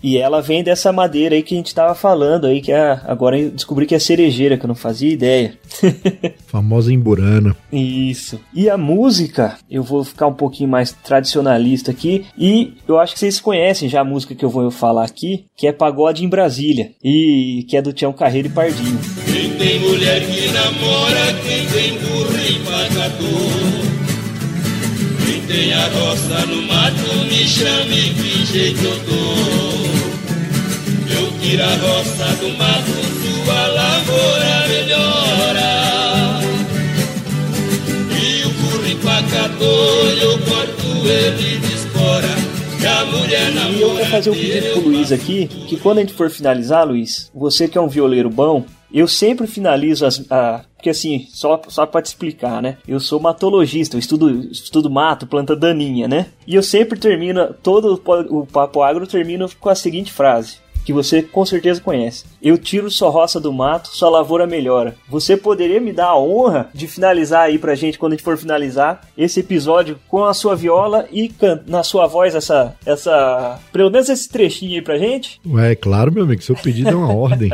E 0.00 0.16
ela 0.16 0.40
vem 0.40 0.62
dessa 0.62 0.92
madeira 0.92 1.34
aí 1.34 1.42
que 1.42 1.54
a 1.54 1.56
gente 1.56 1.74
tava 1.74 1.96
falando 1.96 2.46
aí, 2.46 2.60
que 2.60 2.70
é, 2.70 3.00
agora 3.04 3.36
eu 3.36 3.50
descobri 3.50 3.84
que 3.84 3.96
é 3.96 3.98
cerejeira, 3.98 4.56
que 4.56 4.64
eu 4.64 4.68
não 4.68 4.76
fazia 4.76 5.12
ideia. 5.12 5.58
Famosa 6.46 6.92
emburana. 6.92 7.56
Isso. 7.72 8.38
E 8.54 8.70
a 8.70 8.78
música, 8.78 9.58
eu 9.68 9.82
vou 9.82 10.04
ficar 10.04 10.28
um 10.28 10.34
pouquinho 10.34 10.70
mais 10.70 10.92
tradicionalista 10.92 11.90
aqui 11.90 12.24
e 12.38 12.74
eu 12.86 13.00
acho 13.00 13.14
que 13.14 13.18
vocês 13.18 13.40
conhecem 13.40 13.88
já 13.88 14.02
a 14.02 14.04
música 14.04 14.32
que 14.32 14.44
eu 14.44 14.48
vou 14.48 14.70
falar 14.70 15.04
aqui, 15.04 15.46
que 15.56 15.66
é 15.66 15.72
Pagode 15.88 16.22
em 16.22 16.28
Brasília, 16.28 16.92
e 17.02 17.64
que 17.66 17.74
é 17.74 17.80
do 17.80 17.94
Tião 17.94 18.12
Carreiro 18.12 18.48
e 18.48 18.50
Pardinho. 18.50 19.00
Quem 19.24 19.54
tem 19.56 19.80
mulher 19.80 20.20
que 20.20 20.48
namora, 20.48 21.32
quem 21.42 21.66
tem 21.66 21.94
burro 21.94 22.36
e 22.36 22.58
pagador. 22.58 23.86
Quem 25.24 25.40
tem 25.46 25.72
a 25.72 25.88
roça 25.88 26.44
no 26.44 26.60
mato, 26.64 27.24
me 27.24 27.48
chame 27.48 28.12
que 28.12 28.44
jeito 28.44 28.84
eu 28.84 28.98
dou. 28.98 29.86
Eu 31.10 31.32
tiro 31.40 31.62
a 31.62 31.74
roça 31.76 32.36
do 32.36 32.50
mato, 32.58 32.92
sua 33.22 33.66
lavoura 33.68 34.68
melhora. 34.68 36.40
E 38.20 38.44
o 38.44 38.50
burro 38.50 38.86
empacador, 38.86 40.18
eu 40.20 40.38
corto 40.40 41.08
ele 41.08 41.58
de 41.60 41.72
espora. 41.72 42.37
E 43.76 43.80
eu 43.80 43.94
vou 43.94 44.04
fazer 44.06 44.30
um 44.30 44.34
pedido 44.34 44.72
pro 44.72 44.88
Luiz 44.88 45.12
aqui, 45.12 45.46
que 45.46 45.76
quando 45.76 45.98
a 45.98 46.00
gente 46.00 46.14
for 46.14 46.28
finalizar, 46.28 46.86
Luiz, 46.86 47.30
você 47.32 47.68
que 47.68 47.78
é 47.78 47.80
um 47.80 47.88
violeiro 47.88 48.28
bom, 48.28 48.64
eu 48.92 49.06
sempre 49.06 49.46
finalizo 49.46 50.04
as. 50.04 50.24
A, 50.30 50.64
porque 50.74 50.90
assim, 50.90 51.26
só, 51.30 51.60
só 51.68 51.86
pra 51.86 52.02
te 52.02 52.06
explicar, 52.06 52.62
né? 52.62 52.78
Eu 52.86 52.98
sou 52.98 53.20
matologista, 53.20 53.96
eu 53.96 54.00
estudo, 54.00 54.50
estudo 54.50 54.90
mato, 54.90 55.26
planta 55.26 55.54
daninha, 55.54 56.08
né? 56.08 56.26
E 56.46 56.54
eu 56.54 56.62
sempre 56.62 56.98
termino, 56.98 57.54
todo 57.62 58.00
o 58.04 58.46
Papo 58.46 58.82
Agro 58.82 59.06
termino 59.06 59.48
com 59.60 59.68
a 59.68 59.74
seguinte 59.74 60.12
frase 60.12 60.58
que 60.88 60.92
você 60.94 61.20
com 61.20 61.44
certeza 61.44 61.82
conhece. 61.82 62.24
Eu 62.40 62.56
tiro 62.56 62.90
sua 62.90 63.10
roça 63.10 63.38
do 63.38 63.52
mato, 63.52 63.90
sua 63.94 64.08
lavoura 64.08 64.46
melhora. 64.46 64.96
Você 65.06 65.36
poderia 65.36 65.78
me 65.78 65.92
dar 65.92 66.06
a 66.06 66.18
honra 66.18 66.70
de 66.72 66.88
finalizar 66.88 67.42
aí 67.42 67.58
pra 67.58 67.74
gente, 67.74 67.98
quando 67.98 68.14
a 68.14 68.16
gente 68.16 68.24
for 68.24 68.38
finalizar, 68.38 69.02
esse 69.14 69.40
episódio 69.40 69.98
com 70.08 70.24
a 70.24 70.32
sua 70.32 70.56
viola 70.56 71.06
e 71.12 71.30
na 71.66 71.82
sua 71.82 72.06
voz 72.06 72.34
essa, 72.34 72.74
essa, 72.86 73.60
pelo 73.70 73.90
menos 73.90 74.08
esse 74.08 74.30
trechinho 74.30 74.76
aí 74.76 74.80
pra 74.80 74.96
gente? 74.96 75.38
Ué, 75.46 75.74
claro, 75.74 76.10
meu 76.10 76.24
amigo, 76.24 76.40
seu 76.40 76.56
pedido 76.56 76.88
é 76.88 76.94
uma 76.94 77.12
ordem. 77.12 77.50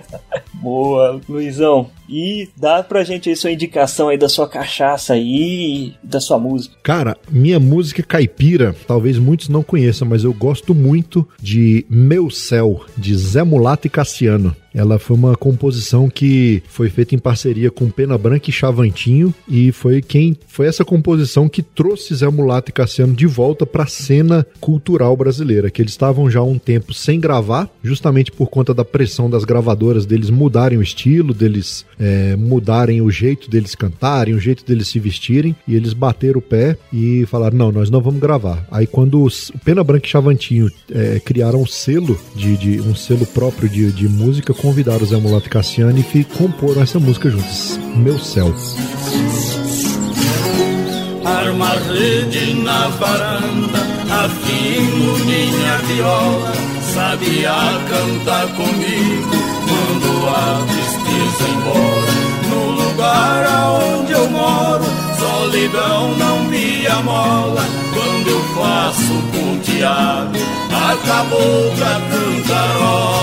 Boa, 0.54 1.20
Luizão. 1.28 1.90
E 2.08 2.48
dá 2.56 2.82
pra 2.82 3.04
gente 3.04 3.28
aí 3.28 3.36
sua 3.36 3.52
indicação 3.52 4.08
aí 4.08 4.16
da 4.16 4.28
sua 4.28 4.48
cachaça 4.48 5.14
aí, 5.14 5.94
da 6.02 6.20
sua 6.20 6.38
música. 6.38 6.74
Cara, 6.82 7.16
minha 7.30 7.60
música 7.60 8.02
caipira, 8.02 8.74
talvez 8.86 9.18
muitos 9.18 9.48
não 9.48 9.62
conheçam, 9.62 10.08
mas 10.08 10.24
eu 10.24 10.32
gosto 10.32 10.74
muito 10.74 11.26
de 11.40 11.84
Meu 11.90 12.30
Céu, 12.30 12.84
de 12.96 13.14
Zé 13.14 13.42
Mulato 13.42 13.86
e 13.86 13.90
Cassiano. 13.90 14.56
Ela 14.74 14.98
foi 14.98 15.16
uma 15.16 15.34
composição 15.34 16.08
que 16.08 16.62
foi 16.68 16.88
feita 16.90 17.14
em 17.14 17.18
parceria 17.18 17.70
com 17.70 17.90
Pena 17.90 18.18
Branca 18.18 18.50
e 18.50 18.52
Chavantinho 18.52 19.34
e 19.48 19.72
foi 19.72 20.02
quem 20.02 20.36
foi 20.46 20.66
essa 20.66 20.84
composição 20.84 21.48
que 21.48 21.62
trouxe 21.62 22.14
Zé 22.14 22.28
Mulato 22.28 22.70
e 22.70 22.72
Cassiano 22.72 23.14
de 23.14 23.26
volta 23.26 23.66
para 23.66 23.84
a 23.84 23.88
cena 23.88 24.46
cultural 24.60 25.16
brasileira, 25.16 25.70
que 25.70 25.82
eles 25.82 25.92
estavam 25.92 26.30
já 26.30 26.40
há 26.40 26.44
um 26.44 26.58
tempo 26.58 26.92
sem 26.92 27.18
gravar, 27.18 27.68
justamente 27.82 28.30
por 28.30 28.48
conta 28.48 28.72
da 28.72 28.84
pressão 28.84 29.28
das 29.28 29.44
gravadoras 29.44 30.06
deles 30.06 30.30
mudarem 30.30 30.78
o 30.78 30.82
estilo, 30.82 31.34
deles 31.34 31.84
é, 31.98 32.36
mudarem 32.36 33.00
o 33.00 33.10
jeito 33.10 33.50
deles 33.50 33.74
cantarem, 33.74 34.34
o 34.34 34.40
jeito 34.40 34.64
deles 34.64 34.88
se 34.88 34.98
vestirem, 34.98 35.54
e 35.66 35.74
eles 35.74 35.92
bateram 35.92 36.38
o 36.38 36.42
pé 36.42 36.76
e 36.92 37.26
falaram: 37.26 37.56
não, 37.56 37.72
nós 37.72 37.90
não 37.90 38.00
vamos 38.00 38.20
gravar. 38.20 38.66
Aí 38.70 38.86
quando 38.86 39.22
os 39.22 39.50
Pena 39.64 39.82
Branca 39.82 40.06
e 40.06 40.10
Chavantinho 40.10 40.70
é, 40.90 41.20
criaram 41.20 41.62
um 41.62 41.66
selo 41.66 42.18
de, 42.34 42.56
de, 42.56 42.80
um 42.80 42.94
selo 42.94 43.26
próprio 43.26 43.68
de, 43.68 43.92
de 43.92 44.08
música, 44.08 44.54
convidaram 44.54 45.02
o 45.02 45.06
Zé 45.06 45.16
Mulato 45.16 45.50
Cassiano 45.50 45.98
e 45.98 46.24
comporam 46.24 46.82
essa 46.82 46.98
música 46.98 47.30
juntos. 47.30 47.78
Meu 47.96 48.18
céu. 48.18 48.54
Arma 51.24 51.74
rede 51.74 52.54
na 52.62 52.88
varanda, 52.88 53.78
afino 54.24 55.18
minha 55.24 55.78
viola, 55.78 56.52
sabia 56.94 57.52
cantar 57.88 58.48
comigo, 58.56 59.30
mando 59.66 60.28
a 60.28 60.87
tristeza 61.18 61.48
embora. 61.48 62.12
No 62.48 62.70
lugar 62.82 63.46
aonde 63.46 64.12
eu 64.12 64.30
moro, 64.30 64.84
solidão 65.18 66.14
não 66.16 66.44
me 66.44 66.86
amola. 66.86 67.64
Quando 67.92 68.28
eu 68.28 68.40
faço 68.54 69.14
ponteado, 69.32 70.38
acabou 70.70 71.72
pra 71.76 72.00
cantarola. 72.10 73.18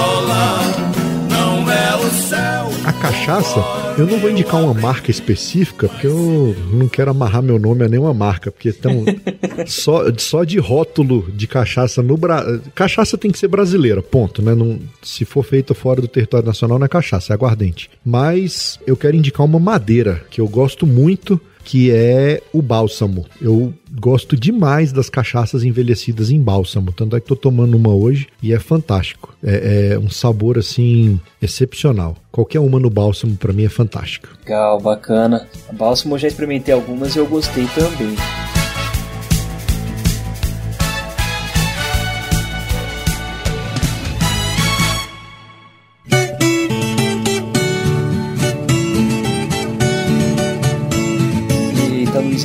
A 2.85 2.93
cachaça, 2.93 3.59
eu 3.97 4.05
não 4.05 4.19
vou 4.19 4.29
indicar 4.29 4.61
uma 4.61 4.73
marca 4.73 5.09
específica, 5.09 5.89
porque 5.89 6.05
eu 6.05 6.55
não 6.71 6.87
quero 6.87 7.09
amarrar 7.09 7.41
meu 7.41 7.57
nome 7.57 7.83
a 7.83 7.89
nenhuma 7.89 8.13
marca, 8.13 8.51
porque 8.51 8.71
tão, 8.71 9.03
só, 9.65 10.03
só 10.15 10.43
de 10.43 10.59
rótulo 10.59 11.25
de 11.31 11.47
cachaça 11.47 12.03
no 12.03 12.15
Brasil. 12.15 12.61
Cachaça 12.75 13.17
tem 13.17 13.31
que 13.31 13.39
ser 13.39 13.47
brasileira, 13.47 14.03
ponto, 14.03 14.39
né? 14.39 14.53
Não, 14.53 14.79
se 15.01 15.25
for 15.25 15.43
feita 15.43 15.73
fora 15.73 15.99
do 15.99 16.07
território 16.07 16.45
nacional, 16.45 16.77
não 16.77 16.85
é 16.85 16.89
cachaça, 16.89 17.33
é 17.33 17.35
aguardente. 17.35 17.89
Mas 18.05 18.79
eu 18.85 18.95
quero 18.95 19.17
indicar 19.17 19.43
uma 19.43 19.59
madeira 19.59 20.23
que 20.29 20.39
eu 20.39 20.47
gosto 20.47 20.85
muito 20.85 21.41
que 21.65 21.91
é 21.91 22.41
o 22.53 22.61
bálsamo. 22.61 23.25
Eu 23.41 23.73
gosto 23.99 24.37
demais 24.37 24.93
das 24.93 25.09
cachaças 25.09 25.63
envelhecidas 25.63 26.29
em 26.29 26.39
bálsamo, 26.39 26.91
tanto 26.91 27.15
é 27.15 27.19
que 27.19 27.27
tô 27.27 27.35
tomando 27.35 27.75
uma 27.75 27.93
hoje 27.93 28.27
e 28.41 28.53
é 28.53 28.59
fantástico. 28.59 29.35
É, 29.43 29.93
é 29.93 29.99
um 29.99 30.09
sabor 30.09 30.57
assim 30.57 31.19
excepcional. 31.41 32.15
Qualquer 32.31 32.59
uma 32.59 32.79
no 32.79 32.89
bálsamo 32.89 33.35
para 33.35 33.51
mim 33.51 33.65
é 33.65 33.69
fantástica. 33.69 34.29
Legal, 34.45 34.79
bacana. 34.79 35.47
Bálsamo 35.73 36.15
eu 36.15 36.19
já 36.19 36.27
experimentei 36.27 36.73
algumas 36.73 37.15
e 37.15 37.19
eu 37.19 37.25
gostei 37.25 37.65
também. 37.75 38.15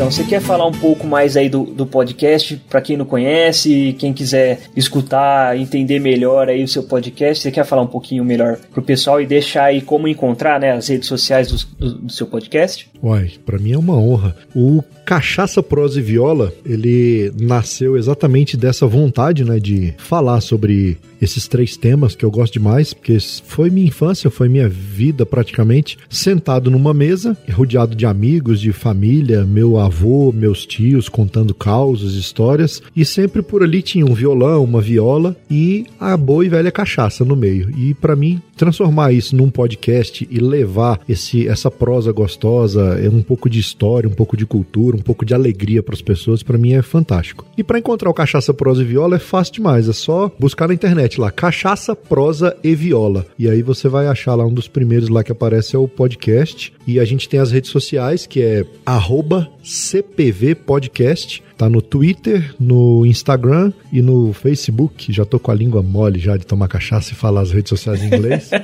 Luizão, 0.01 0.11
você 0.11 0.25
quer 0.25 0.41
falar 0.41 0.67
um 0.67 0.73
pouco 0.73 1.07
mais 1.07 1.37
aí 1.37 1.51
do, 1.51 1.65
do 1.65 1.85
podcast 1.85 2.57
para 2.71 2.81
quem 2.81 2.97
não 2.97 3.05
conhece, 3.05 3.95
quem 3.99 4.15
quiser 4.15 4.61
escutar, 4.75 5.59
entender 5.59 5.99
melhor 5.99 6.49
aí 6.49 6.65
o 6.65 6.69
seu 6.69 6.83
podcast? 6.85 7.43
Você 7.43 7.51
quer 7.51 7.67
falar 7.67 7.83
um 7.83 7.87
pouquinho 7.87 8.25
melhor 8.25 8.57
pro 8.73 8.83
pessoal 8.83 9.21
e 9.21 9.27
deixar 9.27 9.65
aí 9.65 9.83
como 9.83 10.09
encontrar, 10.09 10.59
né, 10.59 10.73
as 10.73 10.89
redes 10.89 11.07
sociais 11.07 11.49
do, 11.49 11.67
do, 11.77 11.95
do 11.99 12.13
seu 12.13 12.27
podcast? 12.27 12.90
Uai, 13.03 13.33
para 13.47 13.59
mim 13.59 13.73
é 13.73 13.79
uma 13.79 13.97
honra. 13.97 14.37
O 14.55 14.83
Cachaça, 15.05 15.63
Prosa 15.63 15.99
e 15.99 16.03
Viola, 16.03 16.53
ele 16.65 17.33
nasceu 17.41 17.97
exatamente 17.97 18.57
dessa 18.57 18.87
vontade, 18.87 19.45
né, 19.45 19.59
de 19.59 19.95
falar 19.99 20.41
sobre 20.41 20.99
esses 21.21 21.47
três 21.47 21.77
temas 21.77 22.15
que 22.15 22.25
eu 22.25 22.31
gosto 22.31 22.55
demais, 22.55 22.95
porque 22.95 23.19
foi 23.45 23.71
minha 23.71 23.87
infância, 23.87 24.31
foi 24.31 24.49
minha 24.49 24.69
vida 24.69 25.27
praticamente, 25.27 25.99
sentado 26.09 26.71
numa 26.71 26.95
mesa, 26.95 27.37
rodeado 27.53 27.95
de 27.95 28.07
amigos, 28.07 28.61
de 28.61 28.73
família, 28.73 29.45
meu 29.45 29.79
avô, 29.79 30.33
meus 30.33 30.65
tios 30.65 31.09
contando 31.09 31.55
causos, 31.55 32.17
histórias, 32.17 32.83
e 32.97 33.05
sempre 33.05 33.43
por 33.43 33.63
ali 33.63 33.83
tinha 33.83 34.07
um 34.07 34.15
violão, 34.15 34.65
uma 34.65 34.81
viola 34.81 35.37
e 35.51 35.85
a 35.99 36.17
boa 36.17 36.45
e 36.45 36.49
velha 36.49 36.71
cachaça 36.71 37.25
no 37.25 37.37
meio. 37.37 37.71
E 37.77 37.93
para 37.95 38.17
mim, 38.17 38.41
transformar 38.57 39.13
isso 39.13 39.37
num 39.37 39.51
podcast 39.51 40.27
e 40.31 40.39
levar 40.39 41.01
esse, 41.09 41.49
essa 41.49 41.71
prosa 41.71 42.13
gostosa, 42.13 42.90
é 42.99 43.09
um 43.09 43.23
pouco 43.23 43.49
de 43.49 43.59
história, 43.59 44.09
um 44.09 44.13
pouco 44.13 44.37
de 44.37 44.47
cultura, 44.47 44.97
um 44.97 45.03
pouco 45.03 45.25
de 45.25 45.35
alegria 45.35 45.83
para 45.83 45.95
as 45.95 46.03
pessoas, 46.03 46.43
para 46.43 46.59
mim 46.59 46.73
é 46.73 46.83
fantástico. 46.83 47.45
E 47.57 47.63
para 47.63 47.79
encontrar 47.79 48.11
o 48.11 48.15
Cachaça, 48.15 48.55
Prosa 48.55 48.83
e 48.83 48.85
Viola 48.85 49.17
é 49.17 49.19
fácil 49.19 49.55
demais, 49.55 49.89
é 49.89 49.93
só 49.93 50.31
buscar 50.39 50.69
na 50.69 50.75
internet 50.75 51.21
lá, 51.21 51.31
Cachaça, 51.31 51.95
Prosa 51.95 52.57
e 52.63 52.75
Viola. 52.75 53.27
E 53.39 53.49
aí 53.49 53.63
você 53.63 53.89
vai 53.89 54.07
achar 54.07 54.35
lá 54.35 54.45
um 54.45 54.53
dos 54.53 54.69
primeiros 54.69 55.09
lá 55.09 55.23
que 55.23 55.33
aparece 55.33 55.77
é 55.77 55.79
o 55.79 55.89
podcast. 55.89 56.73
E 56.87 56.99
a 56.99 57.05
gente 57.05 57.29
tem 57.29 57.39
as 57.39 57.51
redes 57.51 57.71
sociais, 57.71 58.27
que 58.27 58.41
é 58.41 58.65
arroba 58.85 59.49
CPV 59.63 60.55
Podcast. 60.55 61.43
Tá 61.57 61.69
no 61.69 61.83
Twitter, 61.83 62.55
no 62.59 63.05
Instagram 63.05 63.71
e 63.93 64.01
no 64.01 64.33
Facebook. 64.33 65.13
Já 65.13 65.27
tô 65.27 65.39
com 65.39 65.51
a 65.51 65.55
língua 65.55 65.83
mole 65.83 66.19
já 66.19 66.39
de 66.39 66.47
tomar 66.47 66.69
cachaça 66.69 67.13
e 67.13 67.15
falar 67.15 67.43
as 67.43 67.53
redes 67.53 67.69
sociais 67.69 68.03
em 68.03 68.07
inglês. 68.07 68.49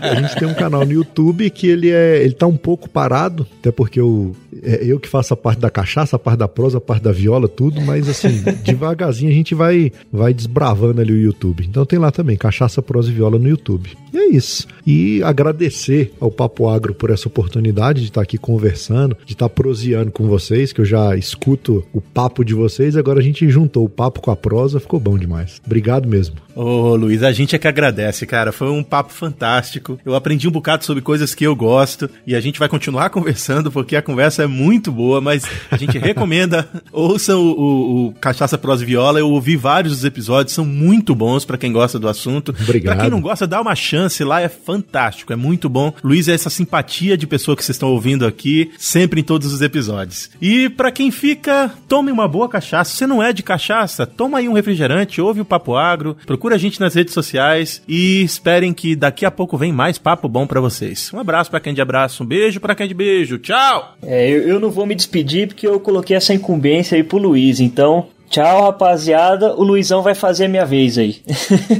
a 0.00 0.14
gente 0.14 0.36
tem 0.36 0.46
um 0.46 0.54
canal 0.54 0.86
no 0.86 0.92
YouTube 0.92 1.50
que 1.50 1.66
ele 1.66 1.90
é, 1.90 2.22
ele 2.22 2.34
tá 2.34 2.46
um 2.46 2.56
pouco 2.56 2.88
parado, 2.88 3.44
até 3.58 3.72
porque 3.72 3.98
eu, 3.98 4.36
é 4.62 4.84
eu 4.84 5.00
que 5.00 5.08
faço 5.08 5.34
a 5.34 5.36
parte 5.36 5.58
da 5.58 5.68
cachaça, 5.68 6.14
a 6.14 6.18
parte 6.20 6.38
da 6.38 6.46
prosa, 6.46 6.78
a 6.78 6.80
parte 6.80 7.02
da 7.02 7.10
viola, 7.10 7.48
tudo, 7.48 7.80
mas 7.80 8.08
assim, 8.08 8.44
devagarzinho 8.62 9.32
a 9.32 9.34
gente 9.34 9.52
vai 9.52 9.90
vai 10.12 10.32
desbravando 10.32 11.00
ali 11.00 11.12
o 11.12 11.20
YouTube. 11.20 11.66
Então 11.68 11.84
tem 11.84 11.98
lá 11.98 12.12
também 12.12 12.36
cachaça, 12.36 12.80
prosa 12.80 13.10
e 13.10 13.14
viola 13.14 13.40
no 13.40 13.48
YouTube. 13.48 13.90
E 14.12 14.18
é 14.18 14.28
isso. 14.28 14.68
E 14.86 15.20
agradecer 15.24 16.12
ao 16.20 16.30
Papo 16.30 16.68
Agro 16.68 16.85
por 16.94 17.10
essa 17.10 17.28
oportunidade 17.28 18.00
de 18.00 18.08
estar 18.08 18.22
aqui 18.22 18.38
conversando, 18.38 19.16
de 19.24 19.32
estar 19.32 19.48
proseando 19.48 20.10
com 20.10 20.26
vocês, 20.26 20.72
que 20.72 20.80
eu 20.80 20.84
já 20.84 21.16
escuto 21.16 21.84
o 21.92 22.00
papo 22.00 22.44
de 22.44 22.54
vocês, 22.54 22.96
agora 22.96 23.20
a 23.20 23.22
gente 23.22 23.48
juntou 23.48 23.84
o 23.84 23.88
papo 23.88 24.20
com 24.20 24.30
a 24.30 24.36
prosa, 24.36 24.80
ficou 24.80 25.00
bom 25.00 25.18
demais. 25.18 25.60
Obrigado 25.64 26.08
mesmo. 26.08 26.36
Ô, 26.56 26.96
Luiz, 26.96 27.22
a 27.22 27.32
gente 27.32 27.54
é 27.54 27.58
que 27.58 27.68
agradece, 27.68 28.24
cara. 28.24 28.50
Foi 28.50 28.70
um 28.70 28.82
papo 28.82 29.12
fantástico. 29.12 30.00
Eu 30.06 30.14
aprendi 30.14 30.48
um 30.48 30.50
bocado 30.50 30.86
sobre 30.86 31.02
coisas 31.02 31.34
que 31.34 31.44
eu 31.44 31.54
gosto 31.54 32.08
e 32.26 32.34
a 32.34 32.40
gente 32.40 32.58
vai 32.58 32.66
continuar 32.66 33.10
conversando 33.10 33.70
porque 33.70 33.94
a 33.94 34.00
conversa 34.00 34.44
é 34.44 34.46
muito 34.46 34.90
boa, 34.90 35.20
mas 35.20 35.44
a 35.70 35.76
gente 35.76 35.98
recomenda, 35.98 36.66
ouçam 36.90 37.42
o, 37.42 37.50
o, 37.50 38.06
o 38.06 38.12
Cachaça 38.14 38.56
Prosa 38.56 38.86
Viola. 38.86 39.18
Eu 39.18 39.28
ouvi 39.30 39.54
vários 39.54 39.96
dos 39.96 40.04
episódios, 40.04 40.54
são 40.54 40.64
muito 40.64 41.14
bons 41.14 41.44
para 41.44 41.58
quem 41.58 41.70
gosta 41.70 41.98
do 41.98 42.08
assunto. 42.08 42.54
Obrigado. 42.58 42.94
Pra 42.94 43.02
quem 43.02 43.10
não 43.10 43.20
gosta, 43.20 43.46
dá 43.46 43.60
uma 43.60 43.74
chance 43.74 44.24
lá, 44.24 44.40
é 44.40 44.48
fantástico, 44.48 45.34
é 45.34 45.36
muito 45.36 45.68
bom. 45.68 45.92
Luiz 46.02 46.26
é 46.26 46.32
essa 46.32 46.48
simpatia 46.66 47.16
de 47.16 47.26
pessoa 47.26 47.56
que 47.56 47.64
vocês 47.64 47.76
estão 47.76 47.90
ouvindo 47.90 48.26
aqui, 48.26 48.72
sempre 48.76 49.20
em 49.20 49.24
todos 49.24 49.52
os 49.52 49.62
episódios. 49.62 50.28
E 50.42 50.68
para 50.68 50.90
quem 50.90 51.12
fica, 51.12 51.72
tome 51.88 52.10
uma 52.10 52.26
boa 52.26 52.48
cachaça. 52.48 52.90
Se 52.90 52.98
você 52.98 53.06
não 53.06 53.22
é 53.22 53.32
de 53.32 53.42
cachaça, 53.42 54.04
toma 54.04 54.38
aí 54.38 54.48
um 54.48 54.52
refrigerante, 54.52 55.20
ouve 55.20 55.40
o 55.40 55.44
Papo 55.44 55.76
Agro, 55.76 56.16
procura 56.26 56.56
a 56.56 56.58
gente 56.58 56.80
nas 56.80 56.94
redes 56.94 57.14
sociais 57.14 57.80
e 57.86 58.22
esperem 58.22 58.74
que 58.74 58.96
daqui 58.96 59.24
a 59.24 59.30
pouco 59.30 59.56
vem 59.56 59.72
mais 59.72 59.96
papo 59.96 60.28
bom 60.28 60.46
para 60.46 60.60
vocês. 60.60 61.10
Um 61.14 61.20
abraço 61.20 61.50
para 61.50 61.60
quem 61.60 61.72
de 61.72 61.80
abraço, 61.80 62.24
um 62.24 62.26
beijo 62.26 62.58
para 62.58 62.74
quem 62.74 62.88
de 62.88 62.94
beijo. 62.94 63.38
Tchau! 63.38 63.96
É, 64.02 64.28
eu, 64.28 64.48
eu 64.48 64.60
não 64.60 64.70
vou 64.70 64.86
me 64.86 64.94
despedir 64.94 65.46
porque 65.46 65.66
eu 65.66 65.78
coloquei 65.78 66.16
essa 66.16 66.34
incumbência 66.34 66.96
aí 66.96 67.04
pro 67.04 67.18
Luiz, 67.18 67.60
então 67.60 68.08
Tchau, 68.28 68.64
rapaziada. 68.64 69.54
O 69.54 69.62
Luizão 69.62 70.02
vai 70.02 70.14
fazer 70.14 70.46
a 70.46 70.48
minha 70.48 70.64
vez 70.64 70.98
aí. 70.98 71.22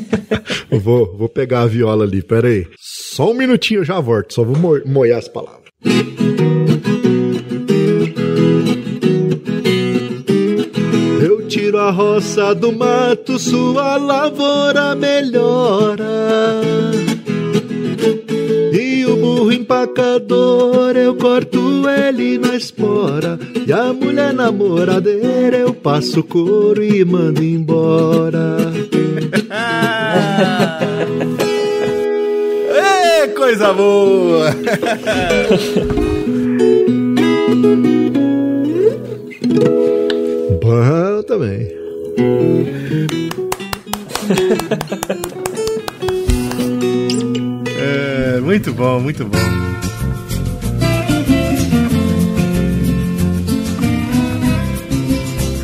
vou, 0.81 1.17
vou 1.17 1.29
pegar 1.29 1.63
a 1.63 1.67
viola 1.67 2.05
ali, 2.05 2.23
pera 2.23 2.47
aí. 2.49 2.67
Só 3.17 3.31
um 3.31 3.35
minutinho 3.35 3.81
eu 3.81 3.85
já 3.87 3.99
volto, 3.99 4.35
só 4.35 4.45
vou 4.45 4.59
mo 4.59 4.79
moer 4.85 5.17
as 5.17 5.27
palavras. 5.27 5.65
tiro 11.49 11.79
a 11.79 11.91
roça 11.91 12.55
do 12.55 12.73
mato, 12.73 13.39
sua 13.39 13.97
lavoura 13.97 14.95
melhora. 14.95 16.05
E 18.73 19.07
o 19.07 19.17
burro 19.17 19.51
empacador, 19.51 20.95
eu 20.95 21.15
corto 21.15 21.89
ele 21.89 22.37
na 22.37 22.55
espora. 22.55 23.39
E 23.67 23.73
a 23.73 23.95
mulher 23.95 24.35
namoradeira, 24.35 25.57
eu 25.57 25.73
passo 25.73 26.23
couro 26.23 26.85
e 26.85 27.03
mando 27.03 27.43
embora. 27.43 28.59
Coisa 33.37 33.73
boa! 33.73 34.51
Bom 40.63 41.23
também. 41.23 41.67
É, 47.79 48.41
muito 48.41 48.73
bom, 48.73 48.99
muito 48.99 49.25
bom. 49.25 49.39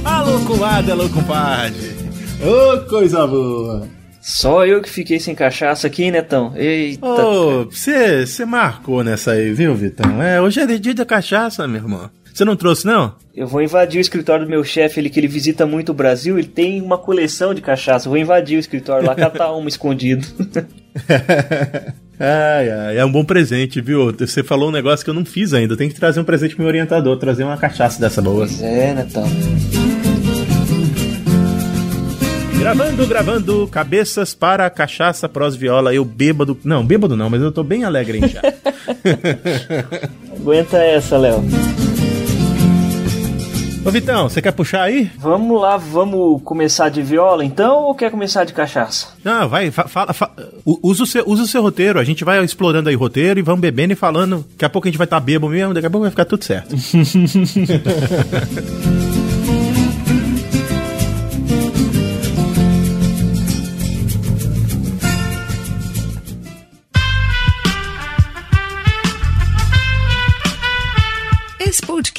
Alô, 0.04 0.38
comadre, 0.46 0.92
alô, 0.92 1.08
compadre. 1.08 1.92
Ô, 2.40 2.88
coisa 2.88 3.26
boa. 3.26 3.88
Só 4.22 4.64
eu 4.64 4.80
que 4.80 4.88
fiquei 4.88 5.18
sem 5.18 5.34
cachaça 5.34 5.88
aqui, 5.88 6.08
Netão. 6.08 6.52
Eita. 6.56 7.04
Ô, 7.04 7.64
você 7.64 8.24
você 8.24 8.44
marcou 8.44 9.02
nessa 9.02 9.32
aí, 9.32 9.52
viu, 9.52 9.74
Vitão? 9.74 10.22
É, 10.22 10.40
hoje 10.40 10.60
é 10.60 10.66
dia 10.78 10.94
da 10.94 11.04
cachaça, 11.04 11.66
meu 11.66 11.82
irmão. 11.82 12.08
Você 12.32 12.44
não 12.44 12.54
trouxe, 12.54 12.86
não? 12.86 13.16
Eu 13.34 13.48
vou 13.48 13.60
invadir 13.60 13.98
o 13.98 14.00
escritório 14.00 14.44
do 14.46 14.50
meu 14.50 14.62
chefe, 14.62 15.00
ele 15.00 15.10
que 15.10 15.18
ele 15.18 15.26
visita 15.26 15.66
muito 15.66 15.90
o 15.90 15.94
Brasil, 15.94 16.38
ele 16.38 16.46
tem 16.46 16.80
uma 16.80 16.96
coleção 16.96 17.52
de 17.52 17.60
cachaça. 17.60 18.06
Eu 18.06 18.10
vou 18.10 18.18
invadir 18.18 18.56
o 18.56 18.60
escritório 18.60 19.06
lá, 19.06 19.14
catar 19.14 19.52
uma 19.52 19.66
escondido. 19.68 20.24
ai, 22.18 22.70
ai, 22.70 22.98
é 22.98 23.04
um 23.04 23.10
bom 23.10 23.24
presente, 23.24 23.80
viu? 23.80 24.14
Você 24.16 24.44
falou 24.44 24.68
um 24.68 24.72
negócio 24.72 25.04
que 25.04 25.10
eu 25.10 25.14
não 25.14 25.24
fiz 25.24 25.52
ainda. 25.52 25.74
Eu 25.74 25.76
tenho 25.76 25.90
que 25.90 25.98
trazer 25.98 26.20
um 26.20 26.24
presente 26.24 26.54
pro 26.54 26.62
meu 26.62 26.68
orientador, 26.68 27.18
trazer 27.18 27.42
uma 27.42 27.56
cachaça 27.56 28.00
dessa 28.00 28.22
boa. 28.22 28.46
Pois 28.46 28.62
é, 28.62 28.94
Netão. 28.94 29.24
Gravando, 32.62 33.06
gravando, 33.08 33.66
cabeças 33.66 34.34
para 34.34 34.70
cachaça 34.70 35.28
pros 35.28 35.56
viola. 35.56 35.92
Eu 35.92 36.04
bêbado. 36.04 36.56
Não, 36.62 36.86
bêbado 36.86 37.16
não, 37.16 37.28
mas 37.28 37.42
eu 37.42 37.50
tô 37.50 37.64
bem 37.64 37.82
alegre 37.82 38.18
hein, 38.18 38.28
já. 38.28 38.40
Aguenta 40.38 40.76
essa, 40.78 41.18
Léo. 41.18 41.42
Ô 43.84 43.90
Vitão, 43.90 44.28
você 44.28 44.40
quer 44.40 44.52
puxar 44.52 44.82
aí? 44.82 45.10
Vamos 45.18 45.60
lá, 45.60 45.76
vamos 45.76 46.40
começar 46.44 46.88
de 46.88 47.02
viola 47.02 47.44
então 47.44 47.82
ou 47.82 47.96
quer 47.96 48.12
começar 48.12 48.44
de 48.44 48.52
cachaça? 48.52 49.08
Não, 49.24 49.48
vai, 49.48 49.72
fa- 49.72 49.88
fala, 49.88 50.14
usa, 50.64 51.02
o 51.02 51.06
seu, 51.06 51.24
usa 51.28 51.42
o 51.42 51.46
seu 51.48 51.60
roteiro, 51.62 51.98
a 51.98 52.04
gente 52.04 52.22
vai 52.24 52.44
explorando 52.44 52.88
aí 52.88 52.94
o 52.94 52.98
roteiro 53.00 53.40
e 53.40 53.42
vamos 53.42 53.60
bebendo 53.60 53.92
e 53.92 53.96
falando. 53.96 54.46
Daqui 54.52 54.64
a 54.66 54.70
pouco 54.70 54.86
a 54.86 54.90
gente 54.90 54.98
vai 54.98 55.06
estar 55.06 55.18
bêbado 55.18 55.50
mesmo, 55.52 55.74
daqui 55.74 55.88
a 55.88 55.90
pouco 55.90 56.02
vai 56.02 56.10
ficar 56.12 56.26
tudo 56.26 56.44
certo. 56.44 56.76